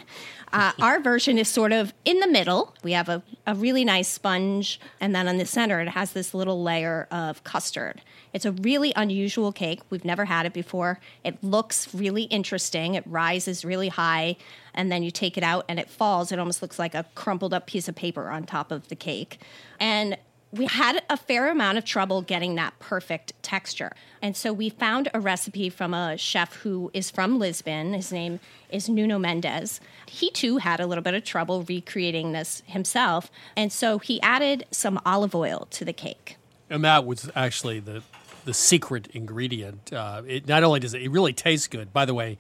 Uh, 0.52 0.72
our 0.82 1.00
version 1.00 1.38
is 1.38 1.48
sort 1.48 1.72
of 1.72 1.94
in 2.04 2.20
the 2.20 2.28
middle. 2.28 2.74
We 2.82 2.94
have 2.94 3.10
a, 3.10 3.22
a 3.46 3.54
really 3.54 3.86
nice 3.86 4.08
sponge, 4.08 4.80
and 5.00 5.14
then 5.14 5.28
on 5.28 5.38
the 5.38 5.46
center, 5.46 5.82
it 5.82 5.90
has 5.90 6.14
this 6.14 6.34
little 6.34 6.64
layer 6.64 7.08
of 7.12 7.44
custard. 7.44 8.02
It's 8.36 8.44
a 8.44 8.52
really 8.52 8.92
unusual 8.98 9.54
cake. 9.54 9.80
We've 9.90 10.04
never 10.04 10.26
had 10.26 10.46
it 10.46 10.52
before. 10.52 11.00
It 11.24 11.42
looks 11.42 11.96
really 11.96 12.24
interesting. 12.24 12.96
It 12.96 13.06
rises 13.08 13.64
really 13.64 13.88
high, 13.88 14.36
and 14.74 14.92
then 14.92 15.04
you 15.04 15.10
take 15.10 15.38
it 15.38 15.44
out 15.44 15.64
and 15.70 15.80
it 15.80 15.90
falls. 15.90 16.34
It 16.34 16.38
almost 16.38 16.62
looks 16.62 16.78
like 16.78 16.94
a 16.94 17.06
crumpled 17.16 17.54
up 17.54 17.66
piece 17.66 17.88
of 17.88 17.96
paper 17.96 18.30
on 18.30 18.44
top 18.44 18.74
of 18.74 18.90
the 18.90 18.96
cake. 18.96 19.40
And 19.80 20.18
we 20.52 20.66
had 20.66 21.02
a 21.10 21.16
fair 21.16 21.50
amount 21.50 21.78
of 21.78 21.86
trouble 21.86 22.22
getting 22.22 22.56
that 22.56 22.78
perfect 22.78 23.32
texture. 23.42 23.94
And 24.22 24.36
so 24.36 24.52
we 24.52 24.70
found 24.70 25.08
a 25.14 25.22
recipe 25.22 25.70
from 25.70 25.94
a 25.94 26.18
chef 26.18 26.56
who 26.56 26.92
is 26.94 27.10
from 27.10 27.40
Lisbon. 27.40 27.94
His 27.94 28.12
name 28.12 28.42
is 28.70 28.90
Nuno 28.90 29.18
Mendes. 29.18 29.80
He 30.08 30.30
too 30.32 30.58
had 30.58 30.82
a 30.82 30.88
little 30.88 31.04
bit 31.04 31.14
of 31.14 31.24
trouble 31.24 31.64
recreating 31.64 32.34
this 32.34 32.64
himself. 32.66 33.32
And 33.56 33.72
so 33.72 33.98
he 33.98 34.22
added 34.22 34.66
some 34.72 35.00
olive 35.06 35.36
oil 35.36 35.70
to 35.72 35.86
the 35.86 35.94
cake. 35.94 36.36
And 36.70 36.84
that 36.84 37.06
was 37.06 37.30
actually 37.36 37.80
the 37.80 38.02
the 38.46 38.54
secret 38.54 39.08
ingredient. 39.14 39.92
Uh, 39.92 40.22
it 40.26 40.48
not 40.48 40.64
only 40.64 40.80
does 40.80 40.94
it, 40.94 41.02
it 41.02 41.10
really 41.10 41.34
tastes 41.34 41.68
good. 41.68 41.92
By 41.92 42.06
the 42.06 42.14
way, 42.14 42.38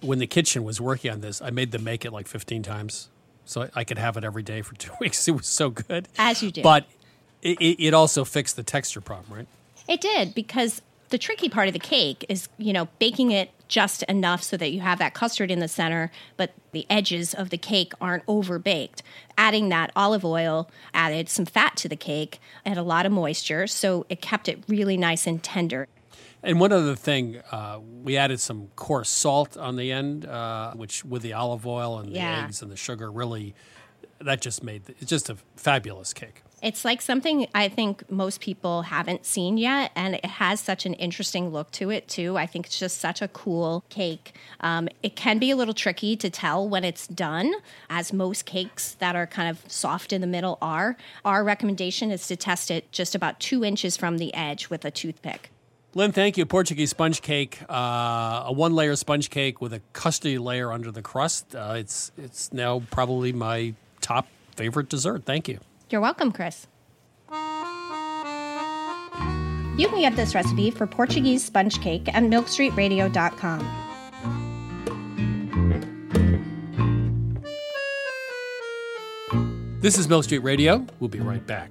when 0.00 0.18
the 0.18 0.26
kitchen 0.26 0.64
was 0.64 0.80
working 0.80 1.10
on 1.10 1.20
this, 1.20 1.42
I 1.42 1.50
made 1.50 1.72
them 1.72 1.84
make 1.84 2.04
it 2.04 2.12
like 2.12 2.28
15 2.28 2.62
times, 2.62 3.08
so 3.44 3.68
I 3.74 3.84
could 3.84 3.98
have 3.98 4.16
it 4.16 4.24
every 4.24 4.42
day 4.42 4.62
for 4.62 4.74
two 4.76 4.92
weeks. 5.00 5.26
It 5.26 5.32
was 5.32 5.46
so 5.46 5.70
good, 5.70 6.08
as 6.18 6.42
you 6.42 6.50
do. 6.50 6.62
But 6.62 6.86
it, 7.42 7.58
it 7.60 7.94
also 7.94 8.24
fixed 8.24 8.56
the 8.56 8.62
texture 8.62 9.00
problem, 9.00 9.36
right? 9.36 9.48
It 9.88 10.00
did 10.00 10.34
because 10.34 10.80
the 11.12 11.18
tricky 11.18 11.48
part 11.48 11.68
of 11.68 11.74
the 11.74 11.78
cake 11.78 12.24
is, 12.28 12.48
you 12.58 12.72
know, 12.72 12.88
baking 12.98 13.30
it 13.30 13.50
just 13.68 14.02
enough 14.04 14.42
so 14.42 14.56
that 14.56 14.72
you 14.72 14.80
have 14.80 14.98
that 14.98 15.12
custard 15.14 15.50
in 15.50 15.60
the 15.60 15.68
center, 15.68 16.10
but 16.36 16.52
the 16.72 16.86
edges 16.90 17.34
of 17.34 17.50
the 17.50 17.58
cake 17.58 17.92
aren't 18.00 18.24
over 18.26 18.58
baked. 18.58 19.02
Adding 19.38 19.68
that 19.68 19.92
olive 19.94 20.24
oil 20.24 20.70
added 20.92 21.28
some 21.28 21.44
fat 21.44 21.76
to 21.76 21.88
the 21.88 21.96
cake 21.96 22.40
and 22.64 22.78
a 22.78 22.82
lot 22.82 23.06
of 23.06 23.12
moisture, 23.12 23.66
so 23.66 24.06
it 24.08 24.20
kept 24.20 24.48
it 24.48 24.64
really 24.68 24.96
nice 24.96 25.26
and 25.26 25.42
tender. 25.42 25.86
And 26.42 26.58
one 26.58 26.72
other 26.72 26.96
thing, 26.96 27.40
uh, 27.52 27.78
we 28.02 28.16
added 28.16 28.40
some 28.40 28.68
coarse 28.74 29.08
salt 29.10 29.56
on 29.56 29.76
the 29.76 29.92
end, 29.92 30.26
uh, 30.26 30.72
which 30.72 31.04
with 31.04 31.22
the 31.22 31.34
olive 31.34 31.66
oil 31.66 31.98
and 31.98 32.10
Yeah. 32.10 32.40
the 32.40 32.46
eggs 32.46 32.62
and 32.62 32.70
the 32.70 32.76
sugar 32.76 33.12
really, 33.12 33.54
that 34.18 34.40
just 34.40 34.62
made 34.62 34.82
it's 34.88 35.10
just 35.10 35.28
a 35.30 35.36
fabulous 35.56 36.12
cake. 36.12 36.42
It's 36.62 36.84
like 36.84 37.02
something 37.02 37.48
I 37.54 37.68
think 37.68 38.08
most 38.08 38.40
people 38.40 38.82
haven't 38.82 39.26
seen 39.26 39.58
yet, 39.58 39.90
and 39.96 40.14
it 40.14 40.24
has 40.24 40.60
such 40.60 40.86
an 40.86 40.94
interesting 40.94 41.50
look 41.50 41.72
to 41.72 41.90
it, 41.90 42.06
too. 42.06 42.38
I 42.38 42.46
think 42.46 42.66
it's 42.66 42.78
just 42.78 42.98
such 42.98 43.20
a 43.20 43.26
cool 43.26 43.84
cake. 43.88 44.34
Um, 44.60 44.88
it 45.02 45.16
can 45.16 45.40
be 45.40 45.50
a 45.50 45.56
little 45.56 45.74
tricky 45.74 46.14
to 46.16 46.30
tell 46.30 46.68
when 46.68 46.84
it's 46.84 47.08
done, 47.08 47.52
as 47.90 48.12
most 48.12 48.46
cakes 48.46 48.94
that 49.00 49.16
are 49.16 49.26
kind 49.26 49.50
of 49.50 49.64
soft 49.66 50.12
in 50.12 50.20
the 50.20 50.26
middle 50.28 50.56
are. 50.62 50.96
Our 51.24 51.42
recommendation 51.42 52.12
is 52.12 52.28
to 52.28 52.36
test 52.36 52.70
it 52.70 52.92
just 52.92 53.16
about 53.16 53.40
two 53.40 53.64
inches 53.64 53.96
from 53.96 54.18
the 54.18 54.32
edge 54.32 54.70
with 54.70 54.84
a 54.84 54.90
toothpick. 54.92 55.50
Lynn, 55.94 56.12
thank 56.12 56.38
you. 56.38 56.46
Portuguese 56.46 56.90
sponge 56.90 57.20
cake, 57.22 57.60
uh, 57.68 58.44
a 58.46 58.52
one-layer 58.52 58.96
sponge 58.96 59.30
cake 59.30 59.60
with 59.60 59.74
a 59.74 59.82
custody 59.92 60.38
layer 60.38 60.72
under 60.72 60.90
the 60.90 61.02
crust. 61.02 61.54
Uh, 61.54 61.74
it's 61.76 62.12
it's 62.16 62.52
now 62.52 62.82
probably 62.90 63.32
my 63.32 63.74
top 64.00 64.28
favorite 64.56 64.88
dessert. 64.88 65.24
Thank 65.24 65.48
you. 65.48 65.58
You're 65.92 66.00
welcome, 66.00 66.32
Chris. 66.32 66.66
You 69.76 69.88
can 69.88 70.00
get 70.00 70.16
this 70.16 70.34
recipe 70.34 70.70
for 70.70 70.86
Portuguese 70.86 71.44
sponge 71.44 71.82
cake 71.82 72.08
at 72.08 72.22
milkstreetradio.com. 72.22 73.78
This 79.80 79.98
is 79.98 80.08
Milk 80.08 80.24
Street 80.24 80.38
Radio. 80.38 80.86
We'll 80.98 81.08
be 81.08 81.20
right 81.20 81.46
back. 81.46 81.70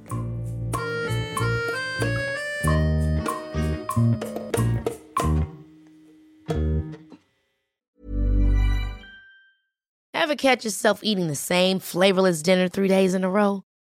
Ever 10.14 10.36
catch 10.36 10.64
yourself 10.64 11.00
eating 11.02 11.28
the 11.28 11.36
same 11.36 11.80
flavorless 11.80 12.44
dinner 12.44 12.68
three 12.68 12.88
days 12.88 13.16
in 13.16 13.24
a 13.24 13.30
row? 13.30 13.64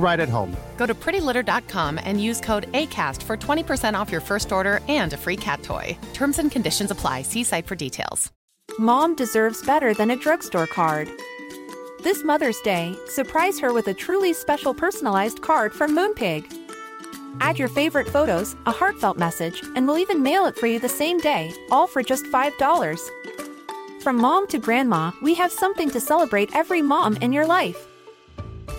right 0.00 0.18
at 0.18 0.28
home. 0.28 0.56
Go 0.76 0.86
to 0.86 0.94
prettylitter.com 0.94 2.00
and 2.02 2.22
use 2.22 2.40
code 2.40 2.72
ACAST 2.72 3.22
for 3.22 3.36
20% 3.36 3.94
off 3.94 4.10
your 4.10 4.20
first 4.20 4.50
order 4.50 4.80
and 4.88 5.12
a 5.12 5.16
free 5.16 5.36
cat 5.36 5.62
toy. 5.62 5.96
Terms 6.14 6.38
and 6.38 6.50
conditions 6.50 6.90
apply. 6.90 7.22
See 7.22 7.44
site 7.44 7.66
for 7.66 7.76
details. 7.76 8.32
Mom 8.78 9.14
deserves 9.14 9.64
better 9.66 9.94
than 9.94 10.10
a 10.10 10.16
drugstore 10.16 10.66
card. 10.66 11.08
This 12.02 12.24
Mother's 12.24 12.60
Day, 12.60 12.96
surprise 13.08 13.58
her 13.60 13.74
with 13.74 13.88
a 13.88 13.94
truly 13.94 14.32
special 14.32 14.72
personalized 14.72 15.42
card 15.42 15.72
from 15.74 15.94
Moonpig. 15.94 16.44
Add 17.40 17.58
your 17.58 17.68
favorite 17.68 18.08
photos, 18.08 18.56
a 18.66 18.72
heartfelt 18.72 19.18
message, 19.18 19.62
and 19.76 19.86
we'll 19.86 19.98
even 19.98 20.22
mail 20.22 20.46
it 20.46 20.56
for 20.56 20.66
you 20.66 20.78
the 20.78 20.88
same 20.88 21.18
day, 21.18 21.52
all 21.70 21.86
for 21.86 22.02
just 22.02 22.24
$5. 22.26 23.00
From 24.02 24.16
mom 24.16 24.46
to 24.46 24.58
grandma, 24.58 25.12
we 25.20 25.34
have 25.34 25.52
something 25.52 25.90
to 25.90 26.00
celebrate 26.00 26.54
every 26.54 26.80
mom 26.80 27.16
in 27.16 27.32
your 27.32 27.46
life. 27.46 27.89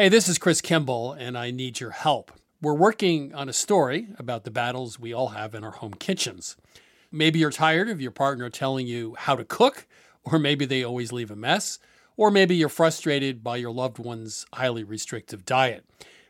Hey, 0.00 0.08
this 0.08 0.28
is 0.28 0.38
Chris 0.38 0.60
Kimball, 0.60 1.12
and 1.14 1.36
I 1.36 1.50
need 1.50 1.80
your 1.80 1.90
help. 1.90 2.30
We're 2.62 2.72
working 2.72 3.34
on 3.34 3.48
a 3.48 3.52
story 3.52 4.06
about 4.16 4.44
the 4.44 4.50
battles 4.52 4.96
we 4.96 5.12
all 5.12 5.30
have 5.30 5.56
in 5.56 5.64
our 5.64 5.72
home 5.72 5.94
kitchens. 5.94 6.54
Maybe 7.10 7.40
you're 7.40 7.50
tired 7.50 7.88
of 7.88 8.00
your 8.00 8.12
partner 8.12 8.48
telling 8.48 8.86
you 8.86 9.16
how 9.18 9.34
to 9.34 9.44
cook, 9.44 9.88
or 10.22 10.38
maybe 10.38 10.66
they 10.66 10.84
always 10.84 11.12
leave 11.12 11.32
a 11.32 11.34
mess, 11.34 11.80
or 12.16 12.30
maybe 12.30 12.54
you're 12.54 12.68
frustrated 12.68 13.42
by 13.42 13.56
your 13.56 13.72
loved 13.72 13.98
one's 13.98 14.46
highly 14.52 14.84
restrictive 14.84 15.44
diet. 15.44 15.84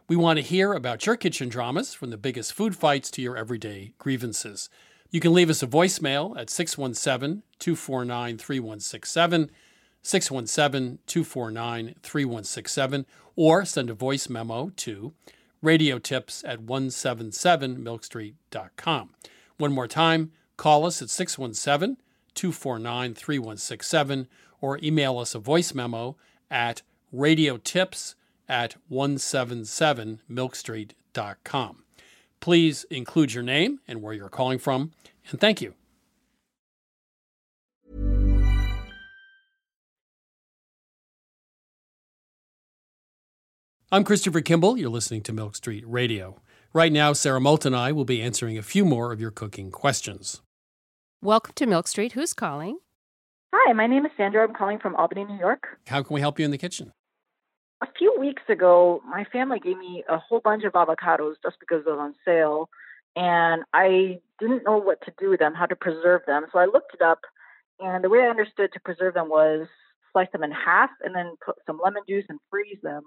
We 0.09 0.17
want 0.17 0.39
to 0.39 0.43
hear 0.43 0.73
about 0.73 1.05
your 1.05 1.17
kitchen 1.17 1.51
dramas, 1.51 1.93
from 1.93 2.09
the 2.09 2.17
biggest 2.17 2.55
food 2.55 2.75
fights 2.75 3.11
to 3.11 3.21
your 3.21 3.37
everyday 3.37 3.93
grievances. 3.99 4.71
You 5.11 5.21
can 5.21 5.35
leave 5.35 5.51
us 5.51 5.63
a 5.63 5.67
voicemail 5.67 6.41
at 6.41 6.49
617 6.49 7.43
249 7.59 8.39
3167. 8.39 9.51
617 10.09 10.99
249 11.07 11.95
3167, 12.03 13.07
or 13.37 13.65
send 13.67 13.91
a 13.91 13.95
voice 13.95 14.31
memo 14.31 14.73
to 14.75 15.13
radiotips 15.63 16.43
at 16.49 16.65
177milkstreet.com. 16.65 19.11
One 19.59 19.73
more 19.73 19.87
time, 19.87 20.33
call 20.57 20.87
us 20.87 21.03
at 21.03 21.11
617 21.11 21.99
249 22.35 23.15
3167, 23.15 24.29
or 24.63 24.81
email 24.83 25.19
us 25.19 25.35
a 25.35 25.39
voice 25.39 25.75
memo 25.75 26.17
at 26.51 26.81
radiotips 27.15 28.15
at 28.49 28.77
177milkstreet.com. 28.91 31.85
Please 32.41 32.85
include 32.85 33.35
your 33.35 33.43
name 33.43 33.81
and 33.87 34.01
where 34.01 34.15
you're 34.15 34.31
calling 34.31 34.59
from, 34.59 34.93
and 35.31 35.39
thank 35.39 35.61
you. 35.61 35.75
I'm 43.91 44.05
Christopher 44.05 44.43
Kimball. 44.43 44.77
You're 44.77 44.91
listening 44.91 45.23
to 45.23 45.33
Milk 45.33 45.57
Street 45.57 45.83
Radio. 45.87 46.43
Right 46.75 46.93
now, 46.93 47.15
Sara 47.15 47.41
Moulton 47.41 47.73
and 47.73 47.81
I 47.81 47.91
will 47.91 48.05
be 48.05 48.21
answering 48.21 48.59
a 48.59 48.63
few 48.63 48.85
more 48.85 49.13
of 49.13 49.21
your 49.23 49.31
cooking 49.31 49.71
questions. 49.71 50.43
Welcome 51.23 51.55
to 51.57 51.65
Milk 51.65 51.89
Street. 51.89 52.13
Who's 52.13 52.35
calling? 52.35 52.81
Hi, 53.55 53.73
my 53.73 53.87
name 53.87 54.05
is 54.05 54.13
Sandra. 54.15 54.47
I'm 54.47 54.53
calling 54.53 54.79
from 54.79 54.95
Albany, 54.95 55.25
New 55.25 55.39
York. 55.39 55.79
How 55.87 56.03
can 56.03 56.13
we 56.13 56.21
help 56.21 56.39
you 56.39 56.45
in 56.45 56.51
the 56.51 56.59
kitchen? 56.59 56.93
A 57.81 57.87
few 57.97 58.15
weeks 58.21 58.43
ago, 58.51 59.01
my 59.09 59.25
family 59.33 59.59
gave 59.59 59.79
me 59.79 60.05
a 60.07 60.19
whole 60.19 60.41
bunch 60.41 60.65
of 60.65 60.75
avocados 60.75 61.37
just 61.43 61.57
because 61.59 61.83
they're 61.87 61.99
on 61.99 62.15
sale, 62.27 62.69
and 63.17 63.63
I 63.73 64.19
didn't 64.39 64.65
know 64.67 64.77
what 64.77 65.01
to 65.07 65.15
do 65.19 65.31
with 65.31 65.41
them, 65.41 65.55
how 65.55 65.65
to 65.65 65.77
preserve 65.77 66.21
them. 66.27 66.45
So 66.53 66.59
I 66.59 66.67
looked 66.67 66.93
it 66.93 67.01
up, 67.01 67.21
and 67.81 68.05
the 68.05 68.11
way 68.11 68.19
I 68.19 68.29
understood 68.29 68.71
to 68.75 68.81
preserve 68.81 69.15
them 69.15 69.31
was 69.31 69.67
slice 70.13 70.29
them 70.33 70.43
in 70.43 70.53
half 70.53 70.91
and 71.03 71.15
then 71.15 71.37
put 71.43 71.57
some 71.67 71.81
lemon 71.83 72.03
juice 72.07 72.27
and 72.29 72.39
freeze 72.51 72.77
them. 72.83 73.03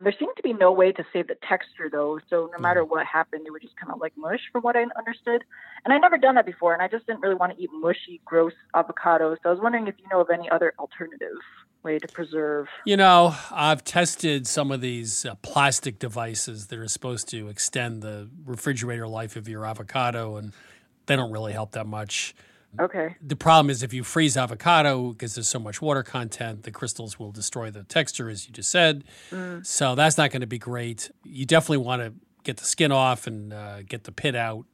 There 0.00 0.12
seemed 0.18 0.36
to 0.36 0.42
be 0.42 0.52
no 0.52 0.72
way 0.72 0.92
to 0.92 1.04
save 1.12 1.28
the 1.28 1.36
texture 1.48 1.88
though, 1.90 2.18
so 2.28 2.50
no 2.52 2.58
matter 2.58 2.84
what 2.84 3.06
happened, 3.06 3.46
it 3.46 3.50
would 3.50 3.62
just 3.62 3.76
kind 3.76 3.90
of 3.90 3.98
like 3.98 4.12
mush 4.16 4.40
from 4.52 4.62
what 4.62 4.76
I 4.76 4.84
understood. 4.96 5.42
And 5.84 5.94
I'd 5.94 6.02
never 6.02 6.18
done 6.18 6.34
that 6.34 6.44
before, 6.44 6.74
and 6.74 6.82
I 6.82 6.88
just 6.88 7.06
didn't 7.06 7.22
really 7.22 7.34
want 7.34 7.56
to 7.56 7.62
eat 7.62 7.70
mushy, 7.72 8.20
gross 8.24 8.52
avocados. 8.74 9.36
So 9.42 9.48
I 9.48 9.52
was 9.52 9.60
wondering 9.60 9.86
if 9.86 9.94
you 9.98 10.04
know 10.12 10.20
of 10.20 10.28
any 10.28 10.50
other 10.50 10.74
alternative 10.78 11.38
way 11.82 11.98
to 11.98 12.08
preserve. 12.08 12.66
You 12.84 12.98
know, 12.98 13.34
I've 13.50 13.84
tested 13.84 14.46
some 14.46 14.70
of 14.70 14.82
these 14.82 15.24
uh, 15.24 15.34
plastic 15.36 15.98
devices 15.98 16.66
that 16.66 16.78
are 16.78 16.88
supposed 16.88 17.28
to 17.30 17.48
extend 17.48 18.02
the 18.02 18.28
refrigerator 18.44 19.08
life 19.08 19.34
of 19.36 19.48
your 19.48 19.64
avocado, 19.64 20.36
and 20.36 20.52
they 21.06 21.16
don't 21.16 21.32
really 21.32 21.52
help 21.54 21.72
that 21.72 21.86
much. 21.86 22.34
Okay. 22.80 23.14
The 23.20 23.36
problem 23.36 23.70
is 23.70 23.82
if 23.82 23.92
you 23.92 24.04
freeze 24.04 24.36
avocado, 24.36 25.12
because 25.12 25.34
there's 25.34 25.48
so 25.48 25.58
much 25.58 25.80
water 25.82 26.02
content, 26.02 26.62
the 26.64 26.70
crystals 26.70 27.18
will 27.18 27.32
destroy 27.32 27.70
the 27.70 27.84
texture, 27.84 28.28
as 28.28 28.46
you 28.46 28.52
just 28.52 28.70
said. 28.70 29.04
Mm. 29.30 29.64
So 29.64 29.94
that's 29.94 30.18
not 30.18 30.30
going 30.30 30.40
to 30.42 30.46
be 30.46 30.58
great. 30.58 31.10
You 31.24 31.46
definitely 31.46 31.78
want 31.84 32.02
to 32.02 32.12
get 32.44 32.58
the 32.58 32.64
skin 32.64 32.92
off 32.92 33.26
and 33.26 33.52
uh, 33.52 33.82
get 33.82 34.04
the 34.04 34.12
pit 34.12 34.34
out. 34.36 34.64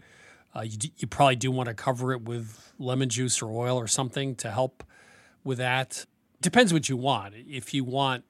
Uh, 0.54 0.60
you, 0.62 0.76
d- 0.76 0.92
you 0.98 1.08
probably 1.08 1.36
do 1.36 1.50
want 1.50 1.68
to 1.68 1.74
cover 1.74 2.12
it 2.12 2.22
with 2.22 2.72
lemon 2.78 3.08
juice 3.08 3.40
or 3.40 3.50
oil 3.50 3.76
or 3.78 3.86
something 3.86 4.34
to 4.36 4.50
help 4.50 4.84
with 5.44 5.58
that. 5.58 6.04
Depends 6.40 6.72
what 6.72 6.88
you 6.88 6.96
want. 6.96 7.34
If 7.36 7.72
you 7.72 7.84
want 7.84 8.24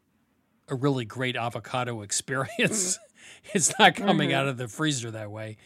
a 0.68 0.74
really 0.74 1.04
great 1.04 1.34
avocado 1.36 2.02
experience, 2.02 2.98
it's 3.52 3.72
not 3.78 3.96
coming 3.96 4.30
Mhm. 4.30 4.34
out 4.34 4.48
of 4.48 4.56
the 4.58 4.68
freezer 4.68 5.10
that 5.10 5.30
way. 5.30 5.56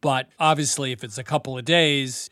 But 0.00 0.28
obviously, 0.38 0.92
if 0.92 1.02
it's 1.02 1.16
a 1.16 1.24
couple 1.24 1.56
of 1.56 1.64
days, 1.64 2.28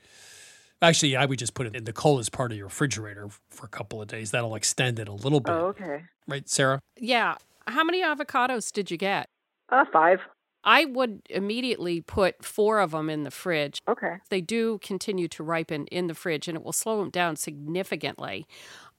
actually, 0.82 1.16
I 1.16 1.24
would 1.24 1.38
just 1.38 1.54
put 1.54 1.66
it 1.66 1.74
in 1.74 1.84
the 1.84 1.92
coldest 1.92 2.32
part 2.32 2.52
of 2.52 2.58
your 2.58 2.66
refrigerator 2.66 3.28
for 3.50 3.66
a 3.66 3.68
couple 3.68 4.02
of 4.02 4.08
days. 4.08 4.30
That'll 4.30 4.54
extend 4.54 4.98
it 4.98 5.08
a 5.08 5.12
little 5.12 5.40
bit. 5.40 5.52
Oh, 5.52 5.66
okay. 5.66 6.02
Right, 6.28 6.48
Sara? 6.48 6.80
Yeah. 6.98 7.36
How 7.66 7.84
many 7.84 8.02
avocados 8.02 8.72
did 8.72 8.90
you 8.90 8.96
get? 8.96 9.28
Uh, 9.68 9.84
five. 9.92 10.20
I 10.64 10.84
would 10.84 11.22
immediately 11.28 12.00
put 12.00 12.44
four 12.44 12.78
of 12.78 12.92
them 12.92 13.10
in 13.10 13.24
the 13.24 13.30
fridge. 13.30 13.80
Okay. 13.88 14.16
They 14.30 14.40
do 14.40 14.78
continue 14.78 15.26
to 15.28 15.42
ripen 15.42 15.86
in 15.86 16.06
the 16.06 16.14
fridge 16.14 16.46
and 16.46 16.56
it 16.56 16.62
will 16.62 16.72
slow 16.72 17.00
them 17.00 17.10
down 17.10 17.36
significantly. 17.36 18.46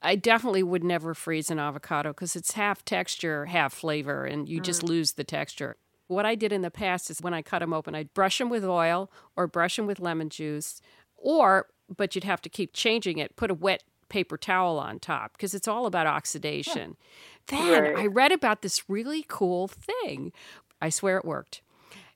I 0.02 0.18
definitely 0.18 0.64
would 0.64 0.84
never 0.84 1.14
freeze 1.14 1.50
an 1.50 1.60
avocado 1.60 2.10
because 2.10 2.36
it's 2.36 2.52
half 2.52 2.84
texture, 2.84 3.46
half 3.46 3.74
flavor, 3.74 4.26
and 4.26 4.50
you 4.50 4.60
just 4.60 4.84
lose 4.84 5.14
the 5.14 5.24
texture. 5.24 5.78
What 6.08 6.26
I 6.26 6.36
did 6.36 6.52
in 6.52 6.62
the 6.62 6.70
past 6.70 7.10
is 7.10 7.22
when 7.22 7.34
I 7.34 7.42
cut 7.42 7.60
them 7.60 7.72
open, 7.72 7.96
I'd 7.96 8.14
brush 8.14 8.38
them 8.38 8.50
with 8.50 8.66
oil 8.66 9.10
or 9.38 9.48
brush 9.48 9.78
them 9.78 9.88
with 9.88 10.02
lemon 10.02 10.28
juice, 10.28 10.82
or, 11.16 11.68
but 11.96 12.16
you'd 12.16 12.24
have 12.24 12.42
to 12.42 12.50
keep 12.50 12.74
changing 12.74 13.18
it, 13.18 13.36
put 13.36 13.52
a 13.52 13.54
wet 13.54 13.84
paper 14.10 14.38
towel 14.38 14.78
on 14.78 15.00
top 15.00 15.34
because 15.34 15.54
it's 15.54 15.68
all 15.68 15.86
about 15.86 16.06
oxidation. 16.08 16.96
Then 17.48 17.84
Right. 17.84 17.98
I 17.98 18.08
read 18.08 18.32
about 18.32 18.62
this 18.62 18.88
really 18.90 19.26
cool 19.28 19.68
thing. 19.68 20.32
I 20.82 20.90
swear 20.90 21.18
it 21.18 21.26
worked. 21.26 21.62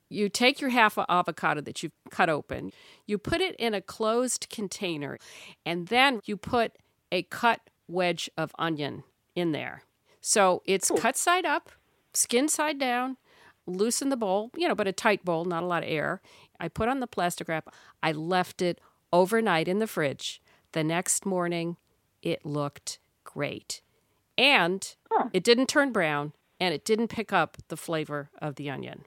You 0.09 0.29
take 0.29 0.61
your 0.61 0.69
half 0.69 0.97
avocado 1.09 1.59
that 1.61 1.83
you've 1.83 1.91
cut 2.09 2.29
open, 2.29 2.71
you 3.05 3.17
put 3.17 3.41
it 3.41 3.55
in 3.57 3.73
a 3.73 3.81
closed 3.81 4.47
container, 4.49 5.17
and 5.65 5.87
then 5.87 6.21
you 6.23 6.37
put 6.37 6.77
a 7.11 7.23
cut 7.23 7.61
wedge 7.87 8.29
of 8.37 8.53
onion 8.57 9.03
in 9.35 9.51
there. 9.51 9.81
So 10.21 10.61
it's 10.65 10.91
cut 10.97 11.17
side 11.17 11.45
up, 11.45 11.71
skin 12.13 12.47
side 12.47 12.79
down, 12.79 13.17
loosen 13.65 14.09
the 14.09 14.17
bowl, 14.17 14.51
you 14.55 14.67
know, 14.67 14.75
but 14.75 14.87
a 14.87 14.93
tight 14.93 15.25
bowl, 15.25 15.45
not 15.45 15.63
a 15.63 15.65
lot 15.65 15.83
of 15.83 15.89
air. 15.89 16.21
I 16.59 16.69
put 16.69 16.89
on 16.89 16.99
the 17.01 17.07
plastic 17.07 17.47
wrap. 17.47 17.73
I 18.01 18.11
left 18.13 18.61
it 18.61 18.79
overnight 19.11 19.67
in 19.67 19.79
the 19.79 19.87
fridge. 19.87 20.41
The 20.73 20.83
next 20.83 21.25
morning, 21.25 21.77
it 22.21 22.45
looked 22.45 22.99
great. 23.23 23.81
And 24.37 24.95
it 25.33 25.43
didn't 25.43 25.67
turn 25.67 25.91
brown 25.91 26.33
and 26.59 26.73
it 26.73 26.85
didn't 26.85 27.07
pick 27.07 27.33
up 27.33 27.57
the 27.69 27.77
flavor 27.77 28.29
of 28.39 28.55
the 28.55 28.69
onion. 28.69 29.05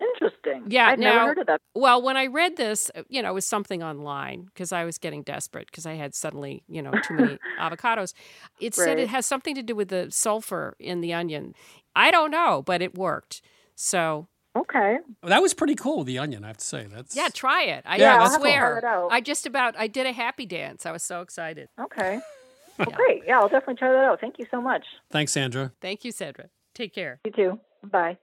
Interesting. 0.00 0.64
Yeah, 0.68 0.86
I'd 0.88 0.98
now, 0.98 1.12
never 1.12 1.26
heard 1.26 1.38
of 1.38 1.46
that. 1.46 1.60
Well, 1.74 2.00
when 2.00 2.16
I 2.16 2.26
read 2.26 2.56
this, 2.56 2.90
uh, 2.94 3.02
you 3.08 3.20
know, 3.20 3.30
it 3.30 3.34
was 3.34 3.46
something 3.46 3.82
online 3.82 4.44
because 4.44 4.72
I 4.72 4.84
was 4.84 4.96
getting 4.96 5.22
desperate 5.22 5.66
because 5.66 5.84
I 5.84 5.94
had 5.94 6.14
suddenly, 6.14 6.62
you 6.68 6.80
know, 6.80 6.92
too 7.04 7.14
many 7.14 7.38
avocados. 7.60 8.14
It 8.58 8.74
said 8.74 8.98
it 8.98 9.08
has 9.08 9.26
something 9.26 9.54
to 9.54 9.62
do 9.62 9.74
with 9.74 9.88
the 9.88 10.06
sulfur 10.10 10.74
in 10.78 11.02
the 11.02 11.12
onion. 11.12 11.54
I 11.94 12.10
don't 12.10 12.30
know, 12.30 12.62
but 12.64 12.80
it 12.80 12.96
worked. 12.96 13.42
So 13.74 14.26
Okay. 14.56 14.98
That 15.22 15.40
was 15.42 15.54
pretty 15.54 15.76
cool, 15.76 16.02
the 16.02 16.18
onion, 16.18 16.42
I 16.44 16.48
have 16.48 16.56
to 16.58 16.64
say. 16.64 16.86
That's 16.92 17.14
yeah, 17.14 17.28
try 17.32 17.64
it. 17.64 17.84
I, 17.86 17.96
Yeah, 17.98 18.14
I 18.14 18.16
I'll 18.16 18.22
have 18.24 18.32
to 18.32 18.38
swear. 18.40 18.68
try 18.70 18.78
it 18.78 18.84
out. 18.84 19.08
I 19.12 19.20
just 19.20 19.46
about 19.46 19.76
I 19.78 19.86
did 19.86 20.06
a 20.06 20.12
happy 20.12 20.44
dance. 20.46 20.86
I 20.86 20.92
was 20.92 21.02
so 21.02 21.20
excited. 21.22 21.68
Okay. 21.80 22.20
Well, 22.78 22.88
great. 22.92 23.24
Yeah, 23.26 23.38
I'll 23.40 23.48
definitely 23.48 23.74
try 23.74 23.90
that 23.90 23.98
out. 24.04 24.20
Thank 24.22 24.38
you 24.38 24.46
so 24.50 24.58
much. 24.62 24.86
Thanks, 25.10 25.32
Sandra. 25.32 25.70
Thank 25.82 26.02
you, 26.02 26.12
Sandra. 26.12 26.46
Take 26.72 26.94
care. 26.94 27.20
You 27.26 27.30
too. 27.32 27.60
Bye. 27.84 28.16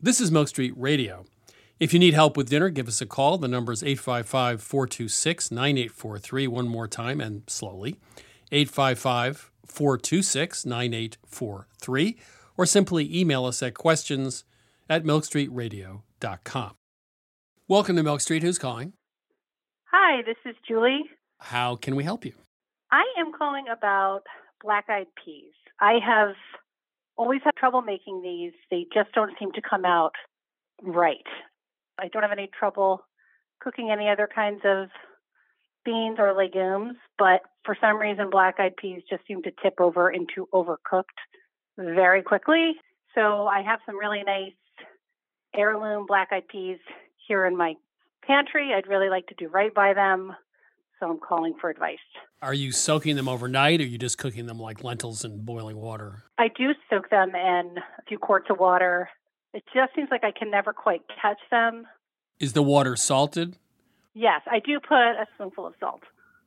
This 0.00 0.20
is 0.20 0.30
Milk 0.30 0.46
Street 0.46 0.72
Radio. 0.76 1.24
If 1.80 1.92
you 1.92 1.98
need 1.98 2.14
help 2.14 2.36
with 2.36 2.48
dinner, 2.48 2.68
give 2.68 2.86
us 2.86 3.00
a 3.00 3.06
call. 3.06 3.38
The 3.38 3.48
number 3.48 3.72
is 3.72 3.82
855 3.82 4.62
426 4.62 5.50
9843. 5.50 6.46
One 6.46 6.68
more 6.68 6.86
time 6.86 7.20
and 7.20 7.42
slowly 7.48 7.96
855 8.52 9.50
426 9.66 10.64
9843. 10.64 12.16
Or 12.56 12.66
simply 12.66 13.18
email 13.18 13.44
us 13.46 13.64
at 13.64 13.74
questions 13.74 14.44
at 14.88 15.04
milkstreetradio.com. 15.04 16.76
Welcome 17.68 17.96
to 17.96 18.02
Milk 18.02 18.20
Street. 18.20 18.42
Who's 18.42 18.58
calling? 18.58 18.92
Hi, 19.92 20.22
this 20.22 20.36
is 20.44 20.54
Julie. 20.66 21.02
How 21.38 21.76
can 21.76 21.96
we 21.96 22.04
help 22.04 22.24
you? 22.24 22.32
I 22.92 23.04
am 23.18 23.32
calling 23.36 23.64
about 23.70 24.22
black 24.62 24.84
eyed 24.88 25.08
peas. 25.24 25.52
I 25.80 25.94
have 26.04 26.34
always 27.16 27.40
had 27.44 27.54
trouble 27.56 27.82
making 27.82 28.22
these. 28.22 28.52
They 28.70 28.86
just 28.94 29.12
don't 29.12 29.36
seem 29.38 29.52
to 29.52 29.62
come 29.68 29.84
out 29.84 30.12
right. 30.82 31.26
I 31.98 32.08
don't 32.08 32.22
have 32.22 32.32
any 32.32 32.50
trouble 32.58 33.00
cooking 33.60 33.90
any 33.90 34.08
other 34.08 34.28
kinds 34.32 34.60
of 34.64 34.88
beans 35.84 36.16
or 36.18 36.36
legumes, 36.36 36.96
but 37.18 37.40
for 37.64 37.76
some 37.80 37.96
reason, 37.98 38.30
black 38.30 38.56
eyed 38.58 38.76
peas 38.76 39.02
just 39.08 39.26
seem 39.26 39.42
to 39.42 39.50
tip 39.62 39.74
over 39.80 40.10
into 40.10 40.48
overcooked 40.52 41.18
very 41.78 42.22
quickly. 42.22 42.72
So 43.14 43.46
I 43.46 43.62
have 43.62 43.80
some 43.86 43.98
really 43.98 44.22
nice 44.24 44.52
heirloom 45.54 46.06
black 46.06 46.28
eyed 46.32 46.48
peas 46.48 46.78
here 47.26 47.44
in 47.46 47.56
my 47.56 47.74
pantry. 48.26 48.72
I'd 48.74 48.86
really 48.86 49.08
like 49.08 49.26
to 49.28 49.34
do 49.34 49.48
right 49.48 49.72
by 49.72 49.94
them. 49.94 50.34
So 50.98 51.10
I'm 51.10 51.18
calling 51.18 51.54
for 51.60 51.68
advice. 51.68 51.98
Are 52.40 52.54
you 52.54 52.72
soaking 52.72 53.16
them 53.16 53.28
overnight 53.28 53.80
or 53.80 53.84
are 53.84 53.86
you 53.86 53.98
just 53.98 54.16
cooking 54.18 54.46
them 54.46 54.58
like 54.58 54.82
lentils 54.82 55.24
in 55.24 55.44
boiling 55.44 55.76
water? 55.76 56.24
I 56.38 56.48
do 56.48 56.72
soak 56.88 57.10
them 57.10 57.34
in 57.34 57.78
a 57.78 58.02
few 58.08 58.18
quarts 58.18 58.46
of 58.50 58.58
water. 58.58 59.10
It 59.52 59.64
just 59.74 59.94
seems 59.94 60.08
like 60.10 60.24
I 60.24 60.32
can 60.32 60.50
never 60.50 60.72
quite 60.72 61.02
catch 61.20 61.38
them. 61.50 61.86
Is 62.40 62.54
the 62.54 62.62
water 62.62 62.96
salted? 62.96 63.56
Yes, 64.14 64.40
I 64.50 64.60
do 64.60 64.80
put 64.80 64.96
a 64.96 65.26
spoonful 65.34 65.66
of 65.66 65.74
salt. 65.80 66.00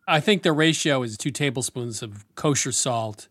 I 0.07 0.19
think 0.19 0.41
the 0.41 0.51
ratio 0.51 1.03
is 1.03 1.17
two 1.17 1.29
tablespoons 1.29 2.01
of 2.01 2.25
kosher 2.33 2.71
salt, 2.71 3.27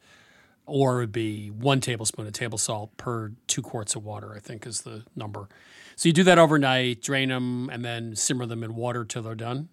or 0.68 0.96
it 0.96 1.00
would 1.00 1.12
be 1.12 1.48
one 1.48 1.80
tablespoon 1.80 2.26
of 2.26 2.32
table 2.32 2.58
salt 2.58 2.96
per 2.96 3.32
two 3.46 3.62
quarts 3.62 3.94
of 3.96 4.04
water, 4.04 4.34
I 4.34 4.38
think 4.40 4.66
is 4.66 4.82
the 4.82 5.04
number. 5.16 5.48
So 5.96 6.08
you 6.08 6.12
do 6.12 6.22
that 6.24 6.38
overnight, 6.38 7.02
drain 7.02 7.30
them, 7.30 7.70
and 7.70 7.84
then 7.84 8.14
simmer 8.14 8.46
them 8.46 8.62
in 8.62 8.76
water 8.76 9.04
till 9.04 9.22
they're 9.22 9.34
done? 9.34 9.68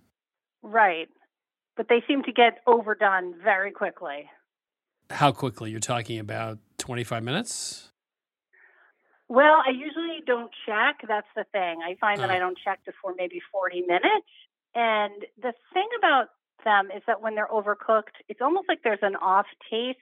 Right. 0.64 1.10
But 1.78 1.88
they 1.89 2.02
seem 2.08 2.24
to 2.24 2.32
get 2.32 2.60
overdone 2.66 3.36
very 3.43 3.72
quickly. 3.72 4.30
How 5.12 5.32
quickly? 5.32 5.70
You're 5.70 5.80
talking 5.80 6.18
about 6.18 6.58
25 6.80 7.24
minutes? 7.24 7.91
Well, 9.28 9.62
I 9.66 9.72
usually 9.72 10.22
don't 10.26 10.52
check. 10.66 10.98
That's 11.08 11.28
the 11.36 11.46
thing. 11.52 11.80
I 11.84 11.96
find 12.00 12.20
that 12.22 12.30
Oh. 12.30 12.34
I 12.34 12.39
don't 12.39 12.58
check 12.64 12.80
before 12.86 13.14
maybe 13.18 13.41
40 13.52 13.82
minutes. 13.82 14.28
And 14.74 15.26
the 15.41 15.54
thing 15.74 15.88
about 15.98 16.30
them 16.64 16.89
is 16.96 17.02
that 17.08 17.22
when 17.22 17.36
they're 17.36 17.48
overcooked, 17.48 18.16
it's 18.30 18.41
almost 18.41 18.68
like 18.68 18.80
there's 18.84 19.00
an 19.02 19.16
off 19.16 19.48
taste. 19.70 20.00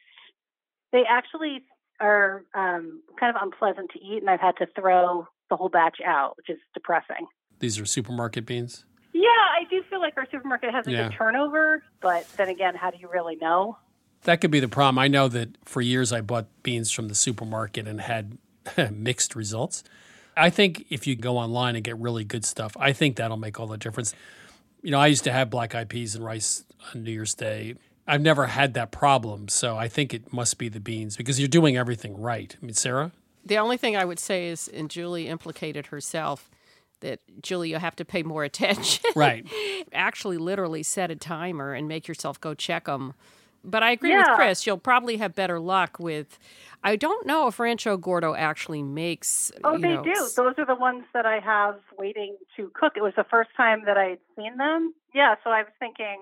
They 0.93 1.03
actually 1.09 1.63
are 1.99 2.45
um, 2.53 3.01
kind 3.19 3.35
of 3.35 3.41
unpleasant 3.41 3.91
to 3.91 3.99
eat, 3.99 4.19
and 4.19 4.29
I've 4.29 4.39
had 4.39 4.55
to 4.57 4.67
throw 4.79 5.27
the 5.49 5.57
whole 5.57 5.69
batch 5.69 5.97
out, 6.05 6.37
which 6.37 6.49
is 6.49 6.59
depressing. 6.73 7.27
These 7.59 7.79
are 7.79 7.85
supermarket 7.85 8.45
beans? 8.45 8.85
Yeah, 9.13 9.27
I 9.29 9.65
do 9.69 9.83
feel 9.89 9.99
like 9.99 10.13
our 10.17 10.27
supermarket 10.31 10.73
has 10.73 10.87
a 10.87 10.91
Yeah. 10.91 11.09
good 11.09 11.17
turnover, 11.17 11.83
but 12.01 12.27
then 12.37 12.49
again, 12.49 12.75
how 12.75 12.89
do 12.91 12.97
you 12.97 13.09
really 13.11 13.35
know? 13.35 13.77
That 14.23 14.39
could 14.39 14.51
be 14.51 14.59
the 14.59 14.69
problem. 14.69 14.97
I 14.99 15.07
know 15.07 15.27
that 15.27 15.49
for 15.65 15.81
years 15.81 16.13
I 16.13 16.21
bought 16.21 16.45
beans 16.63 16.91
from 16.91 17.09
the 17.09 17.15
supermarket 17.15 17.87
and 17.87 17.99
had 18.01 18.37
mixed 18.91 19.35
results. 19.35 19.83
I 20.35 20.49
think 20.49 20.85
if 20.89 21.05
you 21.05 21.15
go 21.15 21.37
online 21.37 21.75
and 21.75 21.83
get 21.83 21.97
really 21.97 22.23
good 22.23 22.45
stuff, 22.45 22.75
I 22.79 22.93
think 22.93 23.17
that'll 23.17 23.37
make 23.37 23.59
all 23.59 23.67
the 23.67 23.77
difference. 23.77 24.15
You 24.81 24.91
know, 24.91 24.99
I 24.99 25.07
used 25.07 25.23
to 25.25 25.31
have 25.31 25.49
black 25.49 25.75
eyed 25.75 25.89
peas 25.89 26.15
and 26.15 26.23
rice 26.23 26.65
on 26.93 27.03
New 27.03 27.11
Year's 27.11 27.35
Day. 27.35 27.75
I've 28.07 28.21
never 28.21 28.47
had 28.47 28.73
that 28.73 28.91
problem, 28.91 29.47
so 29.47 29.77
I 29.77 29.87
think 29.87 30.13
it 30.13 30.33
must 30.33 30.57
be 30.57 30.67
the 30.69 30.79
beans 30.79 31.15
because 31.15 31.39
you're 31.39 31.47
doing 31.47 31.77
everything 31.77 32.19
right. 32.19 32.55
I 32.61 32.65
mean, 32.65 32.73
Sara? 32.73 33.11
The 33.45 33.57
only 33.57 33.77
thing 33.77 33.95
I 33.95 34.05
would 34.05 34.19
say 34.19 34.47
is, 34.49 34.67
and 34.67 34.89
Julie 34.89 35.27
implicated 35.27 35.87
herself, 35.87 36.49
that 37.01 37.19
Julie, 37.41 37.69
you 37.69 37.77
have 37.77 37.95
to 37.97 38.05
pay 38.05 38.23
more 38.23 38.43
attention. 38.49 39.09
Right. 39.15 39.45
Actually, 39.93 40.37
literally 40.37 40.83
set 40.83 41.11
a 41.11 41.15
timer 41.15 41.73
and 41.73 41.87
make 41.87 42.07
yourself 42.07 42.39
go 42.41 42.53
check 42.53 42.85
them. 42.85 43.13
But 43.65 43.81
I 43.83 43.91
agree 43.91 44.09
Yeah. 44.09 44.29
with 44.31 44.35
Chris. 44.37 44.67
You'll 44.67 44.77
probably 44.77 45.15
have 45.17 45.33
better 45.35 45.57
luck 45.57 45.97
with. 45.97 46.37
I 46.83 46.97
don't 46.97 47.25
know 47.25 47.47
if 47.47 47.59
Rancho 47.61 47.95
Gordo 47.95 48.35
actually 48.35 48.83
makes. 48.83 49.53
Oh, 49.63 49.75
you 49.75 49.79
they 49.79 49.93
know, 49.93 50.03
do. 50.03 50.11
s- 50.11 50.33
Those 50.33 50.55
are 50.57 50.65
the 50.65 50.75
ones 50.75 51.05
that 51.13 51.25
I 51.25 51.39
have 51.39 51.79
waiting 51.97 52.35
to 52.57 52.69
cook. 52.73 52.93
It 52.97 53.01
was 53.03 53.13
the 53.15 53.23
first 53.23 53.51
time 53.55 53.83
that 53.85 53.97
I 53.97 54.03
had 54.09 54.19
seen 54.35 54.57
them. 54.57 54.93
Yeah, 55.13 55.35
so 55.45 55.49
I 55.51 55.59
was 55.63 55.71
thinking, 55.79 56.19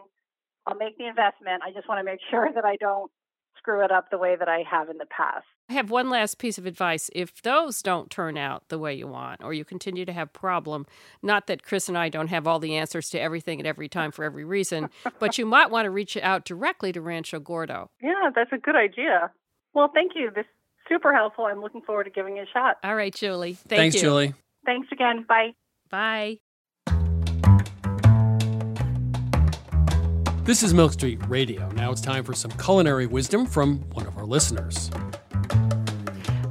I'll 0.68 0.78
make 0.78 0.97
the 0.97 1.07
investment. 1.07 1.64
I 1.64 1.72
just 1.72 1.88
want 1.88 1.99
to 1.99 2.03
make 2.03 2.20
sure 2.30 2.49
that 2.53 2.66
I 2.66 2.76
don't 2.78 3.12
screw 3.57 3.84
it 3.84 3.91
up 3.91 4.09
the 4.09 4.18
way 4.18 4.36
that 4.36 4.47
I 4.47 4.64
have 4.70 4.89
in 4.89 4.97
the 4.97 5.05
past. 5.05 5.45
I 5.70 5.74
have 5.74 5.91
one 5.91 6.09
last 6.09 6.38
piece 6.38 6.57
of 6.57 6.66
advice. 6.66 7.09
If 7.14 7.41
those 7.43 7.82
don't 7.82 8.09
turn 8.09 8.38
out 8.38 8.68
the 8.70 8.80
way 8.80 8.93
you 8.93 9.07
want, 9.07 9.43
or 9.43 9.53
you 9.53 9.64
continue 9.64 10.03
to 10.05 10.12
have 10.12 10.34
problem, 10.34 10.86
not 11.22 11.47
that 11.47 11.64
Chris 11.64 11.88
and 11.88 11.97
I 11.97 12.09
don't 12.09 12.28
have 12.28 12.47
all 12.47 12.59
the 12.59 12.76
answers 12.76 13.09
to 13.12 13.20
everything 13.20 13.59
at 13.59 13.66
every 13.66 13.88
time 13.88 14.12
for 14.12 14.26
every 14.26 14.43
reason, 14.43 14.89
but 15.20 15.38
you 15.38 15.45
might 15.45 15.70
want 15.70 15.86
to 15.86 15.91
reach 15.91 16.18
out 16.18 16.43
directly 16.43 16.91
to 16.91 17.01
Rancho 17.01 17.39
Gordo. 17.39 17.89
Yeah, 18.01 18.32
that's 18.36 18.51
a 18.51 18.57
good 18.57 18.76
idea. 18.76 19.32
Well, 19.74 19.89
thank 19.93 20.14
you. 20.16 20.32
This 20.34 20.45
is 20.45 20.89
super 20.89 21.14
helpful. 21.14 21.45
I'm 21.45 21.62
looking 21.62 21.82
forward 21.82 22.05
to 22.05 22.09
giving 22.09 22.38
it 22.38 22.47
a 22.47 22.51
shot. 22.51 22.78
All 22.84 22.95
right, 22.95 23.14
Julie. 23.14 23.53
Thank 23.53 23.80
Thanks, 23.80 23.95
you. 23.95 24.01
Julie. 24.01 24.34
Thanks 24.66 24.88
again. 24.91 25.26
Bye. 25.28 25.51
Bye. 25.89 26.39
This 30.43 30.63
is 30.63 30.73
Milk 30.73 30.91
Street 30.93 31.19
Radio. 31.27 31.69
Now 31.73 31.91
it's 31.91 32.01
time 32.01 32.23
for 32.23 32.33
some 32.33 32.49
culinary 32.53 33.05
wisdom 33.05 33.45
from 33.45 33.77
one 33.91 34.07
of 34.07 34.17
our 34.17 34.25
listeners. 34.25 34.89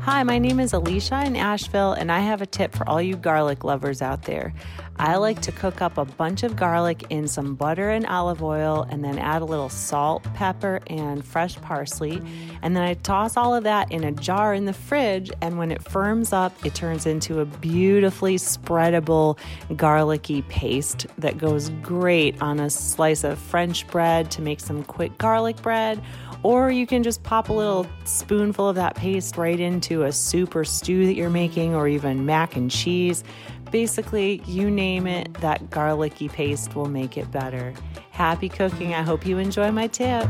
Hi, 0.02 0.22
my 0.22 0.38
name 0.38 0.60
is 0.60 0.72
Alicia 0.72 1.24
in 1.24 1.34
Asheville, 1.34 1.94
and 1.94 2.12
I 2.12 2.20
have 2.20 2.40
a 2.40 2.46
tip 2.46 2.72
for 2.72 2.88
all 2.88 3.02
you 3.02 3.16
garlic 3.16 3.64
lovers 3.64 4.00
out 4.00 4.22
there. 4.22 4.54
I 5.00 5.16
like 5.16 5.40
to 5.40 5.52
cook 5.52 5.80
up 5.80 5.96
a 5.96 6.04
bunch 6.04 6.42
of 6.42 6.56
garlic 6.56 7.06
in 7.08 7.26
some 7.26 7.54
butter 7.54 7.88
and 7.88 8.04
olive 8.04 8.42
oil, 8.42 8.86
and 8.90 9.02
then 9.02 9.18
add 9.18 9.40
a 9.40 9.46
little 9.46 9.70
salt, 9.70 10.22
pepper, 10.34 10.82
and 10.88 11.24
fresh 11.24 11.56
parsley. 11.62 12.20
And 12.60 12.76
then 12.76 12.82
I 12.82 12.92
toss 12.92 13.38
all 13.38 13.54
of 13.54 13.64
that 13.64 13.90
in 13.90 14.04
a 14.04 14.12
jar 14.12 14.52
in 14.52 14.66
the 14.66 14.74
fridge, 14.74 15.30
and 15.40 15.56
when 15.56 15.72
it 15.72 15.82
firms 15.82 16.34
up, 16.34 16.54
it 16.66 16.74
turns 16.74 17.06
into 17.06 17.40
a 17.40 17.46
beautifully 17.46 18.36
spreadable 18.36 19.38
garlicky 19.74 20.42
paste 20.42 21.06
that 21.16 21.38
goes 21.38 21.70
great 21.80 22.40
on 22.42 22.60
a 22.60 22.68
slice 22.68 23.24
of 23.24 23.38
French 23.38 23.86
bread 23.86 24.30
to 24.32 24.42
make 24.42 24.60
some 24.60 24.84
quick 24.84 25.16
garlic 25.16 25.62
bread 25.62 25.98
or 26.42 26.70
you 26.70 26.86
can 26.86 27.02
just 27.02 27.22
pop 27.22 27.48
a 27.48 27.52
little 27.52 27.86
spoonful 28.04 28.68
of 28.68 28.76
that 28.76 28.96
paste 28.96 29.36
right 29.36 29.60
into 29.60 30.04
a 30.04 30.12
soup 30.12 30.56
or 30.56 30.64
stew 30.64 31.06
that 31.06 31.14
you're 31.14 31.30
making, 31.30 31.74
or 31.74 31.86
even 31.86 32.24
mac 32.24 32.56
and 32.56 32.70
cheese. 32.70 33.22
Basically, 33.70 34.42
you 34.46 34.70
name 34.70 35.06
it, 35.06 35.32
that 35.34 35.70
garlicky 35.70 36.28
paste 36.28 36.74
will 36.74 36.88
make 36.88 37.16
it 37.16 37.30
better. 37.30 37.72
Happy 38.10 38.48
cooking. 38.48 38.94
I 38.94 39.02
hope 39.02 39.24
you 39.24 39.38
enjoy 39.38 39.70
my 39.70 39.86
tip. 39.86 40.28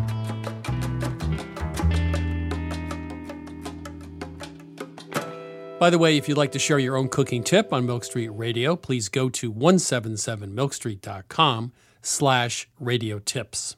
By 5.80 5.88
the 5.88 5.98
way, 5.98 6.18
if 6.18 6.28
you'd 6.28 6.36
like 6.36 6.52
to 6.52 6.58
share 6.58 6.78
your 6.78 6.94
own 6.94 7.08
cooking 7.08 7.42
tip 7.42 7.72
on 7.72 7.86
Milk 7.86 8.04
Street 8.04 8.28
Radio, 8.28 8.76
please 8.76 9.08
go 9.08 9.30
to 9.30 9.50
177milkstreet.com 9.50 11.72
slash 12.02 12.68
radio 12.78 13.18
tips. 13.18 13.76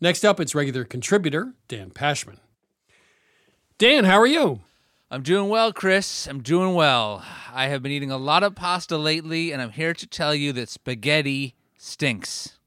Next 0.00 0.24
up, 0.24 0.40
it's 0.40 0.54
regular 0.54 0.84
contributor 0.84 1.52
Dan 1.68 1.90
Pashman. 1.90 2.38
Dan, 3.76 4.04
how 4.04 4.18
are 4.18 4.26
you? 4.26 4.62
I'm 5.08 5.22
doing 5.22 5.48
well, 5.48 5.72
Chris. 5.72 6.26
I'm 6.26 6.42
doing 6.42 6.74
well. 6.74 7.24
I 7.52 7.68
have 7.68 7.80
been 7.80 7.92
eating 7.92 8.10
a 8.10 8.16
lot 8.16 8.42
of 8.42 8.56
pasta 8.56 8.98
lately, 8.98 9.52
and 9.52 9.62
I'm 9.62 9.70
here 9.70 9.94
to 9.94 10.06
tell 10.06 10.34
you 10.34 10.52
that 10.54 10.68
spaghetti 10.68 11.54
stinks. 11.78 12.58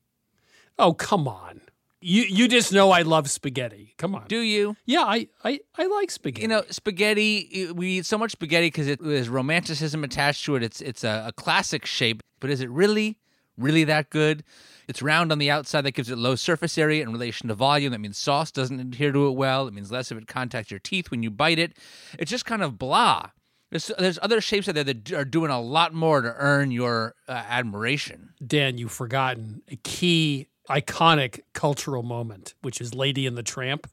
Oh, 0.78 0.94
come 0.94 1.28
on. 1.28 1.60
You 2.00 2.24
you 2.24 2.48
just 2.48 2.72
know 2.72 2.92
I 2.92 3.02
love 3.02 3.30
spaghetti. 3.30 3.94
Come 3.98 4.16
on. 4.16 4.28
Do 4.30 4.40
you? 4.40 4.78
Yeah, 4.86 5.04
I, 5.04 5.28
I, 5.44 5.60
I 5.78 5.88
like 5.88 6.10
spaghetti. 6.12 6.44
You 6.44 6.48
know, 6.48 6.64
spaghetti. 6.70 7.68
We 7.76 7.98
eat 7.98 8.06
so 8.06 8.18
much 8.18 8.32
spaghetti 8.32 8.68
because 8.68 8.88
it, 8.88 9.04
there's 9.04 9.28
romanticism 9.28 10.06
attached 10.06 10.46
to 10.46 10.56
it. 10.56 10.64
It's 10.64 10.80
it's 10.80 11.04
a, 11.04 11.26
a 11.28 11.34
classic 11.34 11.86
shape, 11.86 12.24
but 12.40 12.50
is 12.50 12.62
it 12.62 12.70
really, 12.70 13.18
really 13.58 13.84
that 13.84 14.12
good? 14.12 14.46
It's 14.90 15.04
round 15.04 15.32
on 15.32 15.38
the 15.38 15.52
outside. 15.52 15.82
That 15.82 15.92
gives 15.92 16.10
it 16.10 16.18
low 16.18 16.34
surface 16.34 16.76
area 16.76 17.04
in 17.04 17.14
relation 17.14 17.48
to 17.48 17.54
volume. 17.54 17.92
That 17.92 18.00
means 18.00 18.18
sauce 18.18 18.52
doesn't 18.52 18.80
adhere 18.80 19.12
to 19.12 19.28
it 19.28 19.34
well. 19.34 19.68
It 19.68 19.74
means 19.76 19.92
less 19.92 20.10
of 20.10 20.18
it 20.18 20.28
contacts 20.28 20.72
your 20.72 20.80
teeth 20.80 21.12
when 21.12 21.22
you 21.22 21.30
bite 21.30 21.60
it. 21.60 21.78
It's 22.18 22.32
just 22.32 22.44
kind 22.44 22.64
of 22.64 22.80
blah. 22.80 23.28
There's, 23.70 23.92
there's 24.00 24.18
other 24.20 24.42
shapes 24.42 24.68
out 24.68 24.74
there 24.74 24.84
that 24.84 25.14
are 25.14 25.26
doing 25.26 25.52
a 25.52 25.62
lot 25.62 25.94
more 25.94 26.22
to 26.22 26.34
earn 26.36 26.72
your 26.72 27.14
uh, 27.28 27.34
admiration. 27.34 28.32
Dan, 28.46 28.80
you've 28.80 28.92
forgotten 28.92 29.62
a 29.68 29.76
key 29.76 30.48
iconic 30.68 31.42
cultural 31.54 32.02
moment, 32.02 32.56
which 32.64 32.82
is 32.82 32.96
Lady 32.96 33.28
and 33.28 33.38
the 33.38 33.44
Tramp, 33.44 33.88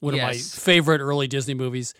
one 0.00 0.14
of 0.14 0.20
my 0.20 0.32
favorite 0.38 1.02
early 1.02 1.28
Disney 1.28 1.52
movies. 1.52 1.92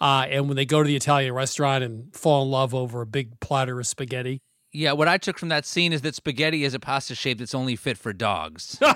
Uh, 0.00 0.26
and 0.28 0.48
when 0.48 0.56
they 0.56 0.66
go 0.66 0.82
to 0.82 0.86
the 0.88 0.96
Italian 0.96 1.32
restaurant 1.32 1.84
and 1.84 2.12
fall 2.14 2.42
in 2.42 2.50
love 2.50 2.74
over 2.74 3.00
a 3.00 3.06
big 3.06 3.38
platter 3.38 3.78
of 3.78 3.86
spaghetti. 3.86 4.42
Yeah, 4.72 4.92
what 4.92 5.08
I 5.08 5.18
took 5.18 5.38
from 5.38 5.48
that 5.48 5.64
scene 5.64 5.92
is 5.92 6.02
that 6.02 6.14
spaghetti 6.14 6.64
is 6.64 6.74
a 6.74 6.80
pasta 6.80 7.14
shape 7.14 7.38
that's 7.38 7.54
only 7.54 7.76
fit 7.76 7.96
for 7.96 8.12
dogs. 8.12 8.78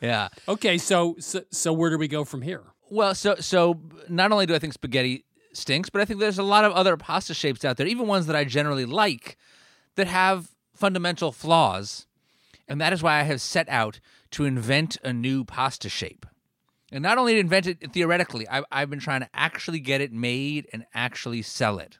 yeah. 0.00 0.28
Okay, 0.48 0.78
so, 0.78 1.16
so 1.18 1.42
so 1.50 1.72
where 1.72 1.90
do 1.90 1.98
we 1.98 2.08
go 2.08 2.24
from 2.24 2.42
here? 2.42 2.62
Well, 2.90 3.14
so 3.14 3.36
so 3.36 3.80
not 4.08 4.32
only 4.32 4.46
do 4.46 4.54
I 4.54 4.58
think 4.58 4.72
spaghetti 4.72 5.24
stinks, 5.52 5.90
but 5.90 6.00
I 6.00 6.04
think 6.04 6.20
there's 6.20 6.38
a 6.38 6.42
lot 6.42 6.64
of 6.64 6.72
other 6.72 6.96
pasta 6.96 7.34
shapes 7.34 7.64
out 7.64 7.76
there, 7.76 7.86
even 7.86 8.06
ones 8.06 8.26
that 8.26 8.36
I 8.36 8.44
generally 8.44 8.86
like, 8.86 9.36
that 9.96 10.06
have 10.06 10.50
fundamental 10.74 11.32
flaws, 11.32 12.06
and 12.68 12.80
that 12.80 12.92
is 12.92 13.02
why 13.02 13.20
I 13.20 13.24
have 13.24 13.40
set 13.40 13.68
out 13.68 14.00
to 14.32 14.44
invent 14.44 14.98
a 15.04 15.12
new 15.12 15.44
pasta 15.44 15.88
shape. 15.88 16.26
And 16.90 17.02
not 17.02 17.16
only 17.16 17.38
invent 17.38 17.66
it 17.66 17.92
theoretically, 17.92 18.46
I've, 18.48 18.64
I've 18.70 18.90
been 18.90 19.00
trying 19.00 19.20
to 19.20 19.28
actually 19.32 19.80
get 19.80 20.00
it 20.00 20.12
made 20.12 20.68
and 20.72 20.84
actually 20.92 21.42
sell 21.42 21.78
it. 21.78 21.98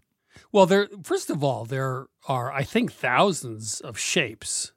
Well, 0.50 0.66
there. 0.66 0.88
First 1.02 1.30
of 1.30 1.42
all, 1.42 1.64
there 1.64 2.06
are 2.28 2.52
I 2.52 2.62
think 2.62 2.92
thousands 2.92 3.80
of 3.80 3.98
shapes. 3.98 4.72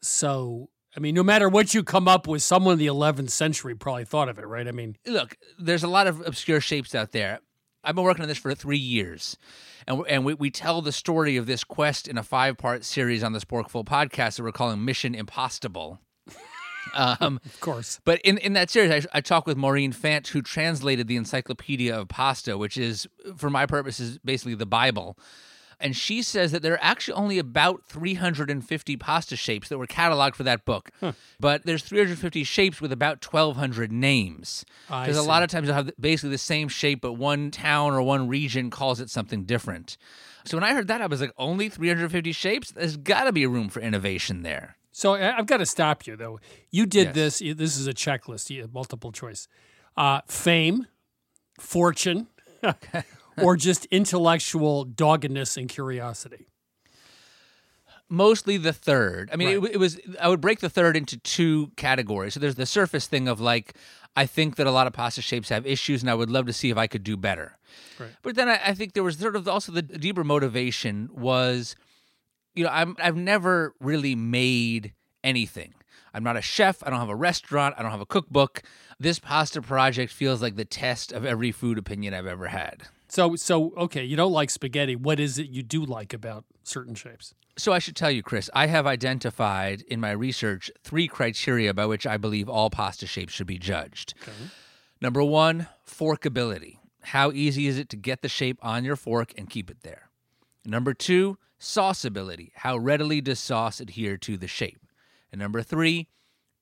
So 0.00 0.70
I 0.96 1.00
mean, 1.00 1.14
no 1.14 1.22
matter 1.22 1.48
what 1.48 1.74
you 1.74 1.82
come 1.82 2.08
up 2.08 2.26
with, 2.26 2.42
someone 2.42 2.74
in 2.74 2.78
the 2.78 2.86
11th 2.86 3.30
century 3.30 3.74
probably 3.74 4.06
thought 4.06 4.30
of 4.30 4.38
it, 4.38 4.46
right? 4.46 4.66
I 4.66 4.72
mean, 4.72 4.96
look, 5.06 5.36
there's 5.58 5.82
a 5.82 5.88
lot 5.88 6.06
of 6.06 6.26
obscure 6.26 6.60
shapes 6.60 6.94
out 6.94 7.12
there. 7.12 7.40
I've 7.84 7.94
been 7.94 8.04
working 8.04 8.22
on 8.22 8.28
this 8.28 8.38
for 8.38 8.52
three 8.54 8.78
years, 8.78 9.36
and 9.86 10.02
and 10.08 10.24
we, 10.24 10.34
we 10.34 10.50
tell 10.50 10.82
the 10.82 10.90
story 10.90 11.36
of 11.36 11.46
this 11.46 11.62
quest 11.62 12.08
in 12.08 12.18
a 12.18 12.22
five 12.22 12.56
part 12.56 12.84
series 12.84 13.22
on 13.22 13.32
the 13.32 13.38
Sporkful 13.38 13.84
podcast 13.84 14.36
that 14.36 14.42
we're 14.42 14.52
calling 14.52 14.84
Mission 14.84 15.14
Impossible. 15.14 16.00
Um, 16.96 17.40
of 17.44 17.60
course. 17.60 18.00
But 18.04 18.20
in, 18.22 18.38
in 18.38 18.54
that 18.54 18.70
series, 18.70 19.06
I, 19.06 19.18
I 19.18 19.20
talked 19.20 19.46
with 19.46 19.56
Maureen 19.56 19.92
Fant, 19.92 20.26
who 20.28 20.42
translated 20.42 21.06
the 21.06 21.16
Encyclopedia 21.16 21.96
of 21.96 22.08
Pasta, 22.08 22.56
which 22.58 22.76
is, 22.76 23.06
for 23.36 23.50
my 23.50 23.66
purposes, 23.66 24.18
basically 24.24 24.54
the 24.54 24.66
Bible. 24.66 25.16
And 25.78 25.94
she 25.94 26.22
says 26.22 26.52
that 26.52 26.62
there 26.62 26.72
are 26.72 26.82
actually 26.82 27.14
only 27.14 27.38
about 27.38 27.84
350 27.84 28.96
pasta 28.96 29.36
shapes 29.36 29.68
that 29.68 29.76
were 29.76 29.86
cataloged 29.86 30.34
for 30.34 30.42
that 30.44 30.64
book. 30.64 30.90
Huh. 31.00 31.12
But 31.38 31.64
there's 31.64 31.82
350 31.82 32.44
shapes 32.44 32.80
with 32.80 32.92
about 32.92 33.24
1,200 33.24 33.92
names. 33.92 34.64
Because 34.88 35.18
a 35.18 35.22
lot 35.22 35.42
of 35.42 35.50
times 35.50 35.66
you'll 35.66 35.76
have 35.76 35.92
basically 36.00 36.30
the 36.30 36.38
same 36.38 36.68
shape, 36.68 37.02
but 37.02 37.12
one 37.12 37.50
town 37.50 37.92
or 37.92 38.00
one 38.00 38.26
region 38.28 38.70
calls 38.70 39.00
it 39.00 39.10
something 39.10 39.44
different. 39.44 39.98
So 40.46 40.56
when 40.56 40.64
I 40.64 40.72
heard 40.72 40.88
that, 40.88 41.02
I 41.02 41.06
was 41.06 41.20
like, 41.20 41.32
only 41.36 41.68
350 41.68 42.32
shapes? 42.32 42.70
There's 42.70 42.96
got 42.96 43.24
to 43.24 43.32
be 43.32 43.46
room 43.46 43.68
for 43.68 43.80
innovation 43.80 44.42
there. 44.42 44.76
So 44.96 45.12
I've 45.12 45.44
got 45.44 45.58
to 45.58 45.66
stop 45.66 46.06
you 46.06 46.16
though. 46.16 46.40
You 46.70 46.86
did 46.86 47.08
Yes. 47.14 47.38
this. 47.40 47.56
This 47.58 47.76
is 47.76 47.86
a 47.86 47.92
checklist. 47.92 48.72
Multiple 48.72 49.12
choice. 49.12 49.46
Uh, 49.94 50.22
fame, 50.26 50.86
fortune, 51.60 52.28
or 53.36 53.56
just 53.56 53.84
intellectual 53.90 54.84
doggedness 54.84 55.58
and 55.58 55.68
curiosity. 55.68 56.46
mostly 58.08 58.56
the 58.56 58.72
third. 58.72 59.28
I 59.30 59.36
mean, 59.36 59.48
it, 59.48 59.72
it 59.72 59.76
was. 59.76 60.00
I 60.18 60.30
would 60.30 60.40
break 60.40 60.60
the 60.60 60.70
third 60.70 60.96
into 60.96 61.18
two 61.18 61.72
categories. 61.76 62.32
So 62.32 62.40
there's 62.40 62.54
the 62.54 62.64
surface 62.64 63.06
thing 63.06 63.28
of 63.28 63.38
like, 63.38 63.74
I 64.16 64.24
think 64.24 64.56
that 64.56 64.66
a 64.66 64.70
lot 64.70 64.86
of 64.86 64.94
pasta 64.94 65.20
shapes 65.20 65.50
have 65.50 65.66
issues, 65.66 66.00
and 66.02 66.08
I 66.10 66.14
would 66.14 66.30
love 66.30 66.46
to 66.46 66.54
see 66.54 66.70
if 66.70 66.78
I 66.78 66.86
could 66.86 67.04
do 67.04 67.18
better. 67.18 67.58
Right. 68.00 68.10
But 68.22 68.34
then 68.34 68.48
I, 68.48 68.60
I 68.68 68.72
think 68.74 68.94
there 68.94 69.02
was 69.04 69.18
sort 69.18 69.36
of 69.36 69.46
also 69.46 69.72
the 69.72 69.82
deeper 69.82 70.24
motivation 70.24 71.10
was, 71.12 71.76
you 72.56 72.64
know, 72.64 72.70
I'm 72.70 72.96
I've 72.98 73.16
never 73.16 73.74
really 73.80 74.14
made 74.14 74.94
anything. 75.22 75.74
I'm 76.12 76.24
not 76.24 76.36
a 76.36 76.42
chef. 76.42 76.82
I 76.82 76.90
don't 76.90 76.98
have 76.98 77.10
a 77.10 77.14
restaurant. 77.14 77.74
I 77.78 77.82
don't 77.82 77.90
have 77.90 78.00
a 78.00 78.06
cookbook. 78.06 78.62
This 78.98 79.18
pasta 79.18 79.60
project 79.60 80.10
feels 80.10 80.40
like 80.40 80.56
the 80.56 80.64
test 80.64 81.12
of 81.12 81.26
every 81.26 81.52
food 81.52 81.76
opinion 81.76 82.14
I've 82.14 82.26
ever 82.26 82.48
had. 82.48 82.84
So, 83.08 83.36
so 83.36 83.72
okay, 83.76 84.02
you 84.02 84.16
don't 84.16 84.32
like 84.32 84.50
spaghetti. 84.50 84.96
What 84.96 85.20
is 85.20 85.38
it 85.38 85.48
you 85.48 85.62
do 85.62 85.84
like 85.84 86.14
about 86.14 86.44
certain 86.64 86.94
shapes? 86.94 87.34
So 87.58 87.72
I 87.72 87.78
should 87.78 87.96
tell 87.96 88.10
you, 88.10 88.22
Chris, 88.22 88.50
I 88.54 88.66
have 88.66 88.86
identified 88.86 89.82
in 89.82 90.00
my 90.00 90.10
research 90.10 90.70
three 90.82 91.06
criteria 91.06 91.72
by 91.72 91.86
which 91.86 92.06
I 92.06 92.16
believe 92.16 92.48
all 92.48 92.70
pasta 92.70 93.06
shapes 93.06 93.32
should 93.32 93.46
be 93.46 93.58
judged. 93.58 94.14
Okay. 94.22 94.32
Number 95.00 95.22
one, 95.22 95.68
forkability. 95.86 96.78
How 97.02 97.30
easy 97.30 97.66
is 97.66 97.78
it 97.78 97.88
to 97.90 97.96
get 97.96 98.22
the 98.22 98.28
shape 98.28 98.58
on 98.62 98.84
your 98.84 98.96
fork 98.96 99.32
and 99.36 99.48
keep 99.48 99.70
it 99.70 99.82
there? 99.82 100.10
Number 100.64 100.92
two, 100.92 101.38
sauceability. 101.60 102.50
How 102.54 102.76
readily 102.76 103.20
does 103.20 103.38
sauce 103.38 103.80
adhere 103.80 104.16
to 104.18 104.36
the 104.36 104.48
shape? 104.48 104.80
And 105.32 105.40
number 105.40 105.62
three, 105.62 106.08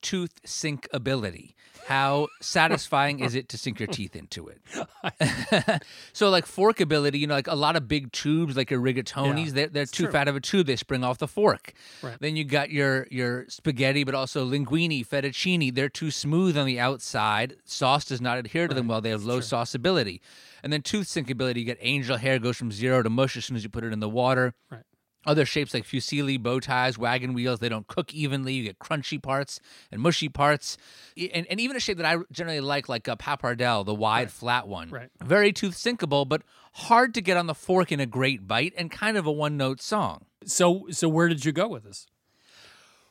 tooth 0.02 0.42
sinkability. 0.46 1.54
How 1.86 2.28
satisfying 2.40 3.20
is 3.20 3.34
it 3.34 3.50
to 3.50 3.58
sink 3.58 3.78
your 3.78 3.88
teeth 3.88 4.16
into 4.16 4.48
it? 4.48 4.58
so, 6.14 6.30
like 6.30 6.46
forkability, 6.46 7.18
you 7.18 7.26
know, 7.26 7.34
like 7.34 7.46
a 7.46 7.54
lot 7.54 7.76
of 7.76 7.86
big 7.88 8.10
tubes, 8.10 8.56
like 8.56 8.70
your 8.70 8.80
rigatonis, 8.80 9.46
Yeah, 9.48 9.52
they're, 9.52 9.66
they're 9.68 9.86
too 9.86 10.04
true. 10.04 10.12
fat 10.12 10.26
of 10.26 10.34
a 10.34 10.40
tube. 10.40 10.66
They 10.66 10.76
spring 10.76 11.04
off 11.04 11.18
the 11.18 11.28
fork. 11.28 11.74
Right. 12.02 12.16
Then 12.20 12.36
you 12.36 12.44
got 12.44 12.70
your 12.70 13.06
your 13.10 13.44
spaghetti, 13.48 14.02
but 14.04 14.14
also 14.14 14.48
linguine, 14.48 15.06
fettuccine. 15.06 15.74
They're 15.74 15.90
too 15.90 16.10
smooth 16.10 16.56
on 16.56 16.64
the 16.64 16.80
outside. 16.80 17.56
Sauce 17.66 18.06
does 18.06 18.20
not 18.22 18.38
adhere 18.38 18.66
to 18.66 18.74
them 18.74 18.88
well. 18.88 19.02
They 19.02 19.10
have 19.10 19.24
low 19.24 19.40
sauceability. 19.40 20.20
And 20.64 20.72
then 20.72 20.80
tooth 20.80 21.08
sinkability, 21.08 21.58
you 21.58 21.64
get 21.64 21.76
angel 21.82 22.16
hair 22.16 22.38
goes 22.38 22.56
from 22.56 22.72
zero 22.72 23.02
to 23.02 23.10
mush 23.10 23.36
as 23.36 23.44
soon 23.44 23.54
as 23.54 23.62
you 23.62 23.68
put 23.68 23.84
it 23.84 23.92
in 23.92 24.00
the 24.00 24.08
water. 24.08 24.54
Right. 24.70 24.80
Other 25.26 25.44
shapes 25.44 25.74
like 25.74 25.84
fusilli, 25.84 26.42
bow 26.42 26.58
ties, 26.58 26.96
wagon 26.96 27.34
wheels, 27.34 27.58
they 27.58 27.68
don't 27.68 27.86
cook 27.86 28.14
evenly. 28.14 28.54
You 28.54 28.64
get 28.64 28.78
crunchy 28.78 29.22
parts 29.22 29.60
and 29.92 30.00
mushy 30.00 30.30
parts. 30.30 30.78
And, 31.34 31.46
and 31.50 31.60
even 31.60 31.76
a 31.76 31.80
shape 31.80 31.98
that 31.98 32.06
I 32.06 32.16
generally 32.32 32.60
like, 32.60 32.88
like 32.88 33.06
a 33.08 33.16
pappardelle, 33.16 33.84
the 33.84 33.94
wide, 33.94 34.30
flat 34.30 34.66
one. 34.66 34.88
Right. 34.88 35.10
Very 35.22 35.52
tooth 35.52 35.74
sinkable, 35.74 36.26
but 36.26 36.40
hard 36.72 37.12
to 37.12 37.20
get 37.20 37.36
on 37.36 37.46
the 37.46 37.54
fork 37.54 37.92
in 37.92 38.00
a 38.00 38.06
great 38.06 38.48
bite 38.48 38.72
and 38.74 38.90
kind 38.90 39.18
of 39.18 39.26
a 39.26 39.32
one 39.32 39.58
note 39.58 39.82
song. 39.82 40.24
So, 40.46 40.86
so 40.90 41.10
where 41.10 41.28
did 41.28 41.44
you 41.44 41.52
go 41.52 41.68
with 41.68 41.84
this? 41.84 42.06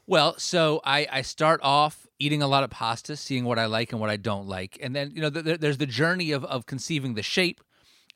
Well, 0.05 0.37
so 0.37 0.81
I, 0.83 1.07
I 1.11 1.21
start 1.21 1.61
off 1.63 2.07
eating 2.19 2.41
a 2.41 2.47
lot 2.47 2.63
of 2.63 2.69
pasta, 2.69 3.15
seeing 3.15 3.45
what 3.45 3.57
I 3.57 3.65
like 3.65 3.91
and 3.91 4.01
what 4.01 4.09
I 4.09 4.17
don't 4.17 4.47
like. 4.47 4.77
And 4.81 4.95
then, 4.95 5.11
you 5.13 5.21
know, 5.21 5.29
th- 5.29 5.45
th- 5.45 5.59
there's 5.59 5.77
the 5.77 5.85
journey 5.85 6.31
of, 6.31 6.43
of 6.45 6.65
conceiving 6.65 7.13
the 7.13 7.23
shape, 7.23 7.61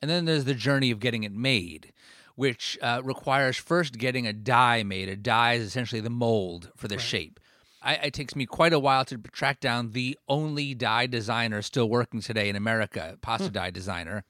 and 0.02 0.10
then 0.10 0.26
there's 0.26 0.44
the 0.44 0.54
journey 0.54 0.90
of 0.90 1.00
getting 1.00 1.24
it 1.24 1.32
made, 1.32 1.92
which 2.34 2.78
uh, 2.82 3.00
requires 3.02 3.56
first 3.56 3.96
getting 3.96 4.26
a 4.26 4.32
die 4.32 4.82
made. 4.82 5.08
A 5.08 5.16
die 5.16 5.54
is 5.54 5.64
essentially 5.64 6.00
the 6.00 6.10
mold 6.10 6.70
for 6.76 6.88
the 6.88 6.98
shape. 6.98 7.40
I, 7.82 7.94
it 7.94 8.12
takes 8.12 8.36
me 8.36 8.44
quite 8.44 8.72
a 8.72 8.78
while 8.78 9.04
to 9.06 9.16
track 9.16 9.60
down 9.60 9.92
the 9.92 10.18
only 10.28 10.74
die 10.74 11.06
designer 11.06 11.62
still 11.62 11.88
working 11.88 12.20
today 12.20 12.48
in 12.48 12.56
America, 12.56 13.16
pasta 13.22 13.50
die 13.50 13.70
designer. 13.70 14.24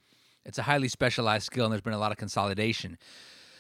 It's 0.45 0.59
a 0.59 0.63
highly 0.63 0.89
specialized 0.89 1.47
skill, 1.47 1.65
and 1.65 1.73
there's 1.73 1.83
been 1.83 1.93
a 1.93 1.99
lot 1.99 2.13
of 2.13 2.19
consolidation. 2.19 2.99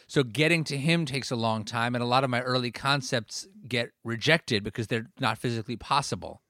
So 0.08 0.22
getting 0.22 0.64
to 0.64 0.76
him 0.76 1.04
takes 1.04 1.30
a 1.30 1.36
long 1.36 1.64
time, 1.64 1.94
and 1.94 2.02
a 2.02 2.06
lot 2.06 2.24
of 2.24 2.30
my 2.30 2.40
early 2.40 2.70
concepts 2.70 3.46
get 3.66 3.90
rejected 4.04 4.64
because 4.64 4.86
they're 4.86 5.06
not 5.20 5.38
physically 5.38 5.76
possible. 5.76 6.42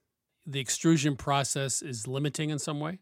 The 0.47 0.61
extrusion 0.61 1.17
process 1.17 1.83
is 1.83 2.07
limiting 2.07 2.51
in 2.51 2.59
some 2.59 2.81
way. 2.81 3.01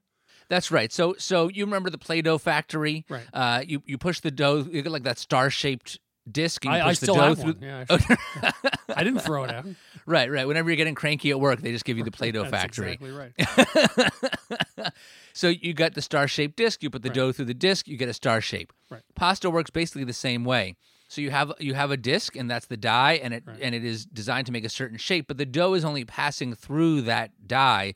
That's 0.48 0.70
right. 0.70 0.92
So 0.92 1.14
so 1.18 1.48
you 1.48 1.64
remember 1.64 1.90
the 1.90 1.98
Play-Doh 1.98 2.38
factory? 2.38 3.04
Right. 3.08 3.26
Uh, 3.32 3.62
you 3.66 3.82
you 3.84 3.98
push 3.98 4.20
the 4.20 4.30
dough, 4.30 4.66
you 4.70 4.82
get 4.82 4.92
like 4.92 5.02
that 5.02 5.18
star-shaped 5.18 5.98
disc. 6.30 6.64
And 6.64 6.74
you 6.74 6.80
I, 6.80 6.88
push 6.88 7.02
I 7.02 7.06
the 7.06 7.12
dough 7.12 7.34
through. 7.34 7.56
Yeah, 7.60 7.84
I, 7.90 8.52
I 8.96 9.04
didn't 9.04 9.20
throw 9.20 9.44
it 9.44 9.50
out. 9.50 9.66
Right, 10.06 10.30
right. 10.30 10.46
Whenever 10.46 10.70
you're 10.70 10.76
getting 10.76 10.94
cranky 10.94 11.30
at 11.30 11.40
work, 11.40 11.60
they 11.60 11.72
just 11.72 11.84
give 11.84 11.98
you 11.98 12.04
the 12.04 12.10
Play-Doh 12.10 12.42
That's 12.50 12.50
factory. 12.50 12.92
exactly 12.92 13.10
right. 13.10 14.60
so 15.32 15.48
you 15.48 15.74
got 15.74 15.94
the 15.94 16.02
star-shaped 16.02 16.56
disc. 16.56 16.82
You 16.82 16.90
put 16.90 17.02
the 17.02 17.10
dough 17.10 17.32
through 17.32 17.46
the 17.46 17.54
disc. 17.54 17.88
You 17.88 17.96
get 17.96 18.08
a 18.08 18.14
star 18.14 18.40
shape. 18.40 18.72
Right. 18.90 19.02
Pasta 19.14 19.50
works 19.50 19.70
basically 19.70 20.04
the 20.04 20.12
same 20.12 20.44
way. 20.44 20.76
So 21.08 21.20
you 21.20 21.30
have 21.30 21.52
you 21.60 21.74
have 21.74 21.90
a 21.90 21.96
disc, 21.96 22.34
and 22.36 22.50
that's 22.50 22.66
the 22.66 22.76
die, 22.76 23.12
and 23.22 23.32
it 23.32 23.44
and 23.60 23.74
it 23.74 23.84
is 23.84 24.06
designed 24.06 24.46
to 24.46 24.52
make 24.52 24.64
a 24.64 24.68
certain 24.68 24.98
shape. 24.98 25.28
But 25.28 25.38
the 25.38 25.46
dough 25.46 25.74
is 25.74 25.84
only 25.84 26.04
passing 26.04 26.54
through 26.54 27.02
that 27.02 27.46
die 27.46 27.94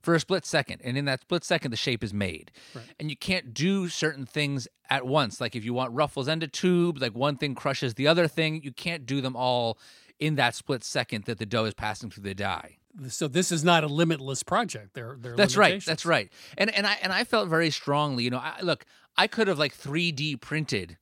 for 0.00 0.14
a 0.14 0.20
split 0.20 0.44
second, 0.46 0.80
and 0.84 0.96
in 0.96 1.04
that 1.06 1.22
split 1.22 1.44
second, 1.44 1.70
the 1.72 1.76
shape 1.76 2.04
is 2.04 2.14
made. 2.14 2.52
And 3.00 3.10
you 3.10 3.16
can't 3.16 3.52
do 3.52 3.88
certain 3.88 4.26
things 4.26 4.68
at 4.90 5.06
once. 5.06 5.40
Like 5.40 5.56
if 5.56 5.64
you 5.64 5.74
want 5.74 5.92
ruffles 5.92 6.28
and 6.28 6.42
a 6.42 6.48
tube, 6.48 7.00
like 7.00 7.14
one 7.14 7.36
thing 7.36 7.54
crushes 7.54 7.94
the 7.94 8.06
other 8.06 8.28
thing. 8.28 8.62
You 8.62 8.72
can't 8.72 9.06
do 9.06 9.20
them 9.20 9.34
all 9.34 9.78
in 10.20 10.36
that 10.36 10.54
split 10.54 10.84
second 10.84 11.24
that 11.24 11.38
the 11.38 11.46
dough 11.46 11.64
is 11.64 11.74
passing 11.74 12.10
through 12.10 12.24
the 12.24 12.34
die. 12.34 12.78
So 13.08 13.26
this 13.26 13.50
is 13.50 13.64
not 13.64 13.84
a 13.84 13.86
limitless 13.86 14.42
project. 14.42 14.94
There, 14.94 15.16
there. 15.18 15.34
That's 15.34 15.56
right. 15.56 15.82
That's 15.84 16.04
right. 16.04 16.30
And 16.58 16.74
and 16.74 16.86
I 16.86 16.98
and 17.02 17.12
I 17.12 17.24
felt 17.24 17.48
very 17.48 17.70
strongly. 17.70 18.24
You 18.24 18.30
know, 18.30 18.38
I, 18.38 18.60
look, 18.62 18.84
I 19.16 19.26
could 19.26 19.48
have 19.48 19.58
like 19.58 19.76
3D 19.76 20.40
printed 20.40 20.98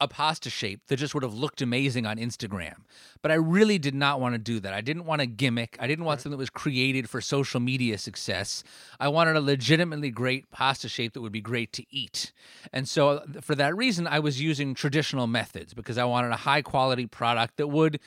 a 0.00 0.06
pasta 0.06 0.50
shape 0.50 0.80
that 0.88 0.96
just 0.96 1.14
would 1.14 1.22
have 1.22 1.34
looked 1.34 1.62
amazing 1.62 2.04
on 2.04 2.18
Instagram, 2.18 2.74
but 3.22 3.30
I 3.30 3.34
really 3.36 3.78
did 3.78 3.94
not 3.94 4.20
want 4.20 4.34
to 4.34 4.38
do 4.38 4.60
that. 4.60 4.74
I 4.74 4.80
didn't 4.80 5.06
want 5.06 5.22
a 5.22 5.26
gimmick. 5.26 5.76
I 5.80 5.86
didn't 5.86 6.04
want 6.04 6.20
something 6.20 6.32
that 6.32 6.38
was 6.38 6.50
created 6.50 7.08
for 7.08 7.20
social 7.20 7.60
media 7.60 7.96
success. 7.96 8.62
I 9.00 9.08
wanted 9.08 9.36
a 9.36 9.40
legitimately 9.40 10.10
great 10.10 10.50
pasta 10.50 10.88
shape 10.88 11.14
that 11.14 11.22
would 11.22 11.32
be 11.32 11.40
great 11.40 11.72
to 11.74 11.84
eat. 11.90 12.32
And 12.72 12.86
so, 12.86 13.08
uh, 13.08 13.24
for 13.40 13.54
that 13.54 13.74
reason, 13.76 14.06
I 14.06 14.18
was 14.18 14.40
using 14.40 14.74
traditional 14.74 15.26
methods 15.26 15.72
because 15.72 15.96
I 15.96 16.04
wanted 16.04 16.30
a 16.32 16.36
high 16.36 16.62
quality 16.62 17.06
product 17.06 17.56
that 17.56 17.68
would 17.68 17.98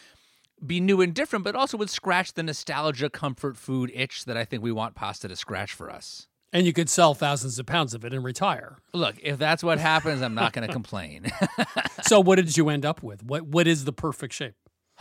be 0.66 0.80
new 0.80 1.01
and 1.01 1.14
different, 1.14 1.45
but 1.45 1.55
also 1.55 1.78
would 1.78 1.89
scratch 1.89 2.34
the 2.34 2.43
nostalgia 2.43 3.10
comfort 3.10 3.57
food 3.57 3.91
itch 3.93 4.26
that 4.26 4.38
I 4.38 4.45
think 4.45 4.64
we 4.64 4.72
want 4.72 4.95
pasta 4.95 5.28
to 5.28 5.36
scratch 5.36 5.74
for 5.74 5.89
us. 5.89 6.28
And 6.51 6.66
you 6.66 6.74
could 6.74 6.89
sell 6.89 7.14
thousands 7.14 7.60
of 7.60 7.66
pounds 7.66 7.93
of 7.93 8.03
it 8.03 8.14
and 8.14 8.24
retire. 8.24 8.78
Look, 8.93 9.18
if 9.22 9.38
that's 9.38 9.64
what 9.64 9.78
happens, 9.78 10.22
I'm 10.22 10.34
not 10.34 10.53
going 10.53 10.66
to 10.68 10.74
complain. 10.74 11.32
so 12.01 12.20
what 12.20 12.38
did 12.38 12.57
you 12.57 12.70
end 12.70 12.86
up 12.86 13.03
with? 13.03 13.24
What 13.24 13.43
What 13.43 13.68
is 13.68 13.86
the 13.86 13.93
perfect 13.93 14.34
shape? 14.34 14.55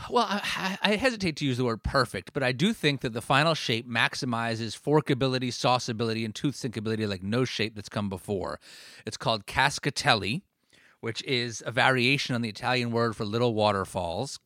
Well, 0.09 0.27
I, 0.29 0.79
I 0.81 0.97
hesitate 0.97 1.37
to 1.37 1.45
use 1.45 1.57
the 1.57 1.65
word 1.65 1.83
perfect, 1.83 2.33
but 2.33 2.43
I 2.43 2.53
do 2.53 2.73
think 2.73 3.01
that 3.01 3.13
the 3.13 3.21
final 3.21 3.55
shape 3.55 3.89
maximizes 3.89 4.79
forkability, 4.79 5.49
sauceability, 5.49 6.25
and 6.25 6.35
tooth 6.35 6.55
sinkability 6.55 7.09
like 7.09 7.23
no 7.23 7.45
shape 7.45 7.75
that's 7.75 7.89
come 7.89 8.09
before. 8.09 8.61
It's 9.05 9.17
called 9.17 9.47
cascatelli, 9.47 10.43
which 11.01 11.23
is 11.25 11.63
a 11.67 11.73
variation 11.73 12.35
on 12.35 12.43
the 12.43 12.49
Italian 12.49 12.93
word 12.93 13.17
for 13.17 13.25
little 13.25 13.55
waterfalls. 13.55 14.39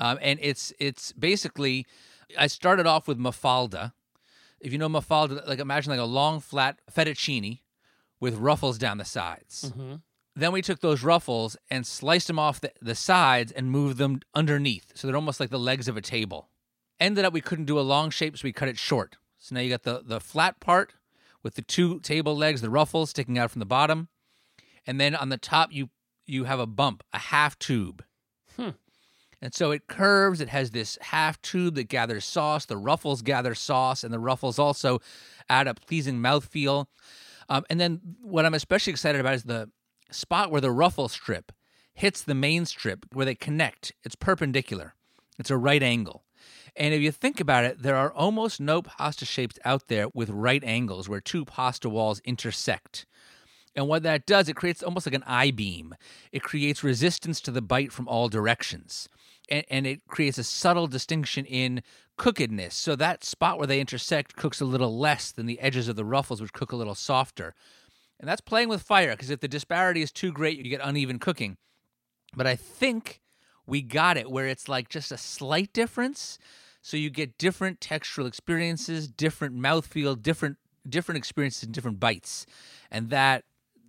Um, 0.00 0.18
and 0.20 0.38
it's 0.42 0.72
it's 0.78 1.12
basically, 1.12 1.86
I 2.38 2.46
started 2.48 2.86
off 2.86 3.08
with 3.08 3.18
Mafalda. 3.18 3.92
if 4.60 4.72
you 4.72 4.78
know 4.78 4.88
mafalda, 4.88 5.46
like 5.46 5.58
imagine 5.58 5.90
like 5.90 6.00
a 6.00 6.04
long 6.04 6.40
flat 6.40 6.80
fettuccine 6.90 7.60
with 8.20 8.34
ruffles 8.36 8.78
down 8.78 8.98
the 8.98 9.04
sides. 9.04 9.72
Mhm. 9.76 10.00
Then 10.36 10.52
we 10.52 10.62
took 10.62 10.80
those 10.80 11.02
ruffles 11.04 11.56
and 11.70 11.86
sliced 11.86 12.26
them 12.26 12.38
off 12.38 12.60
the, 12.60 12.72
the 12.82 12.94
sides 12.94 13.52
and 13.52 13.70
moved 13.70 13.98
them 13.98 14.20
underneath. 14.34 14.90
So 14.94 15.06
they're 15.06 15.16
almost 15.16 15.38
like 15.38 15.50
the 15.50 15.58
legs 15.58 15.86
of 15.86 15.96
a 15.96 16.00
table. 16.00 16.48
Ended 16.98 17.24
up 17.24 17.32
we 17.32 17.40
couldn't 17.40 17.66
do 17.66 17.78
a 17.78 17.82
long 17.94 18.10
shape, 18.10 18.36
so 18.38 18.42
we 18.44 18.52
cut 18.52 18.68
it 18.68 18.78
short. 18.78 19.16
So 19.38 19.54
now 19.54 19.60
you 19.60 19.68
got 19.70 19.82
the, 19.82 20.02
the 20.04 20.20
flat 20.20 20.58
part 20.60 20.94
with 21.42 21.54
the 21.54 21.62
two 21.62 22.00
table 22.00 22.34
legs, 22.36 22.60
the 22.62 22.70
ruffles 22.70 23.10
sticking 23.10 23.38
out 23.38 23.50
from 23.50 23.60
the 23.60 23.66
bottom. 23.66 24.08
And 24.86 24.98
then 25.00 25.14
on 25.14 25.28
the 25.28 25.36
top 25.38 25.72
you 25.72 25.90
you 26.26 26.44
have 26.44 26.58
a 26.60 26.66
bump, 26.66 27.02
a 27.12 27.18
half 27.18 27.58
tube. 27.58 28.02
And 29.44 29.52
so 29.52 29.72
it 29.72 29.88
curves, 29.88 30.40
it 30.40 30.48
has 30.48 30.70
this 30.70 30.96
half 31.02 31.40
tube 31.42 31.74
that 31.74 31.90
gathers 31.90 32.24
sauce. 32.24 32.64
The 32.64 32.78
ruffles 32.78 33.20
gather 33.20 33.54
sauce, 33.54 34.02
and 34.02 34.12
the 34.12 34.18
ruffles 34.18 34.58
also 34.58 35.00
add 35.50 35.68
a 35.68 35.74
pleasing 35.74 36.18
mouthfeel. 36.18 36.86
Um, 37.50 37.62
and 37.68 37.78
then 37.78 38.00
what 38.22 38.46
I'm 38.46 38.54
especially 38.54 38.92
excited 38.92 39.20
about 39.20 39.34
is 39.34 39.42
the 39.42 39.68
spot 40.10 40.50
where 40.50 40.62
the 40.62 40.70
ruffle 40.70 41.08
strip 41.08 41.52
hits 41.92 42.22
the 42.22 42.34
main 42.34 42.64
strip 42.64 43.04
where 43.12 43.26
they 43.26 43.34
connect. 43.34 43.92
It's 44.02 44.16
perpendicular, 44.16 44.94
it's 45.38 45.50
a 45.50 45.58
right 45.58 45.82
angle. 45.82 46.24
And 46.74 46.94
if 46.94 47.02
you 47.02 47.12
think 47.12 47.38
about 47.38 47.64
it, 47.64 47.82
there 47.82 47.96
are 47.96 48.14
almost 48.14 48.62
no 48.62 48.80
pasta 48.80 49.26
shapes 49.26 49.58
out 49.62 49.88
there 49.88 50.06
with 50.14 50.30
right 50.30 50.64
angles 50.64 51.06
where 51.06 51.20
two 51.20 51.44
pasta 51.44 51.90
walls 51.90 52.22
intersect. 52.24 53.04
And 53.76 53.88
what 53.88 54.04
that 54.04 54.26
does, 54.26 54.48
it 54.48 54.56
creates 54.56 54.82
almost 54.82 55.06
like 55.06 55.14
an 55.14 55.24
I 55.26 55.50
beam. 55.50 55.94
It 56.32 56.42
creates 56.42 56.84
resistance 56.84 57.40
to 57.42 57.50
the 57.50 57.62
bite 57.62 57.92
from 57.92 58.08
all 58.08 58.28
directions. 58.28 59.08
And, 59.48 59.64
and 59.68 59.86
it 59.86 60.06
creates 60.08 60.38
a 60.38 60.44
subtle 60.44 60.86
distinction 60.86 61.44
in 61.44 61.82
cookedness. 62.16 62.74
So 62.74 62.96
that 62.96 63.24
spot 63.24 63.58
where 63.58 63.66
they 63.66 63.80
intersect 63.80 64.36
cooks 64.36 64.60
a 64.60 64.64
little 64.64 64.98
less 64.98 65.32
than 65.32 65.46
the 65.46 65.60
edges 65.60 65.88
of 65.88 65.96
the 65.96 66.04
ruffles, 66.04 66.40
which 66.40 66.52
cook 66.52 66.72
a 66.72 66.76
little 66.76 66.94
softer. 66.94 67.54
And 68.20 68.28
that's 68.28 68.40
playing 68.40 68.68
with 68.68 68.82
fire, 68.82 69.10
because 69.10 69.30
if 69.30 69.40
the 69.40 69.48
disparity 69.48 70.00
is 70.00 70.12
too 70.12 70.32
great, 70.32 70.58
you 70.58 70.70
get 70.70 70.80
uneven 70.82 71.18
cooking. 71.18 71.56
But 72.34 72.46
I 72.46 72.56
think 72.56 73.20
we 73.66 73.82
got 73.82 74.16
it 74.16 74.30
where 74.30 74.46
it's 74.46 74.68
like 74.68 74.88
just 74.88 75.12
a 75.12 75.18
slight 75.18 75.72
difference. 75.72 76.38
So 76.80 76.96
you 76.96 77.10
get 77.10 77.38
different 77.38 77.80
textural 77.80 78.26
experiences, 78.26 79.08
different 79.08 79.56
mouthfeel, 79.56 80.20
different 80.22 80.58
different 80.88 81.16
experiences 81.16 81.62
and 81.62 81.72
different 81.72 81.98
bites. 81.98 82.46
And 82.90 83.10
that 83.10 83.44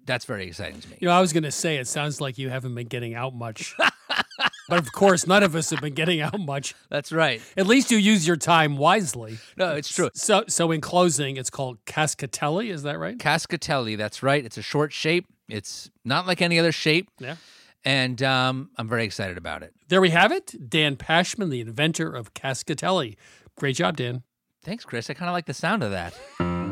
that's 0.05 0.25
very 0.25 0.47
exciting 0.47 0.79
to 0.79 0.89
me. 0.89 0.97
You 0.99 1.07
know, 1.07 1.13
I 1.13 1.21
was 1.21 1.33
going 1.33 1.43
to 1.43 1.51
say 1.51 1.77
it 1.77 1.87
sounds 1.87 2.21
like 2.21 2.37
you 2.37 2.49
haven't 2.49 2.75
been 2.75 2.87
getting 2.87 3.15
out 3.15 3.33
much. 3.33 3.75
but 4.69 4.79
of 4.79 4.91
course, 4.91 5.27
none 5.27 5.43
of 5.43 5.55
us 5.55 5.69
have 5.69 5.81
been 5.81 5.93
getting 5.93 6.21
out 6.21 6.39
much. 6.39 6.75
That's 6.89 7.11
right. 7.11 7.41
At 7.57 7.67
least 7.67 7.91
you 7.91 7.97
use 7.97 8.27
your 8.27 8.37
time 8.37 8.77
wisely. 8.77 9.39
No, 9.57 9.73
it's 9.73 9.93
true. 9.93 10.09
So, 10.13 10.43
so 10.47 10.71
in 10.71 10.81
closing, 10.81 11.37
it's 11.37 11.49
called 11.49 11.83
cascatelli. 11.85 12.69
Is 12.69 12.83
that 12.83 12.99
right? 12.99 13.17
Cascatelli, 13.17 13.97
that's 13.97 14.23
right. 14.23 14.43
It's 14.43 14.57
a 14.57 14.61
short 14.61 14.93
shape. 14.93 15.27
It's 15.49 15.89
not 16.03 16.25
like 16.27 16.41
any 16.41 16.59
other 16.59 16.71
shape. 16.71 17.09
Yeah. 17.19 17.35
And 17.83 18.21
um, 18.23 18.71
I'm 18.77 18.87
very 18.87 19.05
excited 19.05 19.37
about 19.37 19.61
it. 19.61 19.73
There 19.89 20.01
we 20.01 20.09
have 20.09 20.31
it. 20.31 20.55
Dan 20.69 20.95
Pashman, 20.95 21.51
the 21.51 21.61
inventor 21.61 22.11
of 22.11 22.33
cascatelli. 22.33 23.15
Great 23.55 23.75
job, 23.75 23.97
Dan. 23.97 24.23
Thanks, 24.63 24.83
Chris. 24.83 25.09
I 25.09 25.13
kind 25.13 25.29
of 25.29 25.33
like 25.33 25.45
the 25.45 25.53
sound 25.53 25.83
of 25.83 25.91
that. 25.91 26.64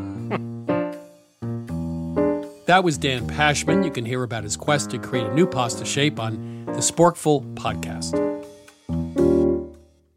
That 2.66 2.84
was 2.84 2.98
Dan 2.98 3.28
Pashman. 3.28 3.84
You 3.84 3.92
can 3.92 4.06
hear 4.06 4.24
about 4.24 4.44
his 4.44 4.56
quest 4.56 4.92
to 4.92 4.98
create 4.98 5.28
a 5.28 5.34
new 5.34 5.46
pasta 5.46 5.84
shape 5.84 6.18
on 6.20 6.64
the 6.66 6.80
Sporkful 6.80 7.54
podcast. 7.56 8.14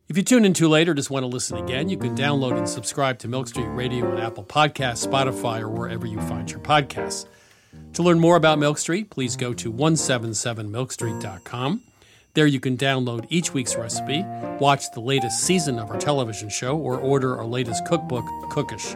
If 0.08 0.16
you 0.16 0.22
tune 0.22 0.44
in 0.44 0.54
too 0.54 0.68
late 0.68 0.88
or 0.88 0.94
just 0.94 1.10
want 1.10 1.24
to 1.24 1.28
listen 1.28 1.58
again, 1.58 1.88
you 1.88 1.98
can 1.98 2.16
download 2.16 2.56
and 2.56 2.68
subscribe 2.68 3.18
to 3.18 3.26
Milk 3.28 3.48
Street 3.48 3.66
Radio 3.66 4.08
on 4.10 4.18
Apple 4.18 4.44
Podcasts, 4.44 5.04
Spotify, 5.06 5.60
or 5.60 5.68
wherever 5.68 6.06
you 6.06 6.20
find 6.22 6.48
your 6.48 6.60
podcasts. 6.60 7.26
To 7.94 8.04
learn 8.04 8.20
more 8.20 8.36
about 8.36 8.60
Milk 8.60 8.78
Street, 8.78 9.10
please 9.10 9.34
go 9.36 9.52
to 9.54 9.72
177milkstreet.com. 9.72 11.82
There 12.34 12.46
you 12.46 12.60
can 12.60 12.76
download 12.76 13.26
each 13.28 13.52
week's 13.52 13.74
recipe, 13.76 14.24
watch 14.60 14.92
the 14.92 15.00
latest 15.00 15.40
season 15.40 15.80
of 15.80 15.90
our 15.90 15.98
television 15.98 16.48
show, 16.48 16.76
or 16.76 16.98
order 16.98 17.36
our 17.36 17.46
latest 17.46 17.84
cookbook, 17.86 18.24
Cookish. 18.50 18.94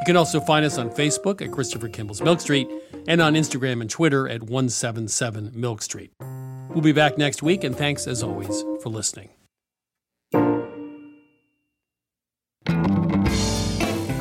You 0.00 0.06
can 0.06 0.16
also 0.16 0.40
find 0.40 0.66
us 0.66 0.76
on 0.76 0.90
Facebook 0.90 1.40
at 1.40 1.50
Christopher 1.50 1.88
Kimball's 1.88 2.20
Milk 2.20 2.40
Street 2.40 2.68
and 3.08 3.20
on 3.20 3.34
Instagram 3.34 3.80
and 3.80 3.88
Twitter 3.88 4.28
at 4.28 4.42
177 4.42 5.52
Milk 5.54 5.82
Street. 5.82 6.12
We'll 6.70 6.82
be 6.82 6.92
back 6.92 7.16
next 7.16 7.42
week, 7.42 7.64
and 7.64 7.74
thanks 7.76 8.06
as 8.06 8.22
always 8.22 8.62
for 8.82 8.90
listening. 8.90 9.30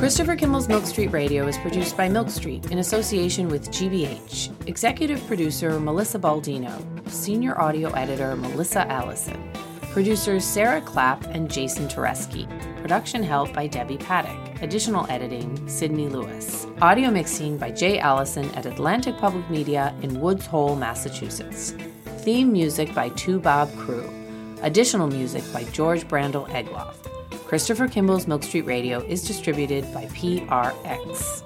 Christopher 0.03 0.35
Kimball's 0.35 0.67
Milk 0.67 0.85
Street 0.85 1.13
Radio 1.13 1.47
is 1.47 1.57
produced 1.59 1.95
by 1.95 2.09
Milk 2.09 2.29
Street 2.29 2.71
in 2.71 2.79
association 2.79 3.47
with 3.47 3.71
GBH. 3.71 4.51
Executive 4.67 5.25
producer 5.27 5.79
Melissa 5.79 6.19
Baldino. 6.19 7.09
Senior 7.09 7.57
audio 7.59 7.89
editor 7.91 8.35
Melissa 8.35 8.85
Allison. 8.91 9.41
Producers 9.93 10.43
Sarah 10.43 10.81
Clapp 10.81 11.23
and 11.35 11.51
Jason 11.51 11.87
Tereski. 11.87 12.49
Production 12.81 13.21
help 13.21 13.53
by 13.53 13.67
Debbie 13.67 13.99
Paddock. 13.99 14.59
Additional 14.63 15.05
editing 15.07 15.69
Sydney 15.69 16.07
Lewis. 16.07 16.65
Audio 16.81 17.11
mixing 17.11 17.59
by 17.59 17.69
Jay 17.69 17.99
Allison 17.99 18.49
at 18.55 18.65
Atlantic 18.65 19.15
Public 19.19 19.47
Media 19.51 19.93
in 20.01 20.19
Woods 20.19 20.47
Hole, 20.47 20.75
Massachusetts. 20.75 21.75
Theme 22.21 22.51
music 22.51 22.91
by 22.95 23.11
Toubab 23.11 23.67
Krewe. 23.73 24.09
Additional 24.63 25.05
music 25.05 25.43
by 25.53 25.63
George 25.65 26.07
Brandl 26.07 26.49
Egloff. 26.49 26.95
Christopher 27.45 27.87
Kimball's 27.87 28.25
Milk 28.25 28.41
Street 28.41 28.65
Radio 28.65 28.99
is 29.05 29.21
distributed 29.21 29.93
by 29.93 30.05
PRX. 30.05 31.43